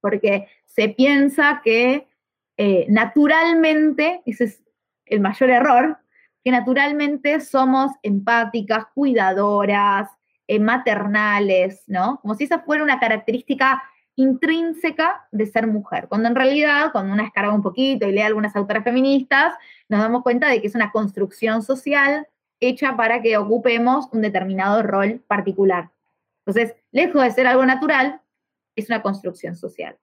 Porque 0.00 0.48
se 0.64 0.88
piensa 0.88 1.60
que 1.62 2.06
eh, 2.56 2.86
naturalmente, 2.88 4.22
ese 4.24 4.44
es 4.44 4.63
el 5.06 5.20
mayor 5.20 5.50
error, 5.50 5.98
que 6.42 6.50
naturalmente 6.50 7.40
somos 7.40 7.92
empáticas, 8.02 8.86
cuidadoras, 8.94 10.08
eh, 10.46 10.60
maternales, 10.60 11.82
¿no? 11.86 12.18
Como 12.20 12.34
si 12.34 12.44
esa 12.44 12.60
fuera 12.60 12.84
una 12.84 13.00
característica 13.00 13.82
intrínseca 14.16 15.26
de 15.32 15.46
ser 15.46 15.66
mujer, 15.66 16.06
cuando 16.08 16.28
en 16.28 16.36
realidad, 16.36 16.92
cuando 16.92 17.12
una 17.12 17.24
escarga 17.24 17.52
un 17.52 17.62
poquito 17.62 18.06
y 18.06 18.12
lee 18.12 18.20
algunas 18.20 18.54
autoras 18.54 18.84
feministas, 18.84 19.54
nos 19.88 20.00
damos 20.00 20.22
cuenta 20.22 20.48
de 20.48 20.60
que 20.60 20.68
es 20.68 20.74
una 20.74 20.92
construcción 20.92 21.62
social 21.62 22.28
hecha 22.60 22.96
para 22.96 23.22
que 23.22 23.36
ocupemos 23.36 24.08
un 24.12 24.22
determinado 24.22 24.82
rol 24.82 25.22
particular. 25.26 25.90
Entonces, 26.46 26.76
lejos 26.92 27.22
de 27.22 27.30
ser 27.30 27.46
algo 27.46 27.64
natural, 27.66 28.20
es 28.76 28.88
una 28.88 29.02
construcción 29.02 29.56
social. 29.56 29.96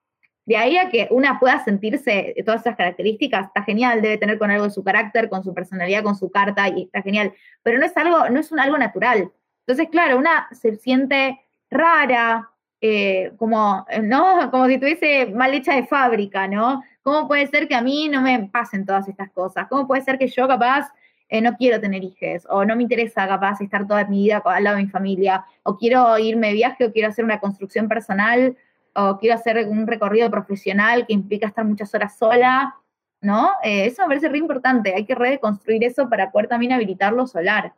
De 0.52 0.58
ahí 0.58 0.76
a 0.76 0.90
que 0.90 1.08
una 1.12 1.40
pueda 1.40 1.64
sentirse 1.64 2.36
todas 2.46 2.60
esas 2.60 2.76
características, 2.76 3.48
está 3.48 3.64
genial, 3.64 4.02
debe 4.02 4.18
tener 4.18 4.38
con 4.38 4.52
algo 4.52 4.66
de 4.66 4.72
su 4.72 4.84
carácter, 4.84 5.30
con 5.30 5.46
su 5.46 5.54
personalidad, 5.54 6.04
con 6.04 6.18
su 6.18 6.30
carta, 6.30 6.68
y 6.68 6.84
está 6.84 7.02
genial. 7.02 7.32
Pero 7.64 7.80
no 7.80 7.86
es 7.86 7.96
algo, 7.96 8.28
no 8.28 8.38
es 8.38 8.52
un 8.52 8.60
algo 8.60 8.78
natural. 8.78 9.32
Entonces, 9.62 9.88
claro, 9.90 10.18
una 10.18 10.50
se 10.52 10.76
siente 10.76 11.40
rara, 11.70 12.50
eh, 12.82 13.32
como, 13.38 13.86
¿no? 14.04 14.52
Como 14.52 14.68
si 14.68 14.78
tuviese 14.78 15.28
mal 15.28 15.54
hecha 15.54 15.74
de 15.74 15.88
fábrica, 15.88 16.50
¿no? 16.50 16.84
¿Cómo 17.02 17.30
puede 17.30 17.48
ser 17.48 17.70
que 17.70 17.76
a 17.76 17.82
mí 17.82 18.10
no 18.10 18.22
me 18.22 18.50
pasen 18.52 18.86
todas 18.86 19.08
estas 19.08 19.32
cosas? 19.32 19.68
¿Cómo 19.70 19.88
puede 19.88 20.02
ser 20.02 20.18
que 20.18 20.28
yo 20.28 20.50
capaz 20.50 20.90
eh, 21.30 21.40
no 21.40 21.56
quiero 21.56 21.80
tener 21.80 22.04
hijos? 22.04 22.46
O 22.50 22.66
no 22.66 22.76
me 22.76 22.84
interesa 22.84 23.26
capaz 23.26 23.62
estar 23.62 23.88
toda 23.88 24.04
mi 24.04 24.24
vida 24.24 24.44
al 24.44 24.66
lado 24.66 24.76
de 24.76 24.84
mi 24.84 24.90
familia? 24.90 25.46
O 25.64 25.78
quiero 25.78 26.20
irme 26.20 26.48
de 26.48 26.54
viaje 26.56 26.86
o 26.86 26.92
quiero 26.92 27.08
hacer 27.08 27.24
una 27.24 27.40
construcción 27.40 27.88
personal 27.88 28.58
o 28.96 29.18
quiero 29.18 29.36
hacer 29.36 29.68
un 29.68 29.88
recorrido 29.88 30.30
profesional 30.30 31.06
que 31.06 31.14
implica 31.14 31.48
estar 31.48 31.66
muchas 31.66 31.94
horas 31.94 32.18
sola, 32.18 32.76
¿no? 33.22 33.52
Eh, 33.64 33.86
eso 33.86 34.02
me 34.04 34.10
parece 34.10 34.30
re 34.30 34.38
importante. 34.38 34.94
Hay 34.94 35.06
que 35.06 35.16
reconstruir 35.16 35.84
eso 35.84 36.10
para 36.10 36.32
poder 36.32 36.48
también 36.48 36.74
habilitar 36.74 37.14
lo 37.14 37.28
solar. 37.28 37.74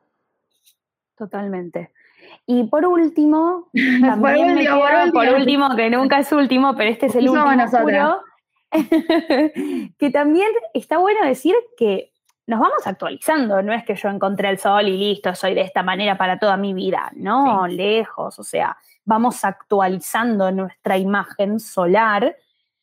Totalmente. 1.18 1.92
Y 2.46 2.66
por 2.66 2.86
último, 2.86 3.70
también 4.02 4.56
me 4.56 4.66
por, 5.12 5.30
último, 5.30 5.76
que 5.76 5.90
nunca 5.90 6.20
es 6.20 6.32
último, 6.32 6.76
pero 6.76 6.90
este 6.90 7.08
es 7.08 7.16
el 7.16 7.30
último, 7.30 8.22
que 10.00 10.10
también 10.10 10.50
está 10.74 10.98
bueno 10.98 11.24
decir 11.26 11.54
que 11.78 12.13
nos 12.46 12.60
vamos 12.60 12.86
actualizando, 12.86 13.62
no 13.62 13.74
es 13.74 13.84
que 13.86 13.96
yo 13.96 14.10
encontré 14.10 14.50
el 14.50 14.58
sol 14.58 14.88
y 14.88 14.98
listo, 14.98 15.34
soy 15.34 15.54
de 15.54 15.62
esta 15.62 15.84
manera 15.84 16.18
para 16.18 16.40
toda 16.40 16.58
mi 16.58 16.74
vida, 16.74 17.12
no, 17.16 17.68
lejos, 17.68 18.38
o 18.38 18.44
sea, 18.44 18.78
vamos 19.06 19.44
actualizando 19.46 20.52
nuestra 20.52 20.98
imagen 20.98 21.60
solar. 21.60 22.36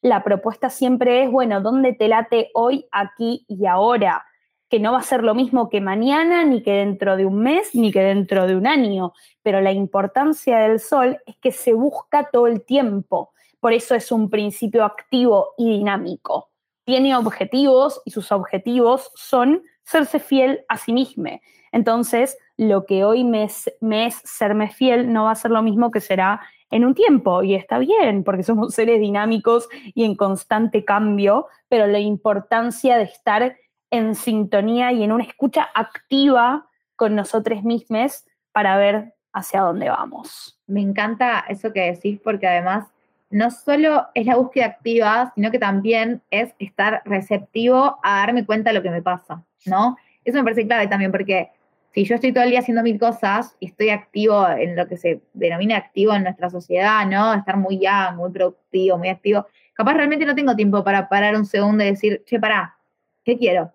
La 0.02 0.24
propuesta 0.24 0.70
siempre 0.70 1.24
es, 1.24 1.30
bueno, 1.30 1.61
¿dónde 1.61 1.92
te 1.92 2.08
late 2.08 2.50
hoy, 2.54 2.86
aquí 2.90 3.44
y 3.48 3.66
ahora? 3.66 4.24
que 4.70 4.78
no 4.78 4.92
va 4.92 5.00
a 5.00 5.02
ser 5.02 5.24
lo 5.24 5.34
mismo 5.34 5.68
que 5.68 5.80
mañana, 5.80 6.44
ni 6.44 6.62
que 6.62 6.72
dentro 6.72 7.16
de 7.16 7.26
un 7.26 7.40
mes, 7.40 7.74
ni 7.74 7.90
que 7.90 8.02
dentro 8.02 8.46
de 8.46 8.54
un 8.54 8.68
año. 8.68 9.12
Pero 9.42 9.61
la 9.61 9.72
importancia 9.72 10.58
del 10.58 10.78
sol 10.78 11.18
es 11.26 11.36
que 11.38 11.50
se 11.50 11.72
busca 11.72 12.30
todo 12.30 12.46
el 12.46 12.62
tiempo. 12.62 13.32
Por 13.58 13.72
eso 13.72 13.96
es 13.96 14.12
un 14.12 14.30
principio 14.30 14.84
activo 14.84 15.54
y 15.58 15.70
dinámico. 15.70 16.49
Tiene 16.84 17.16
objetivos 17.16 18.00
y 18.04 18.10
sus 18.10 18.32
objetivos 18.32 19.10
son 19.14 19.62
serse 19.82 20.18
fiel 20.18 20.64
a 20.68 20.76
sí 20.76 20.92
mismo. 20.92 21.40
Entonces, 21.72 22.36
lo 22.56 22.84
que 22.84 23.04
hoy 23.04 23.24
me 23.24 23.44
es, 23.44 23.72
me 23.80 24.06
es 24.06 24.20
serme 24.24 24.70
fiel 24.70 25.12
no 25.12 25.24
va 25.24 25.32
a 25.32 25.36
ser 25.36 25.50
lo 25.50 25.62
mismo 25.62 25.90
que 25.90 26.00
será 26.00 26.40
en 26.70 26.84
un 26.84 26.94
tiempo 26.94 27.42
y 27.42 27.54
está 27.54 27.78
bien 27.78 28.24
porque 28.24 28.42
somos 28.42 28.74
seres 28.74 29.00
dinámicos 29.00 29.68
y 29.94 30.04
en 30.04 30.14
constante 30.14 30.84
cambio, 30.84 31.48
pero 31.68 31.86
la 31.86 31.98
importancia 31.98 32.96
de 32.96 33.04
estar 33.04 33.56
en 33.90 34.14
sintonía 34.14 34.92
y 34.92 35.02
en 35.02 35.12
una 35.12 35.24
escucha 35.24 35.68
activa 35.74 36.68
con 36.96 37.16
nosotros 37.16 37.62
mismos 37.64 38.24
para 38.52 38.76
ver 38.76 39.14
hacia 39.32 39.62
dónde 39.62 39.88
vamos. 39.88 40.60
Me 40.66 40.80
encanta 40.80 41.44
eso 41.48 41.72
que 41.72 41.92
decís 41.92 42.20
porque 42.22 42.46
además 42.46 42.86
no 43.30 43.50
solo 43.50 44.08
es 44.14 44.26
la 44.26 44.36
búsqueda 44.36 44.66
activa, 44.66 45.32
sino 45.34 45.50
que 45.50 45.58
también 45.58 46.20
es 46.30 46.52
estar 46.58 47.02
receptivo 47.04 47.98
a 48.02 48.18
darme 48.18 48.44
cuenta 48.44 48.70
de 48.70 48.74
lo 48.74 48.82
que 48.82 48.90
me 48.90 49.02
pasa, 49.02 49.44
¿no? 49.66 49.96
Eso 50.24 50.36
me 50.38 50.44
parece 50.44 50.66
clave 50.66 50.88
también 50.88 51.12
porque 51.12 51.50
si 51.92 52.04
yo 52.04 52.16
estoy 52.16 52.32
todo 52.32 52.44
el 52.44 52.50
día 52.50 52.60
haciendo 52.60 52.82
mil 52.82 52.98
cosas 52.98 53.56
y 53.60 53.66
estoy 53.66 53.90
activo 53.90 54.48
en 54.48 54.76
lo 54.76 54.86
que 54.86 54.96
se 54.96 55.22
denomina 55.32 55.76
activo 55.76 56.14
en 56.14 56.24
nuestra 56.24 56.50
sociedad, 56.50 57.06
¿no? 57.06 57.34
Estar 57.34 57.56
muy 57.56 57.78
ya, 57.78 58.12
muy 58.12 58.30
productivo, 58.30 58.98
muy 58.98 59.08
activo, 59.08 59.46
capaz 59.74 59.94
realmente 59.94 60.24
no 60.24 60.34
tengo 60.34 60.54
tiempo 60.54 60.84
para 60.84 61.08
parar 61.08 61.36
un 61.36 61.46
segundo 61.46 61.82
y 61.84 61.88
decir, 61.88 62.22
che, 62.26 62.38
pará, 62.38 62.76
¿qué 63.24 63.38
quiero? 63.38 63.72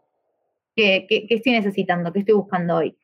¿Qué, 0.76 1.08
estoy 1.30 1.54
necesitando? 1.54 2.12
¿Qué 2.12 2.20
estoy 2.20 2.36
buscando 2.36 2.76
hoy? 2.76 2.98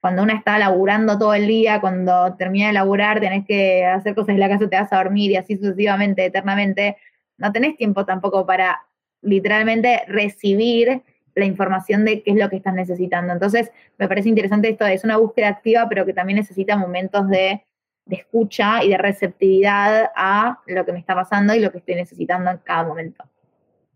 Cuando 0.00 0.22
uno 0.22 0.32
está 0.32 0.58
laburando 0.58 1.18
todo 1.18 1.34
el 1.34 1.46
día, 1.46 1.80
cuando 1.80 2.34
termina 2.36 2.68
de 2.68 2.72
laburar, 2.72 3.20
tenés 3.20 3.44
que 3.46 3.84
hacer 3.84 4.14
cosas 4.14 4.30
en 4.30 4.40
la 4.40 4.48
casa, 4.48 4.68
te 4.68 4.76
vas 4.76 4.92
a 4.92 4.98
dormir 4.98 5.32
y 5.32 5.36
así 5.36 5.56
sucesivamente, 5.56 6.24
eternamente, 6.24 6.96
no 7.36 7.50
tenés 7.52 7.76
tiempo 7.76 8.04
tampoco 8.04 8.46
para 8.46 8.84
literalmente 9.22 10.04
recibir 10.06 11.02
la 11.34 11.44
información 11.44 12.04
de 12.04 12.22
qué 12.22 12.32
es 12.32 12.36
lo 12.36 12.48
que 12.48 12.56
estás 12.56 12.74
necesitando. 12.74 13.32
Entonces, 13.32 13.70
me 13.96 14.08
parece 14.08 14.28
interesante 14.28 14.68
esto, 14.68 14.86
es 14.86 15.04
una 15.04 15.16
búsqueda 15.16 15.48
activa, 15.48 15.88
pero 15.88 16.04
que 16.04 16.12
también 16.12 16.38
necesita 16.38 16.76
momentos 16.76 17.28
de, 17.28 17.64
escucha 18.10 18.82
y 18.82 18.88
de 18.88 18.96
receptividad 18.96 20.10
a 20.16 20.60
lo 20.66 20.84
que 20.86 20.92
me 20.92 20.98
está 20.98 21.14
pasando 21.14 21.54
y 21.54 21.60
lo 21.60 21.70
que 21.70 21.78
estoy 21.78 21.94
necesitando 21.94 22.50
en 22.50 22.58
cada 22.58 22.84
momento. 22.84 23.24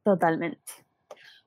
Totalmente. 0.05 0.82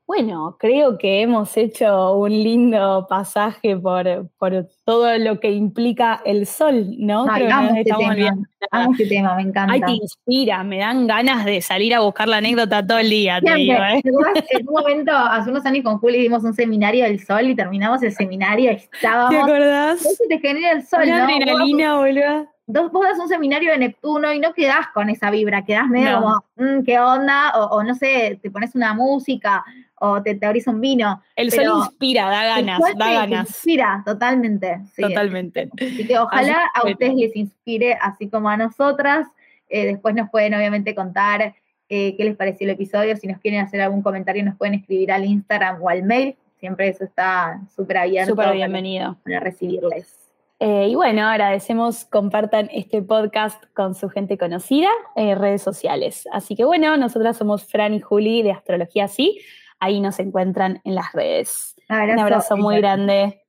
Bueno, 0.08 0.56
creo 0.60 1.00
que 1.00 1.22
hemos 1.22 1.58
hecho 1.58 2.14
un 2.14 2.30
lindo 2.30 3.08
pasaje 3.10 3.76
por, 3.76 4.30
por 4.38 4.68
todo 4.86 5.18
lo 5.18 5.40
que 5.40 5.52
implica 5.52 6.22
el 6.24 6.46
sol, 6.46 6.96
¿no? 7.00 7.26
Ay, 7.28 7.48
amo, 7.52 7.72
este 7.76 7.92
tema, 7.92 8.38
amo 8.70 8.92
este 8.92 9.08
tema, 9.08 9.36
me 9.36 9.42
encanta. 9.42 9.74
Ay, 9.74 9.82
te 9.82 9.92
inspira, 9.94 10.64
me 10.64 10.78
dan 10.78 11.08
ganas 11.08 11.44
de 11.44 11.60
salir 11.60 11.96
a 11.96 12.02
buscar 12.02 12.28
la 12.28 12.38
anécdota 12.38 12.86
todo 12.86 13.00
el 13.00 13.10
día, 13.10 13.42
te 13.42 13.52
digo, 13.56 13.74
¿eh? 13.74 14.02
En 14.04 14.68
un 14.68 14.74
momento, 14.76 15.12
hace 15.12 15.50
unos 15.50 15.66
años 15.66 15.84
con 15.84 15.98
Juli 15.98 16.20
dimos 16.20 16.44
un 16.44 16.54
seminario 16.54 17.06
del 17.06 17.20
sol 17.26 17.50
y 17.50 17.56
terminamos 17.56 18.04
el 18.04 18.12
seminario 18.12 18.74
y 18.74 18.76
estábamos... 18.76 19.32
¿Te 19.32 19.38
acordás? 19.38 20.04
¿Cómo 20.04 20.16
se 20.16 20.28
te 20.28 20.40
genera 20.40 20.74
el 20.74 20.86
sol, 20.86 21.02
Una 21.04 21.24
adrenalina, 21.24 21.98
boludo 21.98 22.56
dos, 22.68 22.92
vos 22.92 23.06
das 23.06 23.20
un 23.20 23.28
seminario 23.28 23.72
de 23.72 23.78
Neptuno 23.78 24.34
y 24.34 24.40
no 24.40 24.54
quedás 24.54 24.88
con 24.94 25.10
esa 25.10 25.30
vibra, 25.30 25.66
quedás 25.66 25.88
medio 25.88 26.20
como, 26.20 26.44
mm, 26.56 26.84
¿qué 26.84 27.00
onda? 27.00 27.52
O, 27.56 27.84
no 27.84 27.94
sé, 27.96 28.40
te 28.42 28.50
pones 28.50 28.76
una 28.76 28.94
música 28.94 29.64
o 30.00 30.22
te, 30.22 30.36
te 30.36 30.46
abrís 30.46 30.68
un 30.68 30.82
vino. 30.82 31.22
El 31.36 31.52
sol 31.52 31.66
inspira, 31.80 32.30
da 32.30 32.46
ganas, 32.46 32.80
da 32.98 33.12
ganas. 33.14 33.50
Inspira, 33.50 34.04
totalmente. 34.06 34.82
Totalmente. 34.98 35.70
Así 35.74 36.06
que 36.06 36.18
ojalá 36.20 36.70
a 36.74 36.88
ustedes 36.88 37.16
les 37.16 37.36
inspire, 37.36 37.98
así 38.02 38.30
como 38.30 38.50
a 38.50 38.58
nosotras. 38.58 39.28
Eh, 39.70 39.86
después 39.86 40.14
nos 40.16 40.30
pueden 40.30 40.54
obviamente 40.54 40.94
contar 40.94 41.56
eh, 41.90 42.16
qué 42.16 42.24
les 42.24 42.36
pareció 42.36 42.66
el 42.66 42.72
episodio. 42.72 43.16
Si 43.16 43.28
nos 43.28 43.40
quieren 43.40 43.62
hacer 43.62 43.82
algún 43.82 44.02
comentario, 44.02 44.44
nos 44.44 44.56
pueden 44.56 44.76
escribir 44.76 45.12
al 45.12 45.26
Instagram 45.26 45.82
o 45.82 45.90
al 45.90 46.04
mail. 46.04 46.36
Siempre 46.60 46.88
eso 46.88 47.04
está 47.04 47.62
súper 47.76 47.98
abierto. 47.98 48.32
Súper 48.32 48.54
bienvenido. 48.54 49.18
Para 49.24 49.40
recibirles. 49.40 50.16
Eh, 50.60 50.88
y 50.90 50.96
bueno, 50.96 51.28
agradecemos 51.28 52.06
compartan 52.06 52.70
este 52.74 53.02
podcast 53.02 53.62
con 53.74 53.94
su 53.94 54.10
gente 54.10 54.38
conocida 54.38 54.90
en 55.16 55.38
redes 55.38 55.62
sociales. 55.62 56.28
Así 56.32 56.56
que 56.56 56.64
bueno, 56.64 56.96
nosotras 56.96 57.38
somos 57.38 57.66
Fran 57.66 57.94
y 57.94 58.00
Juli 58.00 58.42
de 58.42 58.52
Astrología 58.52 59.08
Sí 59.08 59.42
ahí 59.80 60.00
nos 60.00 60.20
encuentran 60.20 60.82
en 60.84 60.96
las 60.96 61.12
redes. 61.14 61.76
Un 61.90 62.20
abrazo. 62.20 62.58
Muy 62.58 62.78
grande. 62.78 63.42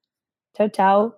Chau, 0.56 0.68
chau. 0.68 1.16